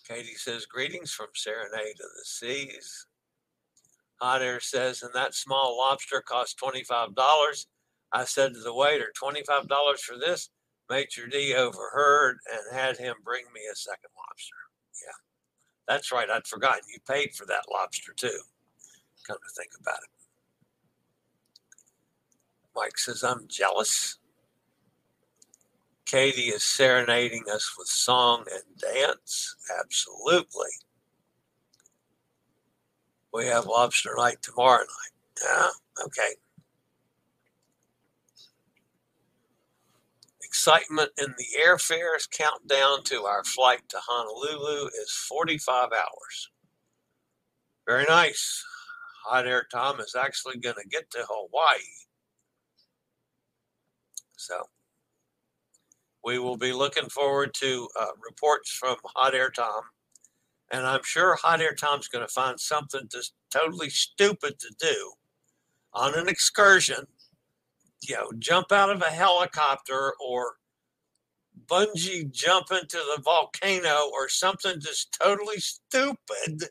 Katie 0.07 0.35
says, 0.37 0.67
Greetings 0.67 1.13
from 1.13 1.29
Serenade 1.35 2.01
of 2.01 2.11
the 2.17 2.25
Seas. 2.25 3.07
Hot 4.21 4.41
Air 4.41 4.61
says, 4.61 5.03
and 5.03 5.13
that 5.15 5.35
small 5.35 5.77
lobster 5.77 6.21
cost 6.21 6.59
$25. 6.63 7.67
I 8.13 8.25
said 8.25 8.55
to 8.55 8.61
the 8.61 8.75
waiter, 8.75 9.13
$25 9.21 9.99
for 10.01 10.17
this? 10.19 10.51
Maître 10.91 11.29
d' 11.31 11.53
overheard 11.55 12.39
and 12.51 12.79
had 12.79 12.97
him 12.97 13.17
bring 13.25 13.45
me 13.53 13.61
a 13.71 13.75
second 13.75 14.11
lobster. 14.17 14.55
Yeah, 15.05 15.19
that's 15.89 16.13
right. 16.13 16.31
I'd 16.31 16.47
forgotten. 16.47 16.83
You 16.89 17.01
paid 17.09 17.35
for 17.35 17.45
that 17.47 17.65
lobster 17.73 18.13
too. 18.15 18.41
Come 19.27 19.39
to 19.39 19.61
think 19.61 19.73
about 19.81 19.99
it. 19.99 20.11
Mike 22.77 22.99
says, 22.99 23.25
I'm 23.25 23.49
jealous. 23.49 24.19
Katie 26.07 26.51
is 26.51 26.63
serenading 26.63 27.45
us 27.53 27.75
with 27.77 27.89
song 27.89 28.45
and 28.53 28.63
dance. 28.81 29.57
Absolutely. 29.81 30.71
We 33.35 33.47
have 33.47 33.67
lobster 33.67 34.15
night 34.17 34.39
tomorrow 34.41 34.85
night. 34.85 35.45
Yeah, 35.45 36.05
okay. 36.07 36.37
Excitement 40.43 41.11
in 41.19 41.35
the 41.37 41.47
airfares 41.61 42.31
countdown 42.31 43.03
to 43.05 43.25
our 43.25 43.45
flight 43.45 43.83
to 43.89 43.99
Honolulu 44.01 44.87
is 44.87 45.13
45 45.29 45.91
hours. 45.93 46.51
Very 47.87 48.05
nice. 48.09 48.65
Hot 49.27 49.47
Air 49.47 49.67
Tom 49.71 50.01
is 50.01 50.15
actually 50.15 50.59
going 50.59 50.77
to 50.77 50.89
get 50.89 51.11
to 51.11 51.25
Hawaii. 51.29 51.83
So 54.37 54.69
we 56.27 56.41
will 56.41 56.57
be 56.57 56.73
looking 56.73 57.09
forward 57.09 57.55
to 57.55 57.89
uh, 57.99 58.07
reports 58.21 58.73
from 58.73 58.97
Hot 59.15 59.33
Air 59.33 59.49
Tom. 59.49 59.83
And 60.73 60.85
I'm 60.85 61.05
sure 61.05 61.37
Hot 61.37 61.61
Air 61.61 61.75
Tom's 61.75 62.09
going 62.09 62.27
to 62.27 62.33
find 62.33 62.59
something 62.59 63.03
just 63.09 63.35
totally 63.53 63.89
stupid 63.89 64.59
to 64.59 64.75
do 64.81 65.13
on 65.95 66.19
an 66.19 66.29
excursion. 66.29 67.07
You 68.03 68.17
know, 68.17 68.33
jump 68.41 68.73
out 68.73 68.91
of 68.91 69.03
a 69.03 69.07
helicopter 69.07 70.15
or 70.21 70.55
bungee 71.69 72.31
jump 72.33 72.73
into 72.73 72.97
the 72.97 73.23
volcano 73.23 74.11
or 74.13 74.29
something 74.29 74.81
just 74.81 75.17
totally 75.23 75.59
stupid. 75.59 76.65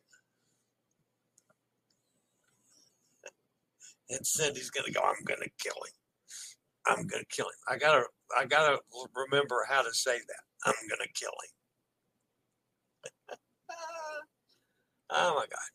And 4.09 4.27
Cindy's 4.27 4.69
going 4.69 4.85
to 4.85 4.91
go, 4.91 4.99
I'm 5.01 5.23
going 5.23 5.41
to 5.41 5.49
kill 5.59 5.81
him. 5.81 5.93
I'm 6.87 7.07
going 7.07 7.23
to 7.23 7.35
kill 7.35 7.47
him. 7.47 7.53
I 7.69 7.77
got 7.77 7.93
to 7.93 8.05
I 8.37 8.45
gotta 8.45 8.79
remember 9.13 9.65
how 9.69 9.81
to 9.81 9.93
say 9.93 10.17
that. 10.17 10.43
I'm 10.65 10.73
gonna 10.89 11.09
kill 11.13 11.31
him. 13.29 13.37
oh 15.11 15.35
my 15.35 15.45
god. 15.45 15.69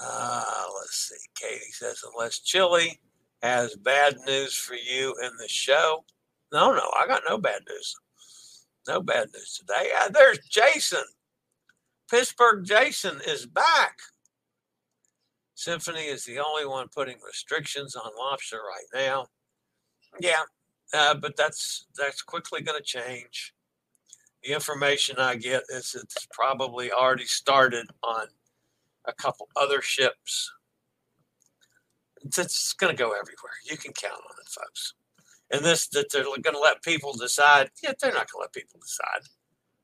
Uh, 0.00 0.64
let's 0.80 1.08
see. 1.08 1.16
Katie 1.34 1.72
says, 1.72 2.02
unless 2.12 2.38
Chillie 2.40 3.00
has 3.42 3.74
bad 3.76 4.16
news 4.26 4.54
for 4.54 4.74
you 4.74 5.14
in 5.22 5.30
the 5.38 5.48
show. 5.48 6.04
No, 6.52 6.72
no, 6.72 6.90
I 6.98 7.06
got 7.06 7.22
no 7.28 7.38
bad 7.38 7.62
news. 7.68 7.94
no 8.86 9.00
bad 9.00 9.28
news 9.34 9.58
today. 9.58 9.90
Uh, 10.00 10.08
there's 10.08 10.38
Jason. 10.48 11.04
Pittsburgh 12.10 12.64
Jason 12.64 13.20
is 13.26 13.44
back. 13.46 13.98
Symphony 15.54 16.02
is 16.02 16.24
the 16.24 16.38
only 16.38 16.64
one 16.64 16.86
putting 16.94 17.18
restrictions 17.26 17.96
on 17.96 18.10
lobster 18.16 18.58
right 18.58 19.04
now. 19.04 19.26
Yeah, 20.20 20.42
uh, 20.92 21.14
but 21.14 21.36
that's 21.36 21.86
that's 21.96 22.22
quickly 22.22 22.62
going 22.62 22.78
to 22.78 22.84
change. 22.84 23.54
The 24.42 24.52
information 24.52 25.16
I 25.18 25.36
get 25.36 25.64
is 25.68 25.96
it's 26.00 26.26
probably 26.32 26.92
already 26.92 27.24
started 27.24 27.86
on 28.02 28.26
a 29.06 29.12
couple 29.12 29.48
other 29.56 29.82
ships. 29.82 30.52
It's, 32.24 32.38
it's 32.38 32.72
going 32.72 32.94
to 32.94 33.02
go 33.02 33.10
everywhere. 33.10 33.52
You 33.64 33.76
can 33.76 33.92
count 33.92 34.14
on 34.14 34.36
it, 34.40 34.48
folks. 34.48 34.94
And 35.50 35.64
this 35.64 35.88
that 35.88 36.10
they're 36.12 36.24
going 36.24 36.42
to 36.52 36.60
let 36.60 36.82
people 36.82 37.12
decide. 37.12 37.70
Yeah, 37.82 37.92
they're 38.00 38.12
not 38.12 38.30
going 38.30 38.42
to 38.42 38.42
let 38.42 38.52
people 38.52 38.80
decide. 38.80 39.28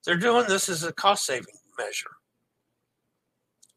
They're 0.05 0.17
doing 0.17 0.47
this 0.47 0.69
as 0.69 0.85
a 0.85 0.93
cost 0.93 1.25
saving 1.25 1.55
measure. 1.79 2.11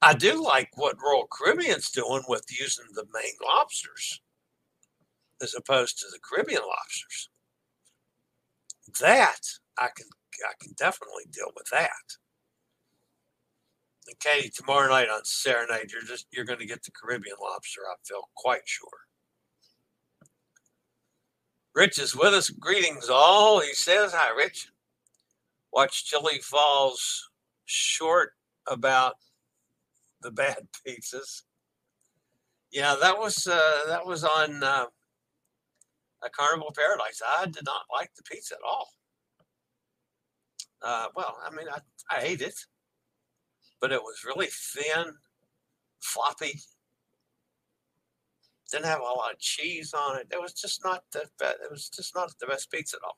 I 0.01 0.13
do 0.13 0.43
like 0.43 0.69
what 0.75 1.01
Royal 1.03 1.27
Caribbean's 1.31 1.89
doing 1.89 2.23
with 2.27 2.45
using 2.49 2.85
the 2.93 3.05
Maine 3.13 3.33
lobsters 3.43 4.21
as 5.41 5.53
opposed 5.55 5.97
to 5.99 6.05
the 6.11 6.19
Caribbean 6.19 6.61
lobsters. 6.61 7.29
That 9.01 9.41
I 9.77 9.89
can 9.95 10.07
I 10.47 10.53
can 10.61 10.73
definitely 10.77 11.25
deal 11.31 11.51
with 11.55 11.67
that. 11.71 12.17
And 14.07 14.19
Katie, 14.19 14.49
tomorrow 14.49 14.89
night 14.89 15.09
on 15.09 15.25
Serenade, 15.25 15.91
you're 15.91 16.01
just 16.01 16.27
you're 16.31 16.45
going 16.45 16.59
to 16.59 16.65
get 16.65 16.83
the 16.83 16.91
Caribbean 16.91 17.35
lobster. 17.41 17.81
I 17.81 17.95
feel 18.07 18.29
quite 18.35 18.61
sure. 18.65 18.87
Rich 21.75 21.99
is 21.99 22.15
with 22.15 22.33
us. 22.33 22.49
Greetings, 22.49 23.09
all. 23.09 23.59
He 23.59 23.73
says, 23.73 24.13
"Hi, 24.13 24.35
Rich." 24.35 24.69
Watch 25.73 26.05
Chillie 26.05 26.39
Falls 26.39 27.29
short 27.65 28.31
about 28.67 29.15
the 30.21 30.31
bad 30.31 30.67
pizzas. 30.87 31.43
Yeah, 32.71 32.95
that 33.01 33.17
was 33.17 33.47
uh, 33.47 33.81
that 33.87 34.05
was 34.05 34.23
on 34.23 34.63
uh, 34.63 34.85
Carnival 36.29 36.73
Paradise. 36.75 37.21
I 37.25 37.45
did 37.45 37.65
not 37.65 37.83
like 37.93 38.11
the 38.15 38.23
pizza 38.23 38.55
at 38.55 38.61
all. 38.67 38.89
Uh, 40.81 41.07
well, 41.15 41.37
I 41.45 41.53
mean, 41.55 41.67
I, 41.69 41.79
I 42.11 42.21
ate 42.21 42.41
it, 42.41 42.55
but 43.81 43.91
it 43.91 44.01
was 44.01 44.23
really 44.25 44.47
thin, 44.47 45.13
floppy. 45.99 46.59
Didn't 48.71 48.85
have 48.85 48.99
a 48.99 49.03
lot 49.03 49.33
of 49.33 49.39
cheese 49.39 49.93
on 49.93 50.17
it. 50.17 50.27
It 50.31 50.41
was 50.41 50.53
just 50.53 50.83
not 50.83 51.03
the 51.11 51.25
best. 51.39 51.57
it 51.63 51.71
was 51.71 51.89
just 51.89 52.15
not 52.15 52.33
the 52.39 52.47
best 52.47 52.69
pizza 52.69 52.97
at 52.97 53.05
all. 53.05 53.17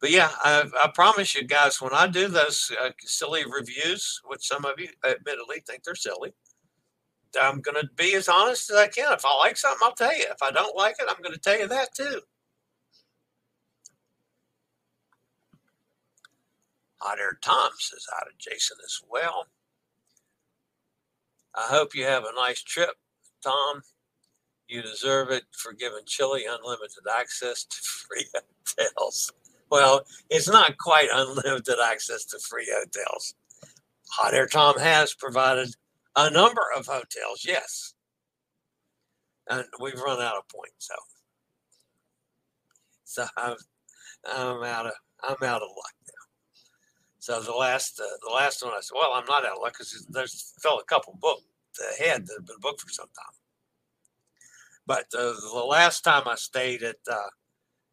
But 0.00 0.10
yeah, 0.10 0.30
I, 0.44 0.64
I 0.84 0.90
promise 0.94 1.34
you 1.34 1.44
guys, 1.44 1.82
when 1.82 1.92
I 1.92 2.06
do 2.06 2.28
those 2.28 2.70
uh, 2.80 2.90
silly 3.00 3.44
reviews, 3.44 4.20
which 4.26 4.46
some 4.46 4.64
of 4.64 4.78
you 4.78 4.88
admittedly 5.04 5.62
think 5.66 5.82
they're 5.82 5.96
silly, 5.96 6.32
I'm 7.40 7.60
going 7.60 7.80
to 7.80 7.88
be 7.96 8.14
as 8.14 8.28
honest 8.28 8.70
as 8.70 8.76
I 8.76 8.88
can. 8.88 9.12
If 9.12 9.24
I 9.24 9.36
like 9.38 9.56
something, 9.56 9.80
I'll 9.82 9.94
tell 9.94 10.16
you. 10.16 10.24
If 10.30 10.42
I 10.42 10.50
don't 10.50 10.76
like 10.76 10.96
it, 10.98 11.06
I'm 11.08 11.22
going 11.22 11.34
to 11.34 11.40
tell 11.40 11.58
you 11.58 11.68
that 11.68 11.94
too. 11.94 12.20
Hot 17.00 17.18
Air 17.18 17.38
Tom 17.42 17.70
says 17.78 18.06
hi 18.10 18.24
to 18.24 18.50
Jason 18.50 18.76
as 18.84 19.00
well. 19.08 19.46
I 21.54 21.66
hope 21.68 21.94
you 21.94 22.04
have 22.04 22.24
a 22.24 22.34
nice 22.36 22.62
trip, 22.62 22.90
Tom. 23.42 23.82
You 24.68 24.82
deserve 24.82 25.30
it 25.30 25.44
for 25.52 25.72
giving 25.72 26.04
Chillie 26.06 26.44
unlimited 26.48 27.04
access 27.18 27.64
to 27.64 27.76
free 27.82 28.26
hotels. 28.34 29.32
Well, 29.70 30.02
it's 30.30 30.48
not 30.48 30.78
quite 30.78 31.08
unlimited 31.12 31.76
access 31.82 32.24
to 32.26 32.38
free 32.38 32.68
hotels. 32.72 33.34
Hot 34.12 34.34
Air 34.34 34.46
Tom 34.46 34.78
has 34.78 35.14
provided 35.14 35.74
a 36.16 36.30
number 36.30 36.62
of 36.76 36.86
hotels, 36.86 37.44
yes. 37.46 37.94
And 39.48 39.64
we've 39.80 40.00
run 40.00 40.20
out 40.20 40.36
of 40.36 40.48
points, 40.48 40.88
so 40.88 40.94
so 43.04 43.24
I'm 43.36 43.56
I'm 44.30 44.62
out 44.62 44.86
of 44.86 44.92
I'm 45.22 45.42
out 45.42 45.62
of 45.62 45.68
luck 45.68 45.94
now. 46.06 46.26
So 47.18 47.40
the 47.40 47.52
last 47.52 47.98
uh, 47.98 48.16
the 48.28 48.34
last 48.34 48.62
one 48.62 48.74
I 48.74 48.80
said, 48.80 48.94
well, 48.94 49.12
I'm 49.14 49.24
not 49.24 49.46
out 49.46 49.56
of 49.56 49.62
luck 49.62 49.72
because 49.72 50.06
there's 50.10 50.54
still 50.58 50.78
a 50.78 50.84
couple 50.84 51.16
booked 51.20 51.44
ahead 51.98 52.26
that 52.26 52.34
have 52.38 52.46
been 52.46 52.60
booked 52.60 52.82
for 52.82 52.90
some 52.90 53.08
time. 53.16 53.34
But 54.86 55.06
uh, 55.18 55.32
the 55.52 55.64
last 55.66 56.02
time 56.02 56.24
I 56.26 56.34
stayed 56.34 56.82
at 56.82 56.96
uh, 57.10 57.30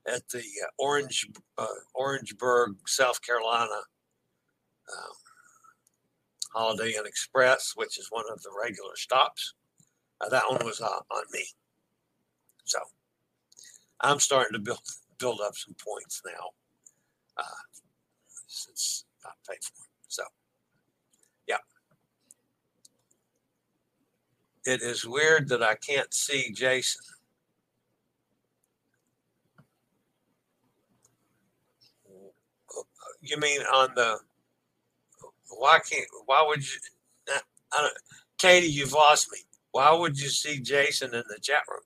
at 0.08 0.28
the 0.30 0.40
uh, 0.40 0.70
Orange 0.78 1.30
uh, 1.58 1.68
Orangeburg, 1.94 2.76
South 2.86 3.22
Carolina 3.22 3.80
um, 4.92 5.14
Holiday 6.56 6.94
Inn 6.98 7.06
Express, 7.06 7.74
which 7.76 8.00
is 8.00 8.08
one 8.10 8.24
of 8.32 8.42
the 8.42 8.50
regular 8.64 8.96
stops. 8.96 9.56
Uh, 10.22 10.30
that 10.30 10.50
one 10.50 10.64
was 10.64 10.80
uh, 10.80 10.88
on 11.12 11.24
me. 11.34 11.46
So 12.64 12.80
I'm 14.00 14.20
starting 14.20 14.54
to 14.54 14.60
build 14.60 14.80
build 15.20 15.42
up 15.42 15.56
some 15.56 15.76
points 15.76 16.22
now 16.26 16.50
uh, 17.38 17.62
since 18.48 19.06
I 19.26 19.30
paid 19.50 19.64
for 19.64 19.74
it. 19.74 19.90
So, 20.08 20.24
yeah. 21.48 21.58
It 24.66 24.82
is 24.82 25.06
weird 25.06 25.50
that 25.50 25.62
I 25.62 25.76
can't 25.76 26.14
see 26.14 26.52
Jason. 26.54 27.02
You 33.22 33.38
mean 33.38 33.62
on 33.62 33.90
the 33.96 34.20
why 35.58 35.80
can't 35.80 36.06
why 36.26 36.44
would 36.48 36.62
you 36.62 36.78
uh, 37.34 37.40
I 37.74 37.82
don't 37.82 37.94
Katie, 38.38 38.68
you've 38.68 38.94
lost 38.94 39.32
me. 39.32 39.40
Why 39.72 39.94
would 39.94 40.20
you 40.20 40.30
see 40.30 40.60
Jason 40.60 41.14
in 41.14 41.24
the 41.30 41.40
chat 41.42 41.64
room? 41.70 41.82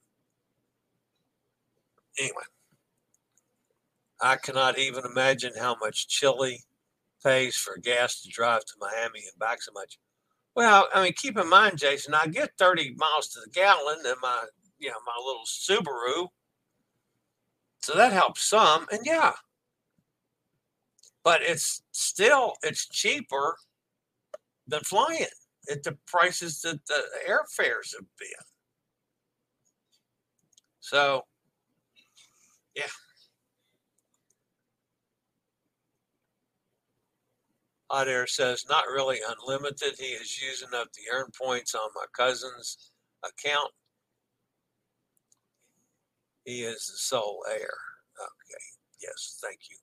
Anyway, 2.19 2.43
I 4.21 4.35
cannot 4.35 4.77
even 4.77 5.05
imagine 5.05 5.53
how 5.57 5.75
much 5.79 6.07
Chillie 6.07 6.63
pays 7.23 7.55
for 7.55 7.77
gas 7.77 8.21
to 8.21 8.29
drive 8.29 8.65
to 8.65 8.73
Miami 8.79 9.19
and 9.19 9.39
back 9.39 9.61
so 9.61 9.71
much. 9.73 9.97
Well, 10.55 10.89
I 10.93 11.03
mean, 11.03 11.13
keep 11.13 11.37
in 11.37 11.47
mind, 11.49 11.77
Jason, 11.77 12.13
I 12.13 12.27
get 12.27 12.57
30 12.57 12.95
miles 12.97 13.29
to 13.29 13.39
the 13.39 13.49
gallon 13.51 13.99
in 14.05 14.15
my, 14.21 14.45
you 14.79 14.89
know, 14.89 14.95
my 15.05 15.13
little 15.25 15.45
Subaru. 15.45 16.27
So 17.81 17.93
that 17.95 18.11
helps 18.11 18.43
some. 18.43 18.85
And 18.91 19.01
yeah, 19.05 19.33
but 21.23 21.41
it's 21.41 21.83
still 21.91 22.53
it's 22.63 22.87
cheaper 22.87 23.57
than 24.67 24.81
flying 24.81 25.25
at 25.71 25.83
the 25.83 25.97
prices 26.07 26.61
that 26.61 26.85
the 26.87 27.03
airfares 27.27 27.93
have 27.95 28.07
been. 28.17 28.45
So, 30.79 31.23
yeah. 32.75 32.83
Hot 37.91 38.07
Air 38.07 38.27
says, 38.27 38.65
not 38.69 38.85
really 38.87 39.19
unlimited. 39.27 39.95
He 39.97 40.05
is 40.13 40.41
using 40.41 40.69
up 40.75 40.89
the 40.93 41.11
earn 41.11 41.31
points 41.39 41.73
on 41.73 41.89
my 41.95 42.05
cousin's 42.15 42.91
account. 43.23 43.71
He 46.45 46.61
is 46.61 46.85
the 46.85 46.97
sole 46.97 47.43
heir. 47.49 47.57
Okay. 47.57 48.63
Yes. 49.01 49.39
Thank 49.43 49.61
you. 49.69 49.77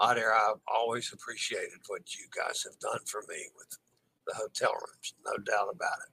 Hot 0.00 0.18
Air, 0.18 0.34
I've 0.34 0.60
always 0.72 1.12
appreciated 1.12 1.78
what 1.86 2.14
you 2.14 2.26
guys 2.36 2.64
have 2.64 2.78
done 2.80 3.00
for 3.06 3.22
me 3.28 3.46
with 3.56 3.78
the 4.26 4.34
hotel 4.34 4.72
rooms, 4.72 5.14
no 5.24 5.36
doubt 5.44 5.68
about 5.72 5.98
it. 6.06 6.12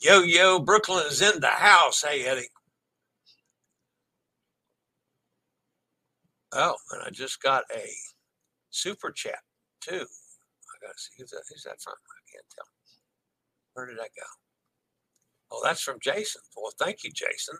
Yo, 0.00 0.20
yo, 0.20 0.58
Brooklyn 0.60 1.06
is 1.06 1.22
in 1.22 1.40
the 1.40 1.48
house. 1.48 2.02
Hey, 2.02 2.24
Eddie. 2.26 2.48
Oh, 6.52 6.76
and 6.92 7.02
I 7.06 7.10
just 7.10 7.42
got 7.42 7.64
a 7.74 7.88
super 8.70 9.10
chat 9.10 9.40
too. 9.80 9.94
I 10.04 10.76
gotta 10.86 10.98
see 10.98 11.14
who's 11.18 11.30
that, 11.30 11.42
who's 11.48 11.64
that 11.64 11.80
from? 11.82 11.94
I 11.94 12.22
can't 12.32 12.46
tell. 12.54 12.66
Where 13.74 13.86
did 13.86 13.98
that 13.98 14.10
go? 14.16 14.26
Oh, 15.52 15.60
that's 15.64 15.82
from 15.82 15.98
Jason. 16.02 16.42
Well, 16.56 16.72
thank 16.78 17.04
you, 17.04 17.10
Jason. 17.12 17.56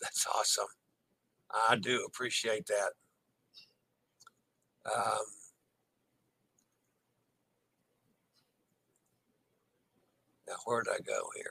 That's 0.00 0.26
awesome. 0.34 0.66
I 1.68 1.76
do 1.76 2.04
appreciate 2.06 2.66
that. 2.66 2.92
Um, 4.86 5.24
now, 10.46 10.54
where 10.64 10.82
did 10.82 10.92
I 10.92 10.98
go 10.98 11.30
here? 11.36 11.50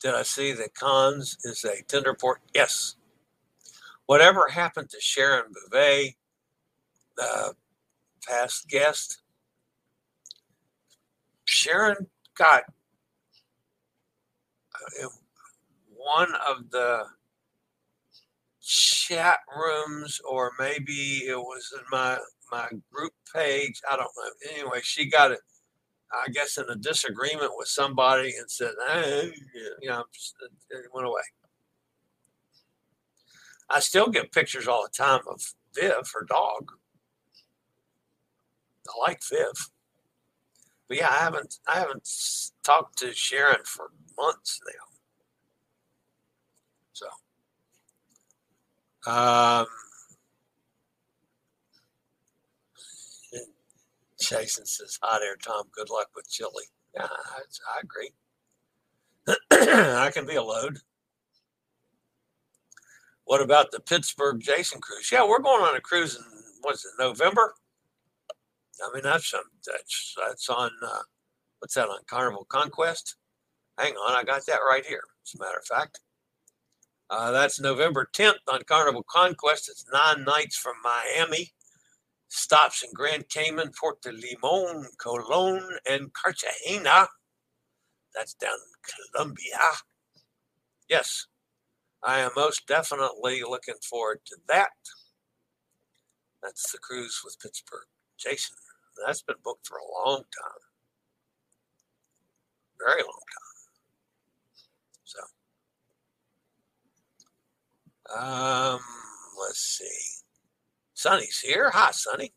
Did 0.00 0.14
I 0.14 0.22
see 0.22 0.52
that 0.52 0.74
Cons 0.74 1.36
is 1.44 1.64
a 1.64 1.82
tender 1.84 2.14
port? 2.14 2.40
Yes. 2.54 2.96
Whatever 4.06 4.48
happened 4.48 4.90
to 4.90 5.00
Sharon 5.00 5.52
Bouvet, 5.52 6.16
the 7.16 7.54
past 8.26 8.68
guest? 8.68 9.22
Sharon 11.44 12.08
got 12.36 12.64
uh, 14.74 15.08
one 15.94 16.34
of 16.34 16.70
the 16.70 17.04
chat 19.12 19.38
rooms 19.56 20.20
or 20.28 20.52
maybe 20.58 21.24
it 21.26 21.38
was 21.38 21.72
in 21.74 21.84
my 21.90 22.18
my 22.50 22.68
group 22.92 23.12
page. 23.34 23.80
I 23.90 23.96
don't 23.96 24.10
know. 24.16 24.52
Anyway, 24.54 24.80
she 24.82 25.08
got 25.08 25.30
it. 25.32 25.40
I 26.12 26.28
guess 26.30 26.58
in 26.58 26.64
a 26.68 26.76
disagreement 26.76 27.52
with 27.56 27.68
somebody 27.68 28.34
and 28.38 28.50
said, 28.50 28.72
eh, 28.90 29.30
you 29.80 29.88
know, 29.88 30.04
it 30.70 30.84
went 30.92 31.06
away. 31.06 31.22
I 33.70 33.80
still 33.80 34.08
get 34.08 34.32
pictures 34.32 34.68
all 34.68 34.82
the 34.82 35.02
time 35.04 35.22
of 35.26 35.40
Viv, 35.74 36.10
her 36.12 36.26
dog. 36.28 36.70
I 38.86 39.00
like 39.00 39.20
Viv. 39.30 39.70
But 40.88 40.98
yeah, 40.98 41.08
I 41.08 41.18
haven't 41.18 41.54
I 41.66 41.78
haven't 41.78 42.06
talked 42.62 42.98
to 42.98 43.14
Sharon 43.14 43.64
for 43.64 43.90
months 44.18 44.60
now. 44.66 44.98
So 46.92 47.06
um 49.06 49.66
Jason 54.20 54.64
says, 54.64 54.98
Hi 55.02 55.18
there, 55.18 55.36
Tom. 55.36 55.64
Good 55.72 55.90
luck 55.90 56.08
with 56.14 56.30
Chillie. 56.30 56.70
Yeah, 56.94 57.08
I, 57.10 57.40
I 57.76 57.80
agree. 57.82 58.10
I 59.50 60.10
can 60.12 60.26
be 60.26 60.36
a 60.36 60.42
load. 60.42 60.78
What 63.24 63.40
about 63.40 63.70
the 63.70 63.80
Pittsburgh 63.80 64.40
Jason 64.40 64.80
cruise? 64.80 65.10
Yeah, 65.10 65.26
we're 65.26 65.40
going 65.40 65.62
on 65.62 65.76
a 65.76 65.80
cruise 65.80 66.16
in 66.16 66.22
what's 66.60 66.84
it, 66.84 66.92
November? 66.98 67.54
I 68.84 68.92
mean, 68.94 69.02
that's 69.02 69.32
um, 69.32 69.42
that's 69.66 70.14
that's 70.26 70.48
on 70.48 70.70
uh, 70.84 71.02
what's 71.60 71.74
that 71.74 71.88
on 71.88 72.00
Carnival 72.06 72.44
Conquest? 72.48 73.16
Hang 73.78 73.94
on, 73.94 74.16
I 74.16 74.24
got 74.24 74.44
that 74.46 74.58
right 74.68 74.84
here. 74.84 75.02
As 75.26 75.34
a 75.34 75.42
matter 75.42 75.58
of 75.58 75.64
fact, 75.64 76.00
uh, 77.12 77.30
that's 77.30 77.60
November 77.60 78.08
10th 78.12 78.34
on 78.52 78.62
Carnival 78.66 79.04
Conquest. 79.08 79.68
It's 79.68 79.84
nine 79.92 80.24
nights 80.24 80.56
from 80.56 80.74
Miami 80.82 81.52
stops 82.32 82.82
in 82.82 82.88
Grand 82.94 83.28
Cayman, 83.28 83.72
Puerto 83.78 84.10
Limon, 84.10 84.86
Colon, 84.96 85.62
and 85.88 86.10
Cartagena. 86.14 87.06
That's 88.14 88.34
down 88.34 88.52
in 88.54 89.12
Colombia. 89.12 89.58
Yes, 90.88 91.26
I 92.02 92.20
am 92.20 92.30
most 92.34 92.66
definitely 92.66 93.42
looking 93.42 93.74
forward 93.88 94.20
to 94.26 94.36
that. 94.48 94.70
That's 96.42 96.72
the 96.72 96.78
cruise 96.78 97.20
with 97.22 97.38
Pittsburgh. 97.38 97.86
Jason, 98.18 98.56
that's 99.04 99.22
been 99.22 99.36
booked 99.44 99.66
for 99.66 99.76
a 99.76 100.08
long 100.08 100.18
time. 100.18 100.62
Very 102.78 103.02
long 103.02 103.12
time. 103.12 103.52
So, 105.04 105.20
um, 108.16 108.80
let's 109.40 109.60
see. 109.60 110.22
Sonny's 110.94 111.40
here. 111.40 111.70
Hi, 111.70 111.90
Sonny. 111.92 112.32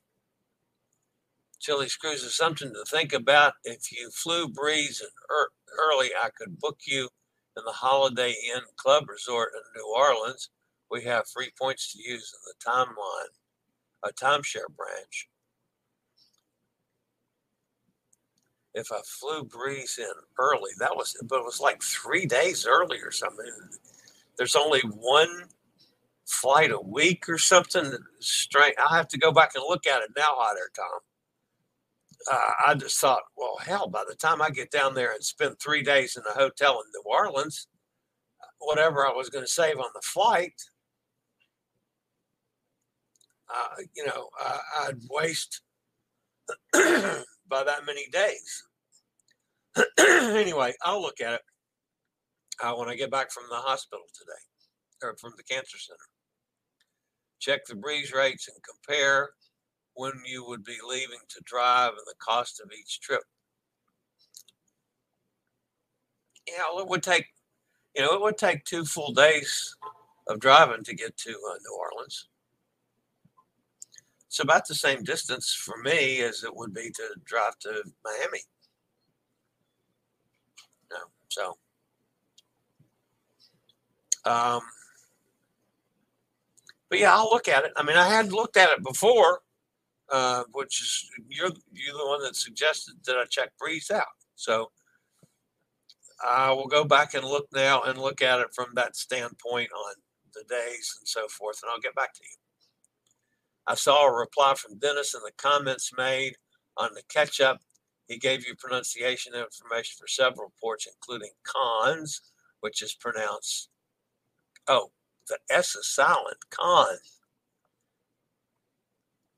Chillie's 1.62 1.96
Cruise 1.96 2.24
is 2.24 2.36
something 2.36 2.72
to 2.74 2.84
think 2.86 3.14
about. 3.14 3.54
If 3.64 3.92
you 3.92 4.10
flew 4.12 4.48
Breeze 4.48 5.02
and 5.02 5.12
early, 5.80 6.10
I 6.22 6.30
could 6.38 6.60
book 6.60 6.80
you 6.86 7.10
in 7.58 7.64
the 7.66 7.72
Holiday 7.72 8.36
Inn 8.56 8.62
Club 8.78 9.10
Resort 9.10 9.52
in 9.56 9.82
New 9.82 9.94
Orleans. 9.96 10.50
We 10.92 11.04
have 11.04 11.28
free 11.28 11.52
points 11.60 11.92
to 11.94 12.00
use 12.00 12.34
in 12.34 12.40
the 12.46 12.72
timeline, 12.72 13.34
a 14.04 14.14
timeshare 14.14 14.74
branch. 14.76 15.28
If 18.74 18.92
I 18.92 19.00
flew 19.06 19.44
Breeze 19.46 19.98
in 20.00 20.12
early, 20.38 20.72
that 20.80 20.96
was, 20.96 21.16
but 21.28 21.40
it 21.40 21.46
was 21.46 21.62
like 21.62 21.82
three 21.82 22.26
days 22.26 22.68
early 22.68 23.00
or 23.00 23.12
something. 23.12 23.46
There's 24.38 24.56
only 24.56 24.82
one 24.82 25.46
flight 26.26 26.72
a 26.72 26.80
week 26.80 27.30
or 27.30 27.38
something. 27.38 27.92
Strange. 28.20 28.76
I'll 28.80 28.96
have 28.96 29.08
to 29.10 29.18
go 29.18 29.32
back 29.32 29.52
and 29.56 29.64
look 29.68 29.88
at 29.88 30.02
it 30.02 30.10
now, 30.16 30.34
hot 30.36 30.58
air 30.58 30.70
Tom. 30.76 31.00
Uh, 32.32 32.52
I 32.68 32.74
just 32.74 33.00
thought, 33.00 33.22
well, 33.38 33.58
hell, 33.64 33.88
by 33.88 34.04
the 34.08 34.16
time 34.16 34.42
I 34.42 34.50
get 34.50 34.72
down 34.72 34.96
there 34.96 35.14
and 35.14 35.24
spend 35.24 35.60
three 35.60 35.84
days 35.84 36.18
in 36.18 36.24
a 36.30 36.38
hotel 36.38 36.82
in 36.82 36.92
New 36.92 37.04
Orleans, 37.06 37.68
whatever 38.60 39.06
I 39.06 39.12
was 39.12 39.30
going 39.30 39.46
to 39.46 39.52
save 39.52 39.78
on 39.78 39.90
the 39.94 40.02
flight, 40.02 40.60
uh, 43.54 43.84
you 43.96 44.06
know, 44.06 44.30
uh, 44.44 44.58
I'd 44.82 44.98
waste 45.12 45.62
by 46.74 47.64
that 47.64 47.86
many 47.86 48.08
days. 48.10 48.64
anyway, 50.00 50.74
I'll 50.82 51.02
look 51.02 51.22
at 51.22 51.34
it 51.34 51.42
uh, 52.64 52.74
when 52.74 52.90
I 52.90 52.96
get 52.96 53.12
back 53.12 53.32
from 53.32 53.44
the 53.50 53.58
hospital 53.58 54.06
today 54.18 55.08
or 55.08 55.16
from 55.18 55.34
the 55.38 55.44
cancer 55.44 55.78
center 55.78 56.00
check 57.46 57.66
the 57.66 57.76
breeze 57.76 58.12
rates 58.12 58.48
and 58.48 58.58
compare 58.64 59.30
when 59.94 60.14
you 60.26 60.44
would 60.48 60.64
be 60.64 60.78
leaving 60.90 61.20
to 61.30 61.42
drive 61.44 61.92
and 61.92 62.08
the 62.08 62.16
cost 62.20 62.60
of 62.60 62.72
each 62.78 63.00
trip. 63.00 63.22
You 66.48 66.58
know, 66.58 66.80
it 66.80 66.88
would 66.88 67.04
take, 67.04 67.28
you 67.96 68.02
know, 68.02 68.14
it 68.14 68.22
would 68.22 68.38
take 68.38 68.64
two 68.66 68.84
full 68.84 69.14
days 69.14 69.76
of 70.28 70.40
driving 70.40 70.84
to 70.84 70.96
get 70.96 71.16
to 71.18 71.30
uh, 71.30 71.34
New 71.62 71.78
Orleans. 71.80 72.28
It's 74.28 74.40
about 74.40 74.68
the 74.68 74.76
same 74.76 75.04
distance 75.04 75.54
for 75.54 75.78
me 75.78 76.22
as 76.22 76.44
it 76.44 76.56
would 76.56 76.74
be 76.74 76.90
to 76.90 77.04
drive 77.26 77.58
to 77.60 77.84
Miami. 78.04 78.42
No, 80.92 80.98
so, 81.30 81.58
um, 84.26 84.62
but 86.90 87.00
yeah, 87.00 87.14
I'll 87.14 87.30
look 87.30 87.48
at 87.48 87.66
it. 87.66 87.72
I 87.76 87.84
mean, 87.84 87.98
I 87.98 88.08
had 88.08 88.32
looked 88.32 88.58
at 88.58 88.70
it 88.70 88.84
before, 88.84 89.42
uh, 90.12 90.44
which 90.54 90.82
is 90.82 91.10
you're 91.30 91.52
you're 91.72 91.98
the 91.98 92.08
one 92.08 92.22
that 92.22 92.36
suggested 92.36 92.96
that 93.06 93.18
I 93.18 93.26
check 93.30 93.52
Breeze 93.60 93.92
out. 93.92 94.06
So 94.36 94.72
I 96.24 96.52
will 96.52 96.68
go 96.68 96.84
back 96.84 97.14
and 97.14 97.26
look 97.26 97.48
now 97.54 97.82
and 97.82 98.00
look 98.00 98.22
at 98.22 98.40
it 98.40 98.48
from 98.54 98.68
that 98.76 98.96
standpoint 98.96 99.70
on 99.72 99.96
the 100.34 100.44
days 100.50 100.96
and 101.00 101.08
so 101.08 101.28
forth, 101.28 101.60
and 101.64 101.72
I'll 101.72 101.80
get 101.80 101.96
back 101.96 102.14
to 102.14 102.22
you. 102.24 102.38
I 103.68 103.76
saw 103.76 104.06
a 104.06 104.14
reply 104.16 104.54
from 104.56 104.78
Dennis 104.78 105.16
in 105.16 105.22
the 105.24 105.32
comments 105.38 105.92
made 105.98 106.36
on 106.78 106.94
the 106.94 107.02
catch 107.10 107.42
up. 107.42 107.62
He 108.08 108.18
gave 108.18 108.46
you 108.46 108.54
pronunciation 108.56 109.34
information 109.34 109.96
for 110.00 110.08
several 110.08 110.54
ports, 110.62 110.88
including 110.88 111.32
cons, 111.44 112.22
which 112.60 112.82
is 112.84 112.94
pronounced 112.94 113.70
oh 114.68 114.92
the 115.28 115.38
S 115.50 115.76
is 115.76 115.88
silent. 115.88 116.38
Con. 116.50 116.98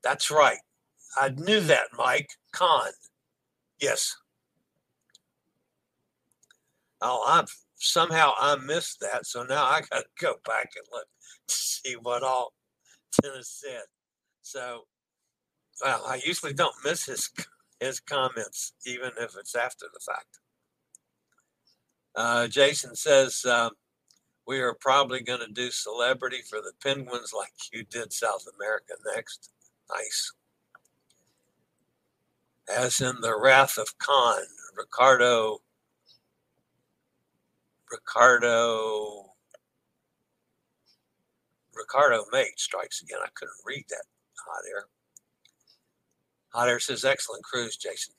That's 0.02 0.30
right. 0.30 0.58
I 1.20 1.30
knew 1.30 1.60
that, 1.60 1.88
Mike. 1.96 2.30
Con. 2.52 2.90
Yes. 3.80 4.16
Oh, 7.00 7.24
I'm 7.26 7.46
somehow 7.76 8.32
I 8.38 8.56
missed 8.56 9.00
that. 9.00 9.26
So 9.26 9.44
now 9.44 9.64
I 9.64 9.80
got 9.90 10.00
to 10.00 10.04
go 10.20 10.34
back 10.44 10.70
and 10.76 10.86
look 10.92 11.06
to 11.48 11.54
see 11.54 11.94
what 11.94 12.22
all 12.22 12.52
Dennis 13.22 13.62
said. 13.64 13.84
So, 14.42 14.84
well, 15.82 16.04
I 16.06 16.20
usually 16.24 16.52
don't 16.52 16.74
miss 16.84 17.06
his 17.06 17.30
his 17.80 18.00
comments, 18.00 18.72
even 18.86 19.10
if 19.20 19.36
it's 19.38 19.54
after 19.54 19.86
the 19.92 20.00
fact. 20.00 20.40
Uh, 22.16 22.48
Jason 22.48 22.96
says, 22.96 23.44
uh, 23.44 23.70
we 24.48 24.60
are 24.60 24.72
probably 24.80 25.20
going 25.20 25.46
to 25.46 25.52
do 25.52 25.70
celebrity 25.70 26.38
for 26.48 26.60
the 26.60 26.72
Penguins 26.82 27.34
like 27.36 27.52
you 27.70 27.84
did 27.84 28.14
South 28.14 28.46
America 28.56 28.94
next. 29.14 29.50
Nice. 29.94 30.32
As 32.74 33.02
in 33.02 33.20
the 33.20 33.38
Wrath 33.38 33.76
of 33.76 33.98
Khan, 33.98 34.42
Ricardo, 34.74 35.58
Ricardo, 37.92 39.34
Ricardo 41.74 42.24
Mate 42.32 42.58
strikes 42.58 43.02
again. 43.02 43.18
I 43.22 43.28
couldn't 43.34 43.54
read 43.66 43.84
that. 43.90 44.04
Hot 44.46 44.64
air. 44.70 44.84
Hot 46.54 46.68
air 46.68 46.80
says, 46.80 47.04
excellent 47.04 47.44
cruise, 47.44 47.76
Jason. 47.76 48.14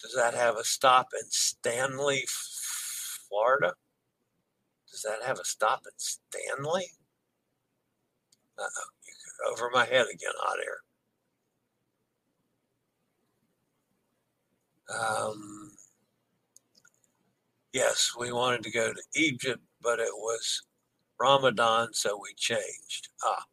Does 0.00 0.14
that 0.14 0.32
have 0.32 0.56
a 0.56 0.64
stop 0.64 1.08
in 1.12 1.28
Stanley, 1.28 2.24
Florida? 3.28 3.74
Does 4.98 5.12
that 5.20 5.28
have 5.28 5.38
a 5.38 5.44
stop 5.44 5.82
at 5.86 5.92
Stanley? 6.00 6.90
Uh-oh, 8.58 9.52
over 9.52 9.70
my 9.72 9.84
head 9.84 10.06
again, 10.12 10.32
hot 10.40 10.58
air. 10.58 10.80
Um, 15.00 15.70
yes, 17.72 18.10
we 18.18 18.32
wanted 18.32 18.64
to 18.64 18.72
go 18.72 18.92
to 18.92 19.02
Egypt, 19.14 19.62
but 19.80 20.00
it 20.00 20.14
was 20.16 20.62
Ramadan, 21.20 21.90
so 21.92 22.18
we 22.20 22.34
changed. 22.34 23.08
Ah, 23.22 23.44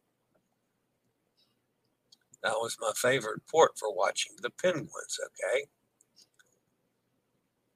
that 2.42 2.54
was 2.54 2.76
my 2.80 2.90
favorite 2.96 3.42
port 3.48 3.78
for 3.78 3.94
watching 3.94 4.32
the 4.42 4.50
penguins. 4.50 5.20
Okay. 5.24 5.66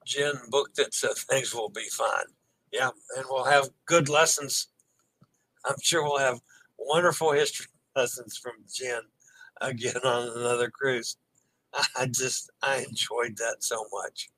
Jen 0.04 0.40
booked 0.48 0.80
it, 0.80 0.92
so 0.92 1.14
things 1.16 1.54
will 1.54 1.70
be 1.70 1.88
fine. 1.92 2.34
Yeah, 2.72 2.90
and 3.16 3.26
we'll 3.28 3.44
have 3.44 3.70
good 3.86 4.08
lessons 4.08 4.68
I'm 5.64 5.76
sure 5.82 6.02
we'll 6.02 6.18
have 6.18 6.40
wonderful 6.78 7.32
history 7.32 7.66
lessons 7.96 8.36
from 8.36 8.54
Jen 8.72 9.02
again 9.60 10.00
on 10.04 10.38
another 10.38 10.70
cruise. 10.70 11.16
I 11.96 12.06
just 12.06 12.50
I 12.62 12.78
enjoyed 12.88 13.36
that 13.36 13.58
so 13.60 13.86
much. 13.92 14.28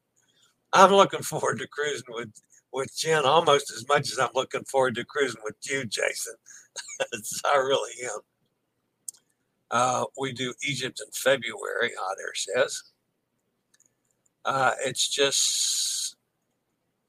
I'm 0.73 0.93
looking 0.93 1.23
forward 1.23 1.59
to 1.61 1.69
cruising 1.69 2.07
with 2.11 2.33
with 2.73 2.97
Jen 2.97 3.25
almost 3.25 3.71
as 3.71 3.87
much 3.89 4.11
as 4.13 4.19
I'm 4.19 4.31
looking 4.35 4.65
forward 4.65 4.95
to 4.97 5.05
cruising 5.05 5.41
with 5.45 5.57
you, 5.65 5.85
Jason. 5.85 6.35
I 7.45 7.57
really 7.57 7.93
am. 8.05 8.21
Uh, 9.71 10.05
we 10.19 10.33
do 10.33 10.53
Egypt 10.69 11.01
in 11.05 11.11
February, 11.13 11.93
Hot 11.99 12.17
Air 12.21 12.35
says. 12.35 12.83
Uh, 14.45 14.73
it's 14.85 15.09
just, 15.09 16.17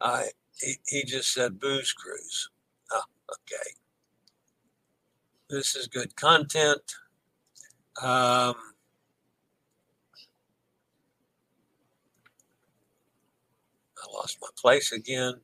uh, 0.02 0.24
he, 0.64 0.76
he 0.88 1.04
just 1.06 1.34
said 1.34 1.60
booze 1.60 1.94
cruise. 1.94 2.50
Oh, 2.94 3.02
okay. 3.32 3.72
This 5.50 5.76
is 5.76 5.88
good 5.88 6.16
content. 6.16 6.82
Um, 8.02 8.56
I 8.56 8.56
lost 14.14 14.40
my 14.42 14.50
place 14.58 14.92
again. 14.92 15.36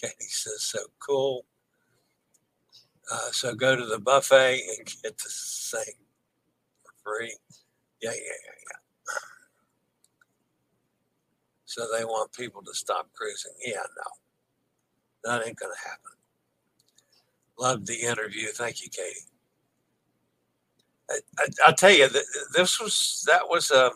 Katie 0.00 0.14
says, 0.20 0.62
so 0.62 0.80
cool. 1.00 1.46
Uh, 3.12 3.30
so 3.32 3.54
go 3.54 3.76
to 3.76 3.86
the 3.86 3.98
buffet 4.00 4.62
and 4.78 4.86
get 5.02 5.18
the 5.18 5.30
same 5.30 5.82
for 6.84 6.92
free. 7.04 7.36
Yeah, 8.02 8.12
yeah, 8.12 8.16
yeah, 8.16 8.54
yeah. 8.70 8.79
So 11.70 11.86
they 11.96 12.04
want 12.04 12.32
people 12.32 12.62
to 12.64 12.74
stop 12.74 13.08
cruising. 13.14 13.52
Yeah, 13.64 13.76
no, 13.76 14.10
that 15.22 15.46
ain't 15.46 15.56
going 15.56 15.72
to 15.72 15.88
happen. 15.88 16.10
Loved 17.56 17.86
the 17.86 17.94
interview. 17.94 18.48
Thank 18.48 18.82
you, 18.82 18.88
Katie. 18.90 19.28
I, 21.38 21.68
will 21.68 21.74
tell 21.74 21.92
you 21.92 22.08
that 22.08 22.24
this 22.56 22.80
was 22.80 23.22
that 23.28 23.48
was 23.48 23.70
um, 23.70 23.92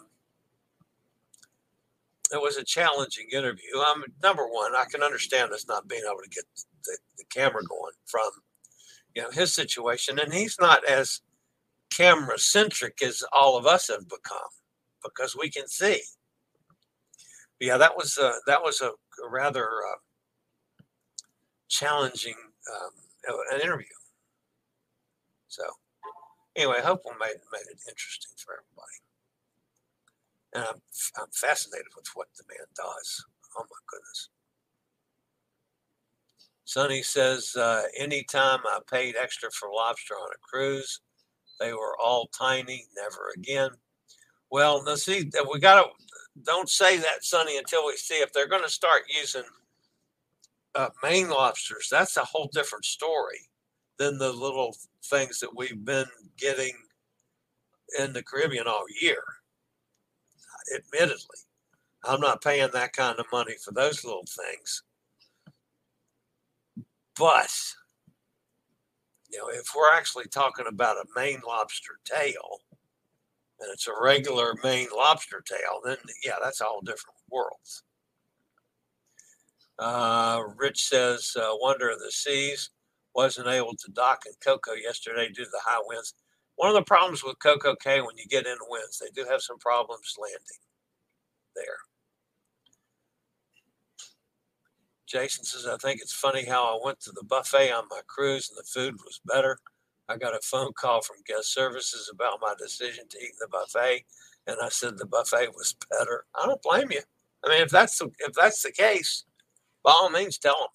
a 2.30 2.36
it 2.36 2.40
was 2.40 2.58
a 2.58 2.64
challenging 2.64 3.26
interview. 3.32 3.76
I 3.76 3.96
mean, 3.96 4.14
number 4.22 4.46
one, 4.46 4.76
I 4.76 4.84
can 4.88 5.02
understand 5.02 5.50
us 5.50 5.66
not 5.66 5.88
being 5.88 6.02
able 6.06 6.22
to 6.22 6.30
get 6.30 6.44
the, 6.84 6.96
the 7.18 7.24
camera 7.24 7.64
going 7.68 7.94
from 8.06 8.30
you 9.16 9.22
know 9.22 9.30
his 9.32 9.52
situation, 9.52 10.20
and 10.20 10.32
he's 10.32 10.60
not 10.60 10.84
as 10.88 11.22
camera 11.90 12.38
centric 12.38 13.02
as 13.02 13.24
all 13.32 13.56
of 13.56 13.66
us 13.66 13.88
have 13.88 14.08
become 14.08 14.38
because 15.02 15.36
we 15.36 15.50
can 15.50 15.66
see. 15.66 16.00
Yeah, 17.64 17.78
that 17.78 17.96
was 17.96 18.18
a, 18.18 18.34
that 18.46 18.60
was 18.60 18.82
a 18.82 18.90
rather 19.30 19.64
uh, 19.64 19.96
challenging 21.68 22.36
um, 22.70 22.90
an 23.52 23.60
interview. 23.62 23.86
So 25.48 25.62
anyway, 26.56 26.76
I 26.80 26.82
hope 26.82 27.00
we 27.06 27.12
made 27.18 27.36
made 27.52 27.66
it 27.70 27.80
interesting 27.88 28.32
for 28.36 28.52
everybody. 28.52 28.98
And 30.52 30.64
I'm, 30.64 31.22
I'm 31.22 31.30
fascinated 31.32 31.86
with 31.96 32.06
what 32.12 32.28
the 32.36 32.44
man 32.50 32.66
does. 32.76 33.24
Oh 33.56 33.62
my 33.62 33.80
goodness. 33.90 34.28
Sonny 36.66 37.02
says, 37.02 37.56
uh, 37.56 37.84
anytime 37.98 38.60
I 38.66 38.80
paid 38.90 39.16
extra 39.16 39.50
for 39.52 39.70
lobster 39.74 40.14
on 40.14 40.28
a 40.34 40.38
cruise, 40.42 41.00
they 41.60 41.72
were 41.72 41.96
all 41.98 42.28
tiny, 42.38 42.86
never 42.94 43.32
again. 43.34 43.70
Well, 44.50 44.84
now 44.84 44.96
see, 44.96 45.30
we 45.50 45.60
got 45.60 45.82
to, 45.82 45.88
don't 46.42 46.68
say 46.68 46.96
that, 46.98 47.24
Sonny, 47.24 47.58
until 47.58 47.86
we 47.86 47.96
see 47.96 48.14
if 48.14 48.32
they're 48.32 48.48
going 48.48 48.64
to 48.64 48.68
start 48.68 49.02
using 49.08 49.44
uh, 50.74 50.88
Maine 51.02 51.28
lobsters. 51.28 51.88
That's 51.90 52.16
a 52.16 52.24
whole 52.24 52.50
different 52.52 52.84
story 52.84 53.38
than 53.98 54.18
the 54.18 54.32
little 54.32 54.76
things 55.04 55.38
that 55.40 55.56
we've 55.56 55.84
been 55.84 56.06
getting 56.36 56.72
in 57.98 58.12
the 58.12 58.22
Caribbean 58.22 58.66
all 58.66 58.84
year. 59.00 59.22
Admittedly, 60.74 61.38
I'm 62.04 62.20
not 62.20 62.42
paying 62.42 62.70
that 62.72 62.92
kind 62.92 63.18
of 63.18 63.26
money 63.32 63.54
for 63.62 63.72
those 63.72 64.04
little 64.04 64.26
things. 64.26 64.82
But, 67.16 67.56
you 69.30 69.38
know, 69.38 69.48
if 69.48 69.68
we're 69.76 69.92
actually 69.92 70.26
talking 70.26 70.66
about 70.66 70.96
a 70.96 71.06
Maine 71.14 71.42
lobster 71.46 72.00
tail 72.04 72.58
and 73.64 73.72
it's 73.72 73.88
a 73.88 73.92
regular 74.00 74.54
Maine 74.62 74.88
lobster 74.94 75.42
tail, 75.46 75.80
then 75.84 75.96
yeah, 76.24 76.36
that's 76.42 76.60
all 76.60 76.80
different 76.82 77.16
worlds. 77.30 77.82
Uh, 79.78 80.42
Rich 80.56 80.86
says, 80.86 81.32
uh, 81.36 81.48
Wonder 81.60 81.90
of 81.90 81.98
the 81.98 82.12
Seas 82.12 82.70
wasn't 83.14 83.48
able 83.48 83.74
to 83.74 83.92
dock 83.92 84.24
in 84.26 84.32
Coco 84.44 84.72
yesterday 84.72 85.28
due 85.28 85.44
to 85.44 85.50
the 85.50 85.60
high 85.64 85.80
winds. 85.86 86.14
One 86.56 86.68
of 86.68 86.74
the 86.74 86.82
problems 86.82 87.24
with 87.24 87.38
Coco 87.40 87.74
Cay 87.74 88.00
when 88.00 88.16
you 88.16 88.26
get 88.26 88.46
into 88.46 88.64
winds, 88.68 88.98
they 88.98 89.10
do 89.14 89.28
have 89.28 89.40
some 89.40 89.58
problems 89.58 90.14
landing 90.20 90.62
there. 91.56 91.78
Jason 95.06 95.44
says, 95.44 95.66
I 95.66 95.76
think 95.76 96.00
it's 96.00 96.12
funny 96.12 96.44
how 96.44 96.64
I 96.64 96.84
went 96.84 97.00
to 97.00 97.12
the 97.12 97.24
buffet 97.24 97.72
on 97.72 97.84
my 97.90 98.00
cruise 98.06 98.50
and 98.50 98.58
the 98.58 98.64
food 98.64 98.94
was 99.04 99.20
better. 99.24 99.58
I 100.08 100.16
got 100.16 100.34
a 100.34 100.40
phone 100.42 100.72
call 100.78 101.00
from 101.02 101.16
guest 101.26 101.52
services 101.52 102.10
about 102.12 102.40
my 102.42 102.54
decision 102.58 103.04
to 103.08 103.18
eat 103.18 103.32
in 103.32 103.38
the 103.40 103.48
buffet, 103.48 104.04
and 104.46 104.56
I 104.62 104.68
said 104.68 104.98
the 104.98 105.06
buffet 105.06 105.48
was 105.54 105.74
better. 105.90 106.26
I 106.34 106.46
don't 106.46 106.62
blame 106.62 106.90
you. 106.90 107.00
I 107.44 107.48
mean, 107.48 107.62
if 107.62 107.70
that's 107.70 107.98
the, 107.98 108.10
if 108.20 108.32
that's 108.34 108.62
the 108.62 108.72
case, 108.72 109.24
by 109.82 109.92
all 109.92 110.10
means, 110.10 110.38
tell 110.38 110.56
them. 110.58 110.68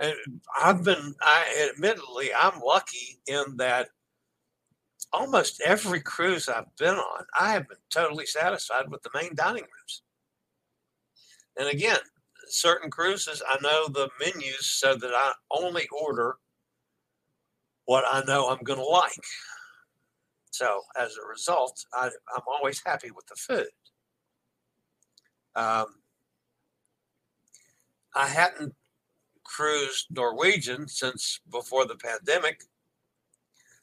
And 0.00 0.38
I've 0.60 0.84
been, 0.84 1.14
I 1.20 1.70
admittedly, 1.72 2.30
I'm 2.38 2.60
lucky 2.60 3.18
in 3.26 3.56
that 3.56 3.88
almost 5.12 5.60
every 5.64 6.00
cruise 6.00 6.48
I've 6.48 6.74
been 6.76 6.94
on, 6.94 7.24
I 7.38 7.52
have 7.52 7.68
been 7.68 7.78
totally 7.90 8.26
satisfied 8.26 8.88
with 8.88 9.02
the 9.02 9.10
main 9.14 9.34
dining 9.34 9.62
rooms. 9.62 10.02
And 11.58 11.68
again, 11.68 11.98
certain 12.48 12.90
cruises, 12.90 13.42
I 13.48 13.58
know 13.62 13.88
the 13.88 14.08
menus 14.20 14.66
so 14.66 14.94
that 14.94 15.12
I 15.12 15.32
only 15.50 15.88
order 15.88 16.36
what 17.88 18.04
I 18.06 18.22
know 18.26 18.50
I'm 18.50 18.62
going 18.62 18.78
to 18.78 18.84
like. 18.84 19.24
So 20.50 20.82
as 20.94 21.16
a 21.16 21.26
result, 21.26 21.86
I, 21.94 22.08
am 22.36 22.42
always 22.46 22.82
happy 22.84 23.10
with 23.10 23.26
the 23.28 23.34
food. 23.34 23.70
Um, 25.56 25.86
I 28.14 28.26
hadn't 28.26 28.74
cruised 29.42 30.08
Norwegian 30.10 30.86
since 30.86 31.40
before 31.50 31.86
the 31.86 31.96
pandemic. 31.96 32.60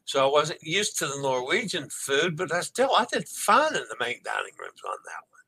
So 0.03 0.23
I 0.23 0.31
wasn't 0.31 0.61
used 0.61 0.99
to 0.99 1.07
the 1.07 1.19
Norwegian 1.19 1.89
food, 1.89 2.37
but 2.37 2.53
I 2.53 2.61
still 2.61 2.91
I 2.95 3.07
did 3.11 3.27
fine 3.27 3.75
in 3.75 3.85
the 3.89 3.97
main 3.99 4.19
dining 4.23 4.53
rooms 4.59 4.81
on 4.87 4.97
that 5.03 5.23
one. 5.31 5.41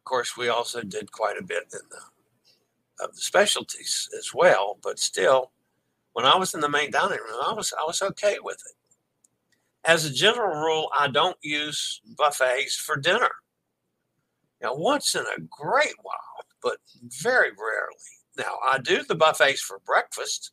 Of 0.00 0.04
course, 0.04 0.36
we 0.36 0.50
also 0.50 0.82
did 0.82 1.12
quite 1.12 1.38
a 1.38 1.42
bit 1.42 1.64
in 1.72 1.80
the 1.88 2.00
of 3.00 3.14
the 3.14 3.20
specialties 3.20 4.08
as 4.18 4.32
well, 4.34 4.78
but 4.82 4.98
still, 4.98 5.52
when 6.12 6.24
I 6.24 6.36
was 6.36 6.54
in 6.54 6.60
the 6.60 6.68
main 6.68 6.90
dining 6.90 7.18
room, 7.18 7.40
I 7.44 7.52
was 7.52 7.72
I 7.78 7.84
was 7.84 8.02
okay 8.02 8.36
with 8.42 8.56
it. 8.56 8.76
As 9.84 10.04
a 10.04 10.12
general 10.12 10.60
rule, 10.60 10.90
I 10.98 11.08
don't 11.08 11.36
use 11.42 12.00
buffets 12.16 12.76
for 12.76 12.96
dinner. 12.96 13.30
Now, 14.62 14.74
once 14.74 15.14
in 15.14 15.22
a 15.22 15.40
great 15.42 15.94
while, 16.02 16.44
but 16.62 16.78
very 17.22 17.50
rarely. 17.50 18.16
Now, 18.36 18.58
I 18.66 18.78
do 18.78 19.02
the 19.02 19.14
buffets 19.14 19.60
for 19.60 19.78
breakfast. 19.84 20.52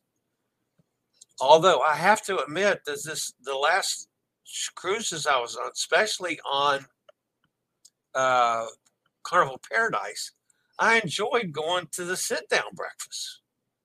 Although 1.40 1.80
I 1.80 1.96
have 1.96 2.22
to 2.26 2.42
admit 2.42 2.80
that 2.86 3.02
this 3.04 3.32
the 3.42 3.54
last 3.54 4.08
cruises 4.76 5.26
I 5.26 5.38
was 5.40 5.56
on, 5.56 5.70
especially 5.72 6.38
on 6.48 6.86
uh, 8.14 8.66
Carnival 9.24 9.60
Paradise, 9.70 10.32
I 10.78 11.00
enjoyed 11.00 11.52
going 11.52 11.88
to 11.92 12.04
the 12.04 12.16
sit 12.16 12.48
down 12.48 12.74
breakfast 12.74 13.40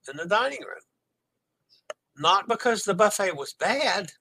in 0.09 0.17
the 0.17 0.25
dining 0.25 0.59
room. 0.59 0.83
Not 2.17 2.47
because 2.47 2.83
the 2.83 2.93
buffet 2.93 3.35
was 3.35 3.53
bad. 3.53 4.11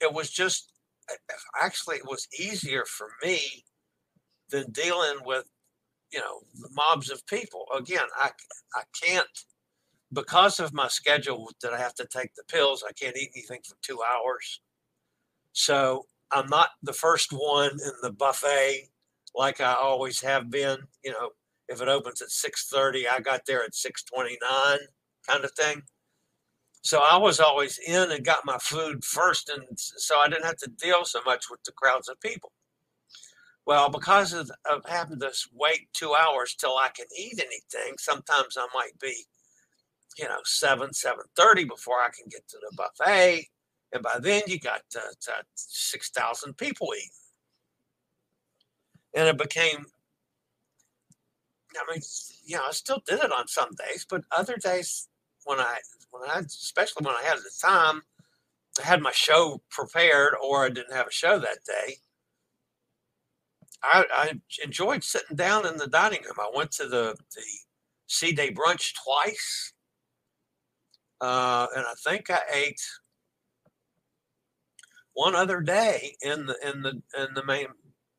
It 0.00 0.12
was 0.12 0.30
just 0.30 0.72
actually 1.60 1.96
it 1.96 2.06
was 2.06 2.28
easier 2.38 2.84
for 2.84 3.08
me 3.22 3.64
than 4.50 4.70
dealing 4.72 5.18
with 5.24 5.44
you 6.12 6.20
know 6.20 6.40
mobs 6.72 7.10
of 7.10 7.26
people 7.26 7.64
again 7.76 8.06
i 8.16 8.30
i 8.74 8.82
can't 9.02 9.44
because 10.12 10.60
of 10.60 10.72
my 10.72 10.88
schedule 10.88 11.50
that 11.62 11.72
i 11.72 11.78
have 11.78 11.94
to 11.94 12.06
take 12.06 12.34
the 12.34 12.44
pills 12.44 12.84
i 12.88 12.92
can't 12.92 13.16
eat 13.16 13.30
anything 13.34 13.60
for 13.66 13.76
two 13.82 13.98
hours 14.02 14.60
so 15.52 16.04
i'm 16.32 16.48
not 16.48 16.70
the 16.82 16.92
first 16.92 17.32
one 17.32 17.72
in 17.72 17.92
the 18.02 18.12
buffet 18.12 18.88
like 19.34 19.60
i 19.60 19.74
always 19.74 20.20
have 20.20 20.50
been 20.50 20.78
you 21.04 21.12
know 21.12 21.30
if 21.68 21.82
it 21.82 21.88
opens 21.88 22.22
at 22.22 22.28
6.30 22.28 23.04
i 23.10 23.20
got 23.20 23.42
there 23.46 23.62
at 23.62 23.72
6.29 23.72 24.36
kind 25.26 25.44
of 25.44 25.52
thing 25.52 25.82
so 26.82 27.00
I 27.00 27.16
was 27.16 27.40
always 27.40 27.78
in 27.78 28.10
and 28.12 28.24
got 28.24 28.46
my 28.46 28.58
food 28.58 29.04
first, 29.04 29.48
and 29.50 29.64
so 29.78 30.18
I 30.18 30.28
didn't 30.28 30.46
have 30.46 30.56
to 30.58 30.70
deal 30.70 31.04
so 31.04 31.20
much 31.26 31.46
with 31.50 31.62
the 31.64 31.72
crowds 31.72 32.08
of 32.08 32.20
people. 32.20 32.52
Well, 33.66 33.90
because 33.90 34.32
of, 34.32 34.50
of 34.70 34.82
having 34.86 35.20
to 35.20 35.30
wait 35.52 35.88
two 35.92 36.14
hours 36.14 36.54
till 36.54 36.76
I 36.76 36.88
can 36.96 37.06
eat 37.14 37.38
anything, 37.38 37.96
sometimes 37.98 38.56
I 38.56 38.66
might 38.74 38.98
be, 39.00 39.26
you 40.16 40.24
know, 40.24 40.38
seven, 40.44 40.92
seven 40.94 41.24
thirty 41.36 41.64
before 41.64 41.96
I 41.96 42.08
can 42.16 42.26
get 42.30 42.48
to 42.48 42.58
the 42.58 42.74
buffet, 42.76 43.48
and 43.92 44.02
by 44.02 44.18
then 44.20 44.42
you 44.46 44.58
got 44.58 44.82
uh, 44.96 45.32
six 45.54 46.10
thousand 46.10 46.56
people 46.56 46.88
eating, 46.96 47.10
and 49.14 49.28
it 49.28 49.38
became. 49.38 49.86
I 51.76 51.92
mean, 51.92 52.02
you 52.44 52.56
know, 52.56 52.64
I 52.68 52.72
still 52.72 53.02
did 53.06 53.20
it 53.20 53.32
on 53.32 53.46
some 53.46 53.70
days, 53.86 54.06
but 54.08 54.22
other 54.36 54.56
days 54.56 55.08
when 55.44 55.60
I 55.60 55.78
when 56.10 56.28
I 56.28 56.40
especially 56.40 57.04
when 57.04 57.14
I 57.14 57.22
had 57.22 57.38
the 57.38 57.50
time, 57.62 58.02
I 58.80 58.84
had 58.84 59.02
my 59.02 59.12
show 59.12 59.62
prepared 59.70 60.34
or 60.42 60.64
I 60.64 60.70
didn't 60.70 60.94
have 60.94 61.08
a 61.08 61.12
show 61.12 61.38
that 61.38 61.58
day. 61.66 61.96
I, 63.82 64.04
I 64.12 64.32
enjoyed 64.64 65.04
sitting 65.04 65.36
down 65.36 65.66
in 65.66 65.76
the 65.76 65.86
dining 65.86 66.22
room. 66.24 66.36
I 66.40 66.50
went 66.54 66.72
to 66.72 66.88
the 66.88 67.16
the 67.34 67.42
Sea 68.06 68.32
Day 68.32 68.52
brunch 68.52 68.92
twice, 69.04 69.72
uh, 71.20 71.66
and 71.76 71.86
I 71.86 71.94
think 72.04 72.30
I 72.30 72.40
ate 72.52 72.80
one 75.14 75.34
other 75.34 75.60
day 75.60 76.16
in 76.22 76.46
the 76.46 76.56
in 76.68 76.82
the 76.82 77.02
in 77.18 77.34
the 77.34 77.44
main. 77.44 77.66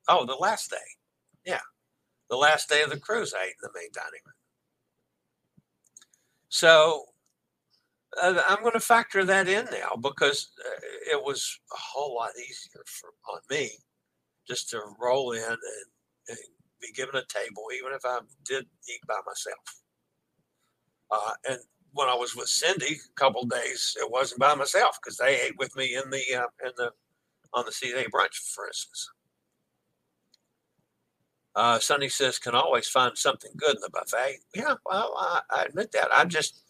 Oh, 0.10 0.26
the 0.26 0.34
last 0.34 0.72
day, 0.72 0.78
yeah, 1.45 1.62
the 2.30 2.36
last 2.36 2.68
day 2.68 2.82
of 2.82 2.89
the 2.89 2.99
cruise, 2.99 3.34
I 3.34 3.43
ate 3.45 3.49
in 3.49 3.62
the 3.62 3.80
main 3.80 3.89
dining 3.93 4.22
room. 4.26 4.34
So 6.49 7.05
uh, 8.22 8.41
I'm 8.47 8.62
going 8.62 8.74
to 8.74 8.80
factor 8.80 9.24
that 9.26 9.47
in 9.47 9.66
now 9.72 9.95
because 10.01 10.49
uh, 10.66 10.80
it 11.12 11.24
was 11.24 11.60
a 11.72 11.78
whole 11.78 12.16
lot 12.16 12.32
easier 12.39 12.84
for 12.86 13.10
on 13.32 13.39
me 13.51 13.70
just 14.47 14.70
to 14.72 14.82
roll 14.99 15.34
in 15.34 15.43
and, 15.43 15.57
and 16.30 16.38
be 16.82 16.91
given 16.93 17.16
a 17.16 17.24
table, 17.28 17.66
even 17.78 17.93
if 17.93 18.01
I 18.03 18.20
did 18.45 18.66
eat 18.89 19.01
by 19.07 19.20
myself. 19.28 19.84
Uh, 21.12 21.34
and 21.49 21.60
when 21.93 22.10
I 22.10 22.16
was 22.16 22.36
with 22.36 22.47
Cindy 22.47 22.95
a 22.95 23.14
couple 23.20 23.45
days, 23.45 23.95
it 23.99 24.10
wasn't 24.10 24.39
by 24.39 24.55
myself 24.55 24.97
because 25.01 25.18
they 25.18 25.39
ate 25.41 25.57
with 25.57 25.76
me 25.76 25.95
in 25.95 26.10
the 26.10 26.24
uh, 26.36 26.47
in 26.66 26.72
the 26.78 26.91
on 27.53 27.66
the 27.66 27.72
Sea 27.72 27.91
Day 27.91 28.05
brunch, 28.05 28.38
for 28.55 28.68
instance. 28.68 29.10
Uh, 31.55 31.79
Sonny 31.79 32.09
says, 32.09 32.39
can 32.39 32.55
always 32.55 32.87
find 32.87 33.17
something 33.17 33.51
good 33.57 33.75
in 33.75 33.81
the 33.81 33.89
buffet. 33.89 34.37
Yeah, 34.55 34.75
well, 34.85 35.13
I, 35.17 35.41
I 35.49 35.63
admit 35.63 35.91
that. 35.93 36.09
I 36.13 36.25
just, 36.25 36.61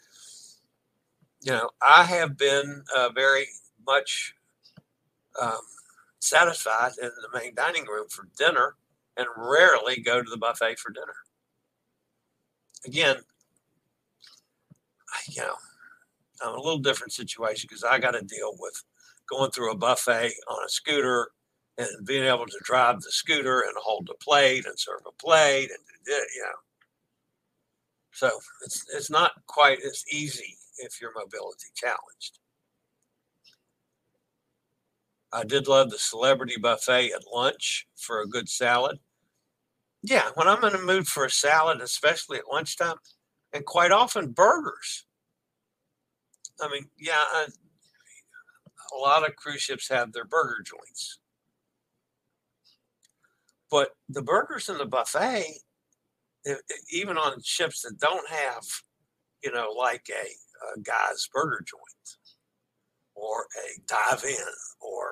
you 1.41 1.51
know, 1.51 1.69
I 1.82 2.03
have 2.03 2.38
been 2.38 2.84
uh, 2.95 3.09
very 3.09 3.45
much 3.86 4.34
um, 5.41 5.59
satisfied 6.19 6.93
in 7.01 7.09
the 7.09 7.39
main 7.39 7.53
dining 7.55 7.86
room 7.86 8.07
for 8.09 8.27
dinner 8.38 8.75
and 9.17 9.27
rarely 9.36 9.99
go 10.01 10.23
to 10.23 10.30
the 10.30 10.38
buffet 10.38 10.80
for 10.80 10.91
dinner. 10.91 11.15
Again, 12.86 13.17
I, 15.13 15.19
you 15.30 15.41
know, 15.41 15.55
I'm 16.41 16.55
a 16.55 16.61
little 16.61 16.80
different 16.80 17.13
situation 17.13 17.67
because 17.69 17.84
I 17.84 17.99
got 17.99 18.11
to 18.11 18.21
deal 18.21 18.55
with 18.57 18.82
going 19.30 19.51
through 19.51 19.71
a 19.71 19.77
buffet 19.77 20.32
on 20.47 20.65
a 20.65 20.69
scooter 20.69 21.32
and 21.80 22.05
being 22.05 22.25
able 22.25 22.45
to 22.45 22.59
drive 22.61 23.01
the 23.01 23.11
scooter 23.11 23.61
and 23.61 23.73
hold 23.77 24.05
the 24.07 24.13
plate 24.15 24.65
and 24.65 24.77
serve 24.77 25.01
a 25.07 25.11
plate 25.13 25.69
and 25.71 25.80
you 26.07 26.41
know. 26.43 26.59
So 28.11 28.30
it's 28.65 28.86
it's 28.93 29.09
not 29.09 29.32
quite 29.47 29.80
as 29.82 30.03
easy 30.11 30.57
if 30.80 30.99
you're 31.01 31.13
mobility 31.15 31.67
challenged. 31.73 32.39
I 35.32 35.43
did 35.43 35.67
love 35.67 35.89
the 35.89 35.99
celebrity 35.99 36.57
buffet 36.59 37.13
at 37.13 37.23
lunch 37.34 37.88
for 37.95 38.21
a 38.21 38.27
good 38.27 38.49
salad. 38.49 38.99
Yeah, 40.01 40.30
when 40.36 40.47
I'm 40.47 40.63
in 40.63 40.75
a 40.75 40.82
mood 40.82 41.07
for 41.07 41.25
a 41.25 41.30
salad, 41.30 41.82
especially 41.82 42.39
at 42.39 42.51
lunchtime, 42.51 42.95
and 43.53 43.65
quite 43.65 43.91
often 43.91 44.32
burgers. 44.32 45.05
I 46.61 46.69
mean, 46.69 46.89
yeah, 46.97 47.13
I, 47.15 47.45
a 48.93 48.97
lot 48.97 49.27
of 49.27 49.36
cruise 49.36 49.61
ships 49.61 49.88
have 49.89 50.11
their 50.11 50.25
burger 50.25 50.63
joints. 50.65 51.19
But 53.72 53.89
the 54.07 54.22
burgers 54.22 54.70
in 54.70 54.78
the 54.78 54.86
buffet, 54.86 55.45
even 56.91 57.17
on 57.17 57.41
ships 57.43 57.82
that 57.82 57.99
don't 57.99 58.28
have, 58.30 58.63
you 59.43 59.51
know, 59.51 59.72
like 59.78 60.09
a, 60.09 60.26
a 60.78 60.82
guy's 60.82 61.28
burger 61.34 61.63
joint, 61.65 62.17
or 63.13 63.43
a 63.43 63.82
dive 63.88 64.24
in 64.24 64.53
or, 64.82 65.09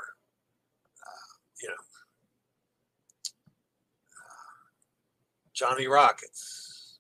uh, 1.06 1.34
you 1.62 1.70
know, 1.70 1.76
uh, 4.18 4.58
Johnny 5.54 5.88
Rockets. 5.88 7.00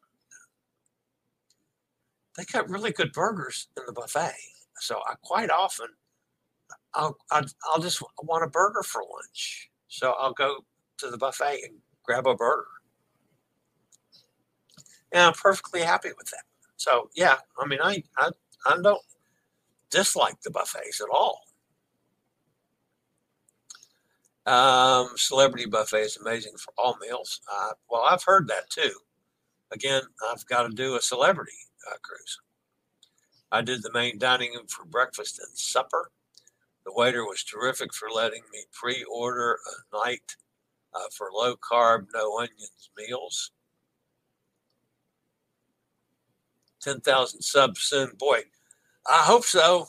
They 2.38 2.43
got 2.43 2.70
really 2.70 2.91
good 2.91 3.14
burgers 3.14 3.68
in 3.78 3.84
the 3.88 3.93
buffet. 3.93 4.36
So 4.80 4.99
I 5.08 5.16
quite 5.24 5.49
often, 5.49 5.88
I'll, 6.93 7.18
I'll, 7.32 7.45
I'll 7.66 7.82
just 7.82 8.03
want 8.22 8.43
a 8.43 8.47
burger 8.47 8.84
for 8.84 9.01
lunch. 9.01 9.72
So 9.88 10.14
I'll 10.20 10.34
go 10.34 10.58
to 10.98 11.10
the 11.10 11.18
buffet 11.18 11.62
and 11.64 11.78
grab 12.04 12.28
a 12.28 12.36
burger. 12.36 12.66
And 15.12 15.24
I'm 15.24 15.34
perfectly 15.34 15.82
happy 15.82 16.10
with 16.18 16.30
that. 16.32 16.43
So 16.78 17.10
yeah, 17.16 17.36
I 17.60 17.68
mean, 17.68 17.80
I, 17.82 18.04
I, 18.18 18.32
I 18.66 18.78
don't 18.82 19.02
dislike 19.89 20.41
the 20.41 20.52
buffets 20.52 21.02
at 21.02 21.10
all. 21.12 21.41
Um, 24.45 25.10
celebrity 25.18 25.66
buffet 25.66 26.02
is 26.02 26.18
amazing 26.18 26.54
for 26.58 26.74
all 26.78 26.98
meals. 27.02 27.41
Uh, 27.54 27.72
well, 27.89 28.04
I've 28.04 28.24
heard 28.24 28.48
that 28.48 28.70
too. 28.70 28.91
Again, 29.74 30.04
I've 30.32 30.45
got 30.45 30.64
to 30.64 30.70
do 30.70 30.95
a 30.95 31.02
celebrity 31.02 31.52
uh, 31.91 31.98
cruise. 32.02 32.39
I 33.52 33.62
did 33.62 33.84
the 33.84 33.91
main 33.93 34.18
dining 34.18 34.54
room 34.54 34.68
for 34.68 34.86
breakfast 34.86 35.39
and 35.39 35.58
supper. 35.58 36.12
The 36.86 36.93
waiter 36.93 37.26
was 37.26 37.43
terrific 37.43 37.93
for 37.93 38.10
letting 38.10 38.43
me 38.54 38.60
pre 38.72 39.04
order 39.12 39.54
a 39.54 39.98
night 40.06 40.36
uh, 40.94 41.08
for 41.16 41.30
low 41.34 41.56
carb, 41.56 42.08
no 42.14 42.38
onions 42.38 42.90
meals. 42.98 43.52
10,000 46.82 47.42
subs 47.42 47.82
soon. 47.82 48.12
Boy, 48.18 48.44
I 49.08 49.24
hope 49.24 49.44
so. 49.44 49.88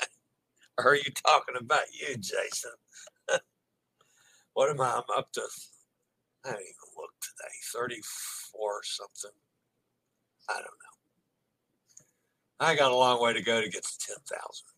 or 0.78 0.92
are 0.92 0.96
you 0.96 1.10
talking 1.26 1.56
about 1.58 1.84
you, 1.92 2.16
Jason? 2.16 2.70
what 4.54 4.70
am 4.70 4.80
I? 4.80 4.94
I'm 4.94 5.18
up 5.18 5.32
to, 5.32 5.42
I 6.44 6.50
didn't 6.50 6.60
even 6.62 6.74
look 6.96 7.12
today, 7.20 7.54
34 7.72 8.80
something. 8.84 9.36
I 10.48 10.54
don't 10.54 10.64
know. 10.64 10.92
I 12.60 12.76
got 12.76 12.92
a 12.92 12.96
long 12.96 13.20
way 13.20 13.32
to 13.32 13.42
go 13.42 13.60
to 13.60 13.68
get 13.68 13.82
to 13.82 13.98
10,000. 13.98 14.71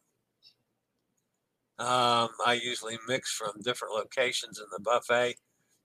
Um, 1.79 2.29
I 2.47 2.61
usually 2.63 2.99
mix 3.09 3.33
from 3.33 3.61
different 3.63 3.95
locations 3.95 4.61
in 4.61 4.67
the 4.71 4.81
buffet 4.81 5.35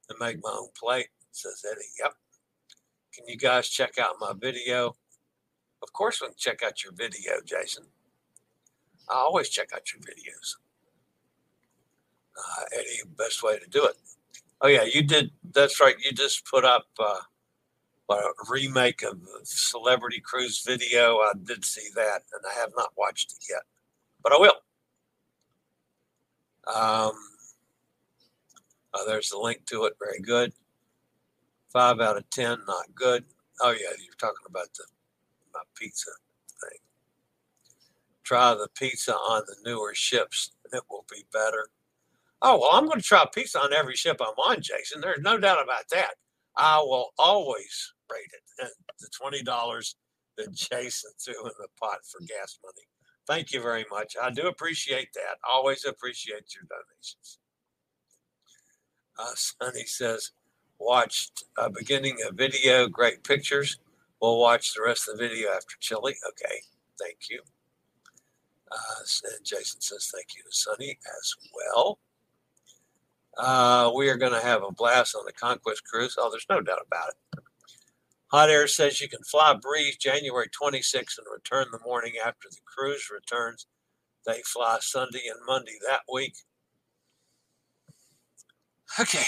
and 0.09 0.19
make 0.19 0.37
my 0.43 0.51
own 0.51 0.69
plate, 0.79 1.07
says 1.31 1.65
Eddie. 1.69 1.81
Yep. 1.99 2.13
Can 3.13 3.27
you 3.27 3.37
guys 3.37 3.69
check 3.69 3.97
out 3.97 4.15
my 4.19 4.33
video? 4.39 4.95
Of 5.81 5.93
course, 5.93 6.21
we 6.21 6.27
can 6.27 6.35
check 6.37 6.61
out 6.63 6.83
your 6.83 6.93
video, 6.93 7.33
Jason. 7.43 7.85
I 9.09 9.15
always 9.15 9.49
check 9.49 9.69
out 9.73 9.91
your 9.91 10.01
videos. 10.01 10.55
Uh, 12.37 12.63
Eddie, 12.77 13.09
best 13.17 13.41
way 13.41 13.57
to 13.57 13.67
do 13.67 13.85
it. 13.85 13.95
Oh 14.61 14.67
yeah, 14.67 14.83
you 14.83 15.01
did. 15.01 15.31
That's 15.53 15.79
right. 15.79 15.95
You 16.03 16.11
just 16.11 16.45
put 16.45 16.65
up 16.65 16.85
uh, 16.99 17.21
a 18.11 18.21
remake 18.49 19.03
of 19.03 19.19
Celebrity 19.43 20.19
Cruise 20.19 20.61
video. 20.65 21.17
I 21.17 21.31
did 21.43 21.65
see 21.65 21.87
that, 21.95 22.21
and 22.33 22.43
I 22.45 22.59
have 22.59 22.71
not 22.77 22.91
watched 22.97 23.31
it 23.31 23.45
yet, 23.49 23.61
but 24.21 24.33
I 24.33 24.37
will. 24.37 24.53
Um, 26.75 27.13
uh, 28.93 29.05
there's 29.07 29.31
a 29.31 29.37
link 29.37 29.65
to 29.67 29.85
it. 29.85 29.93
Very 29.99 30.19
good. 30.19 30.53
Five 31.71 31.99
out 31.99 32.17
of 32.17 32.29
ten, 32.29 32.59
not 32.67 32.95
good. 32.95 33.25
Oh 33.61 33.71
yeah, 33.71 33.95
you're 34.03 34.15
talking 34.17 34.45
about 34.47 34.73
the 34.73 34.85
my 35.53 35.61
pizza 35.75 36.11
thing. 36.61 36.79
Try 38.23 38.53
the 38.53 38.69
pizza 38.75 39.13
on 39.13 39.43
the 39.47 39.55
newer 39.65 39.93
ships. 39.93 40.51
It 40.71 40.83
will 40.89 41.05
be 41.11 41.25
better. 41.33 41.69
Oh, 42.41 42.59
well, 42.59 42.69
I'm 42.73 42.85
going 42.85 42.99
to 42.99 43.05
try 43.05 43.25
pizza 43.33 43.59
on 43.59 43.73
every 43.73 43.95
ship 43.95 44.17
I'm 44.21 44.27
on, 44.29 44.61
Jason. 44.61 45.01
There's 45.01 45.21
no 45.21 45.37
doubt 45.37 45.61
about 45.61 45.89
that. 45.91 46.11
I 46.55 46.77
will 46.79 47.11
always 47.17 47.93
rate 48.11 48.31
it. 48.31 48.63
And 48.63 48.69
the 48.99 49.09
$20 49.43 49.95
that 50.37 50.53
Jason 50.53 51.11
threw 51.19 51.35
in 51.43 51.51
the 51.59 51.67
pot 51.79 51.99
for 52.09 52.19
gas 52.21 52.59
money. 52.63 52.87
Thank 53.29 53.53
you 53.53 53.61
very 53.61 53.85
much. 53.91 54.15
I 54.19 54.31
do 54.31 54.47
appreciate 54.47 55.13
that. 55.13 55.37
Always 55.47 55.85
appreciate 55.85 56.45
your 56.55 56.63
donations. 56.67 57.37
Uh, 59.19 59.35
Sonny 59.35 59.85
says, 59.85 60.31
watched 60.79 61.43
uh, 61.55 61.69
beginning 61.69 62.17
a 62.27 62.33
video, 62.33 62.87
great 62.87 63.23
pictures. 63.23 63.77
We'll 64.19 64.39
watch 64.39 64.73
the 64.73 64.81
rest 64.83 65.07
of 65.07 65.17
the 65.17 65.27
video 65.27 65.49
after 65.51 65.75
Chillie. 65.79 66.15
Okay, 66.27 66.55
thank 66.99 67.29
you. 67.29 67.41
Uh, 68.71 69.35
and 69.35 69.45
Jason 69.45 69.79
says 69.79 70.11
thank 70.11 70.35
you 70.35 70.41
to 70.41 70.51
Sonny 70.51 70.97
as 71.19 71.35
well. 71.53 71.99
Uh, 73.37 73.91
we 73.95 74.09
are 74.09 74.17
going 74.17 74.33
to 74.33 74.39
have 74.39 74.63
a 74.63 74.71
blast 74.71 75.15
on 75.15 75.23
the 75.27 75.33
Conquest 75.33 75.83
cruise. 75.85 76.15
Oh, 76.17 76.31
there's 76.31 76.47
no 76.49 76.61
doubt 76.61 76.81
about 76.87 77.09
it. 77.09 77.43
Hot 78.31 78.49
Air 78.49 78.67
says 78.67 79.01
you 79.01 79.09
can 79.09 79.23
fly 79.23 79.55
Breeze 79.59 79.97
January 79.97 80.47
26th 80.49 81.17
and 81.17 81.27
return 81.33 81.67
the 81.71 81.79
morning 81.83 82.13
after 82.23 82.47
the 82.49 82.57
cruise 82.65 83.09
returns. 83.11 83.65
They 84.25 84.41
fly 84.45 84.77
Sunday 84.81 85.23
and 85.29 85.39
Monday 85.47 85.77
that 85.87 86.01
week. 86.11 86.35
Okay. 88.99 89.25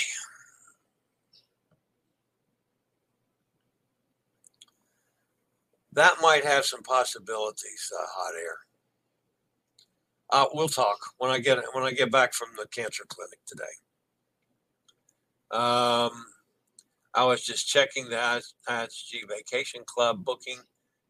That 5.94 6.15
might 6.22 6.45
have 6.45 6.65
some 6.65 6.84
possibilities, 6.84 7.91
uh, 7.94 8.06
Hot 8.15 8.36
Air. 8.36 8.57
Uh, 10.30 10.45
we'll 10.53 10.69
talk 10.69 10.98
when 11.18 11.30
I 11.30 11.40
get 11.40 11.60
when 11.73 11.84
I 11.84 11.91
get 11.91 12.11
back 12.11 12.34
from 12.34 12.49
the 12.57 12.65
cancer 12.68 13.03
clinic 13.10 13.40
today. 13.45 13.64
Um, 15.52 16.11
I 17.14 17.26
was 17.26 17.44
just 17.44 17.68
checking 17.68 18.06
the 18.10 18.42
IHG 18.70 19.28
Vacation 19.28 19.82
Club 19.86 20.24
booking, 20.24 20.60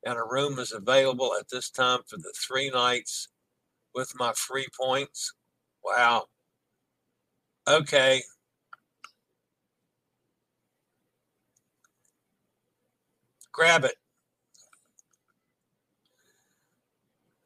and 0.05 0.17
a 0.17 0.23
room 0.23 0.57
is 0.57 0.71
available 0.71 1.35
at 1.39 1.49
this 1.51 1.69
time 1.69 1.99
for 2.07 2.17
the 2.17 2.33
three 2.47 2.69
nights 2.69 3.27
with 3.93 4.13
my 4.17 4.33
free 4.33 4.67
points. 4.79 5.33
Wow. 5.83 6.25
Okay. 7.67 8.21
Grab 13.51 13.83
it. 13.83 13.95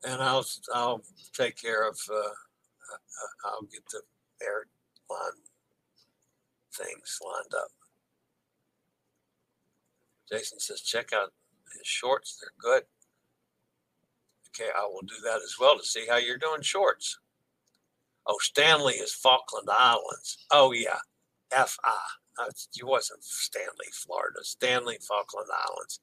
And 0.07 0.21
I'll 0.21 0.45
I'll 0.73 1.01
take 1.33 1.57
care 1.57 1.87
of. 1.87 1.97
Uh, 2.09 2.29
I'll 3.45 3.63
get 3.63 3.83
the 3.91 4.01
airline 4.41 5.41
things 6.73 7.19
lined 7.23 7.53
up. 7.55 7.84
Jason 10.31 10.59
says, 10.59 10.81
check 10.81 11.11
out 11.13 11.33
his 11.77 11.87
shorts. 11.87 12.37
They're 12.39 12.51
good. 12.59 12.83
Okay, 14.49 14.71
I 14.75 14.85
will 14.85 15.01
do 15.01 15.15
that 15.23 15.41
as 15.43 15.57
well 15.59 15.77
to 15.77 15.83
see 15.83 16.05
how 16.07 16.17
you're 16.17 16.37
doing 16.37 16.61
shorts. 16.61 17.19
Oh, 18.27 18.37
Stanley 18.39 18.93
is 18.95 19.13
Falkland 19.13 19.69
Islands. 19.69 20.45
Oh, 20.51 20.71
yeah. 20.71 20.99
F-I. 21.51 22.47
You 22.73 22.87
wasn't 22.87 23.23
Stanley, 23.23 23.87
Florida. 23.93 24.39
Stanley, 24.43 24.97
Falkland 25.07 25.49
Islands. 25.53 25.99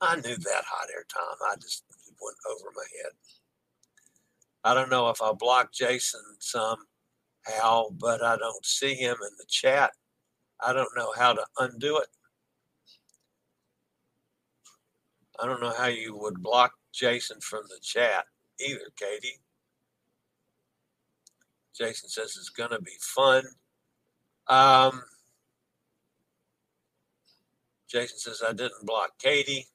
I 0.00 0.16
knew 0.16 0.36
that 0.36 0.64
hot 0.66 0.88
air 0.94 1.04
Tom. 1.12 1.36
I 1.50 1.56
just 1.56 1.84
went 2.20 2.36
over 2.50 2.72
my 2.74 2.82
head. 3.02 3.12
I 4.64 4.74
don't 4.74 4.90
know 4.90 5.08
if 5.10 5.20
I 5.20 5.32
blocked 5.32 5.74
Jason 5.74 6.22
some 6.38 6.86
how, 7.42 7.90
but 7.98 8.22
I 8.22 8.36
don't 8.36 8.64
see 8.64 8.94
him 8.94 9.16
in 9.20 9.36
the 9.38 9.46
chat. 9.48 9.92
I 10.60 10.72
don't 10.72 10.96
know 10.96 11.12
how 11.16 11.32
to 11.32 11.44
undo 11.58 11.98
it. 11.98 12.08
I 15.42 15.46
don't 15.46 15.60
know 15.60 15.74
how 15.76 15.88
you 15.88 16.16
would 16.16 16.40
block 16.40 16.72
Jason 16.92 17.40
from 17.40 17.62
the 17.68 17.80
chat 17.82 18.26
either, 18.60 18.92
Katie. 18.96 19.40
Jason 21.76 22.08
says 22.08 22.36
it's 22.38 22.48
going 22.48 22.70
to 22.70 22.80
be 22.80 22.92
fun. 23.00 23.42
Um, 24.46 25.02
Jason 27.88 28.18
says 28.18 28.40
I 28.46 28.52
didn't 28.52 28.86
block 28.86 29.18
Katie. 29.18 29.66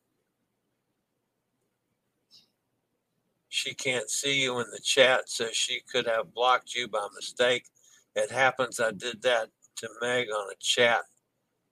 She 3.50 3.74
can't 3.74 4.10
see 4.10 4.44
you 4.44 4.60
in 4.60 4.68
the 4.72 4.82
chat, 4.82 5.30
so 5.30 5.48
she 5.52 5.82
could 5.92 6.06
have 6.06 6.34
blocked 6.34 6.76
you 6.76 6.88
by 6.88 7.08
mistake. 7.14 7.66
It 8.16 8.32
happens. 8.32 8.80
I 8.80 8.92
did 8.92 9.22
that 9.24 9.50
to 9.78 9.90
Meg 10.02 10.28
on 10.30 10.50
a 10.50 10.56
chat 10.60 11.02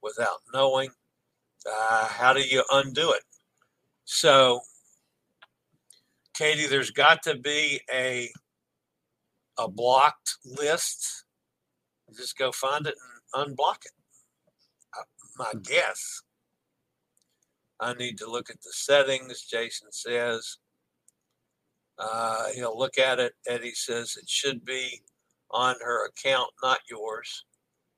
without 0.02 0.42
knowing. 0.54 0.90
Uh, 1.66 2.08
how 2.08 2.34
do 2.34 2.42
you 2.42 2.64
undo 2.72 3.12
it? 3.12 3.24
So, 4.06 4.62
Katie, 6.36 6.68
there's 6.68 6.92
got 6.92 7.24
to 7.24 7.36
be 7.36 7.82
a 7.94 8.30
a 9.58 9.70
blocked 9.70 10.38
list. 10.46 11.26
Just 12.16 12.38
go 12.38 12.52
find 12.52 12.86
it 12.88 12.96
and 13.36 13.58
unblock 13.58 13.86
it. 13.86 13.92
Uh, 14.98 15.04
my 15.38 15.52
guess. 15.64 16.22
I 17.80 17.94
need 17.94 18.18
to 18.20 18.30
look 18.30 18.50
at 18.50 18.62
the 18.62 18.72
settings. 18.72 19.42
Jason 19.42 19.92
says 19.92 20.58
uh, 21.98 22.48
he'll 22.54 22.78
look 22.78 22.98
at 22.98 23.20
it. 23.20 23.34
Eddie 23.48 23.74
says 23.74 24.18
it 24.22 24.30
should 24.30 24.64
be 24.64 25.02
on 25.52 25.76
her 25.82 26.08
account, 26.08 26.50
not 26.64 26.80
yours. 26.90 27.46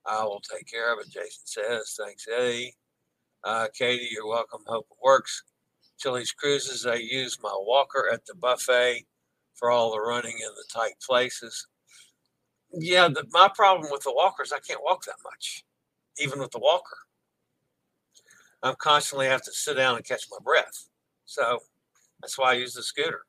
I 0.05 0.23
will 0.23 0.41
take 0.41 0.67
care 0.67 0.93
of 0.93 0.99
it. 0.99 1.11
Jason 1.11 1.43
says, 1.45 1.97
thanks, 1.99 2.27
Eddie. 2.33 2.75
Uh, 3.43 3.67
Katie, 3.77 4.09
you're 4.11 4.27
welcome. 4.27 4.61
Hope 4.67 4.87
it 4.89 4.97
works. 5.03 5.43
Chillie's 5.97 6.31
Cruises, 6.31 6.85
I 6.85 6.95
use 6.95 7.39
my 7.41 7.53
walker 7.53 8.05
at 8.11 8.25
the 8.25 8.35
buffet 8.35 9.05
for 9.55 9.71
all 9.71 9.91
the 9.91 10.01
running 10.01 10.33
in 10.33 10.49
the 10.55 10.65
tight 10.71 10.93
places. 11.05 11.67
Yeah, 12.71 13.07
the, 13.07 13.25
my 13.31 13.49
problem 13.53 13.91
with 13.91 14.03
the 14.03 14.13
walker 14.13 14.43
is 14.43 14.51
I 14.51 14.59
can't 14.59 14.83
walk 14.83 15.05
that 15.05 15.15
much, 15.23 15.63
even 16.19 16.39
with 16.39 16.51
the 16.51 16.59
walker. 16.59 16.97
I'm 18.61 18.75
constantly 18.75 19.27
have 19.27 19.43
to 19.43 19.51
sit 19.51 19.75
down 19.75 19.95
and 19.95 20.05
catch 20.05 20.25
my 20.29 20.37
breath. 20.43 20.89
So 21.25 21.59
that's 22.21 22.37
why 22.37 22.51
I 22.51 22.55
use 22.55 22.73
the 22.73 22.83
scooter. 22.83 23.21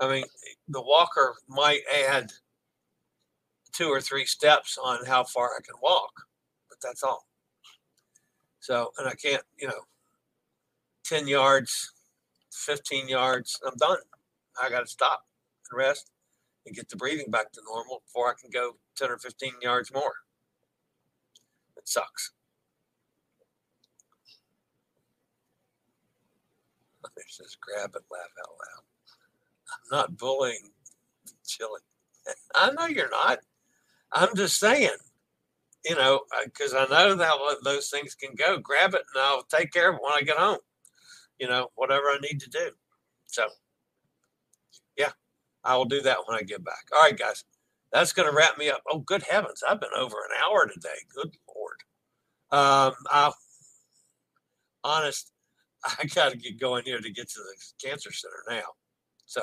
I 0.00 0.08
mean, 0.08 0.24
the 0.68 0.82
walker 0.82 1.34
might 1.48 1.82
add 2.08 2.32
two 3.72 3.88
or 3.88 4.00
three 4.00 4.24
steps 4.24 4.78
on 4.82 5.04
how 5.04 5.24
far 5.24 5.50
I 5.56 5.60
can 5.62 5.74
walk, 5.82 6.12
but 6.68 6.78
that's 6.82 7.02
all. 7.02 7.26
So, 8.60 8.92
and 8.98 9.08
I 9.08 9.14
can't, 9.14 9.42
you 9.58 9.68
know, 9.68 9.86
10 11.04 11.26
yards, 11.28 11.92
15 12.52 13.08
yards, 13.08 13.58
I'm 13.66 13.76
done. 13.76 13.98
I 14.62 14.70
got 14.70 14.80
to 14.80 14.86
stop 14.86 15.26
and 15.70 15.78
rest 15.78 16.10
and 16.66 16.74
get 16.74 16.88
the 16.88 16.96
breathing 16.96 17.30
back 17.30 17.52
to 17.52 17.60
normal 17.66 18.02
before 18.06 18.30
I 18.30 18.34
can 18.40 18.50
go 18.50 18.76
10 18.96 19.10
or 19.10 19.18
15 19.18 19.54
yards 19.62 19.92
more. 19.92 20.14
It 21.76 21.88
sucks. 21.88 22.32
Says 27.28 27.56
grab 27.60 27.90
it, 27.94 28.02
laugh 28.10 28.30
out 28.40 28.50
loud. 28.50 28.84
I'm 29.72 29.98
not 29.98 30.18
bullying 30.18 30.70
Chillie. 31.46 31.80
I 32.54 32.70
know 32.72 32.86
you're 32.86 33.10
not. 33.10 33.38
I'm 34.12 34.36
just 34.36 34.58
saying, 34.60 34.90
you 35.84 35.94
know, 35.96 36.20
uh, 36.36 36.44
because 36.44 36.74
I 36.74 36.86
know 36.86 37.16
how 37.16 37.56
those 37.62 37.88
things 37.88 38.14
can 38.14 38.34
go. 38.36 38.58
Grab 38.58 38.94
it 38.94 39.02
and 39.14 39.22
I'll 39.22 39.44
take 39.44 39.72
care 39.72 39.90
of 39.90 39.96
it 39.96 40.02
when 40.02 40.12
I 40.12 40.22
get 40.22 40.36
home 40.36 40.58
you 41.42 41.48
know, 41.48 41.66
whatever 41.74 42.04
I 42.04 42.18
need 42.22 42.40
to 42.40 42.50
do. 42.50 42.70
So, 43.26 43.48
yeah, 44.96 45.10
I 45.64 45.76
will 45.76 45.86
do 45.86 46.00
that 46.02 46.18
when 46.24 46.38
I 46.38 46.42
get 46.42 46.64
back. 46.64 46.86
All 46.94 47.02
right, 47.02 47.18
guys, 47.18 47.42
that's 47.92 48.12
going 48.12 48.30
to 48.30 48.34
wrap 48.34 48.56
me 48.58 48.70
up. 48.70 48.80
Oh, 48.88 49.00
good 49.00 49.24
heavens, 49.28 49.60
I've 49.68 49.80
been 49.80 49.90
over 49.98 50.14
an 50.18 50.40
hour 50.40 50.68
today. 50.68 50.94
Good 51.12 51.34
lord. 51.52 51.78
Um, 52.52 52.94
I, 53.10 53.32
honest, 54.84 55.32
I 55.84 56.04
got 56.04 56.30
to 56.30 56.38
get 56.38 56.60
going 56.60 56.84
here 56.84 57.00
to 57.00 57.10
get 57.10 57.28
to 57.30 57.40
the 57.40 57.88
cancer 57.88 58.12
center 58.12 58.44
now. 58.48 58.68
So, 59.26 59.42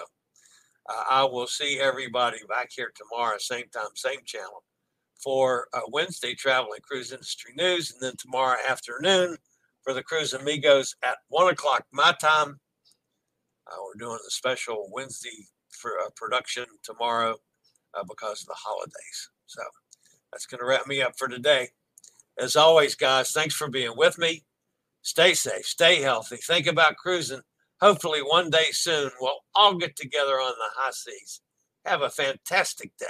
uh, 0.90 1.04
I 1.12 1.24
will 1.26 1.48
see 1.48 1.82
everybody 1.82 2.38
back 2.48 2.70
here 2.74 2.94
tomorrow, 2.96 3.36
same 3.40 3.66
time, 3.74 3.90
same 3.96 4.22
channel, 4.26 4.64
for 5.22 5.68
uh, 5.74 5.82
Wednesday 5.90 6.34
Travel 6.34 6.72
and 6.72 6.82
Cruise 6.82 7.12
Industry 7.12 7.52
News, 7.58 7.92
and 7.92 8.02
then 8.02 8.14
tomorrow 8.18 8.58
afternoon 8.70 9.36
for 9.90 9.96
the 9.96 10.04
Cruise 10.04 10.34
Amigos 10.34 10.96
at 11.04 11.18
one 11.30 11.52
o'clock 11.52 11.84
my 11.92 12.14
time. 12.22 12.60
Uh, 13.66 13.76
we're 13.84 13.98
doing 13.98 14.20
a 14.20 14.30
special 14.30 14.88
Wednesday 14.92 15.48
for 15.82 15.94
uh, 15.98 16.12
production 16.16 16.66
tomorrow 16.84 17.36
uh, 17.96 18.04
because 18.08 18.42
of 18.42 18.50
the 18.50 18.56
holidays. 18.56 19.30
So 19.48 19.64
that's 20.32 20.46
going 20.46 20.60
to 20.60 20.68
wrap 20.68 20.86
me 20.86 21.02
up 21.02 21.14
for 21.18 21.28
today. 21.28 21.70
As 22.38 22.56
always, 22.56 22.94
guys, 22.94 23.32
thanks 23.32 23.56
for 23.56 23.68
being 23.68 23.94
with 23.98 24.20
me. 24.20 24.44
Stay 25.02 25.34
safe, 25.34 25.66
stay 25.66 26.04
healthy. 26.04 26.38
Think 26.38 26.68
about 26.68 26.98
cruising. 26.98 27.42
Hopefully, 27.82 28.20
one 28.20 28.52
day 28.52 28.68
soon, 28.70 29.10
we'll 29.20 29.40
all 29.56 29.76
get 29.76 29.96
together 29.96 30.34
on 30.34 30.54
the 30.60 30.70
high 30.76 30.92
seas. 30.92 31.42
Have 31.88 32.04
a 32.04 32.12
fantastic 32.12 32.92
day. 33.00 33.08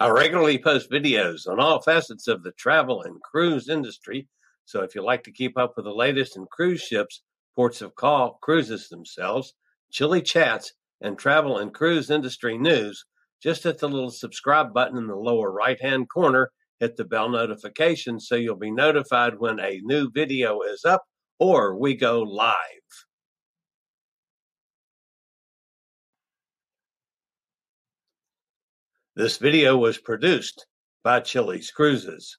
I 0.00 0.08
regularly 0.08 0.56
post 0.56 0.90
videos 0.90 1.46
on 1.46 1.60
all 1.60 1.82
facets 1.82 2.26
of 2.26 2.42
the 2.42 2.52
travel 2.52 3.02
and 3.02 3.20
cruise 3.20 3.68
industry 3.68 4.26
so 4.70 4.82
if 4.82 4.94
you 4.94 5.02
like 5.02 5.24
to 5.24 5.32
keep 5.32 5.58
up 5.58 5.72
with 5.74 5.84
the 5.84 5.92
latest 5.92 6.36
in 6.36 6.46
cruise 6.46 6.80
ships, 6.80 7.22
ports 7.56 7.82
of 7.82 7.96
call, 7.96 8.38
cruises 8.40 8.88
themselves, 8.88 9.52
Chillie 9.90 10.22
chats, 10.22 10.72
and 11.00 11.18
travel 11.18 11.58
and 11.58 11.74
cruise 11.74 12.08
industry 12.08 12.56
news, 12.56 13.04
just 13.42 13.64
hit 13.64 13.78
the 13.78 13.88
little 13.88 14.12
subscribe 14.12 14.72
button 14.72 14.96
in 14.96 15.08
the 15.08 15.16
lower 15.16 15.50
right 15.50 15.80
hand 15.80 16.08
corner. 16.08 16.52
Hit 16.78 16.96
the 16.96 17.04
bell 17.04 17.28
notification 17.28 18.20
so 18.20 18.36
you'll 18.36 18.54
be 18.54 18.70
notified 18.70 19.40
when 19.40 19.58
a 19.58 19.80
new 19.82 20.08
video 20.14 20.60
is 20.60 20.84
up 20.84 21.02
or 21.40 21.76
we 21.76 21.96
go 21.96 22.20
live. 22.20 22.54
This 29.16 29.36
video 29.36 29.76
was 29.76 29.98
produced 29.98 30.64
by 31.02 31.20
Chillie's 31.20 31.72
Cruises. 31.72 32.38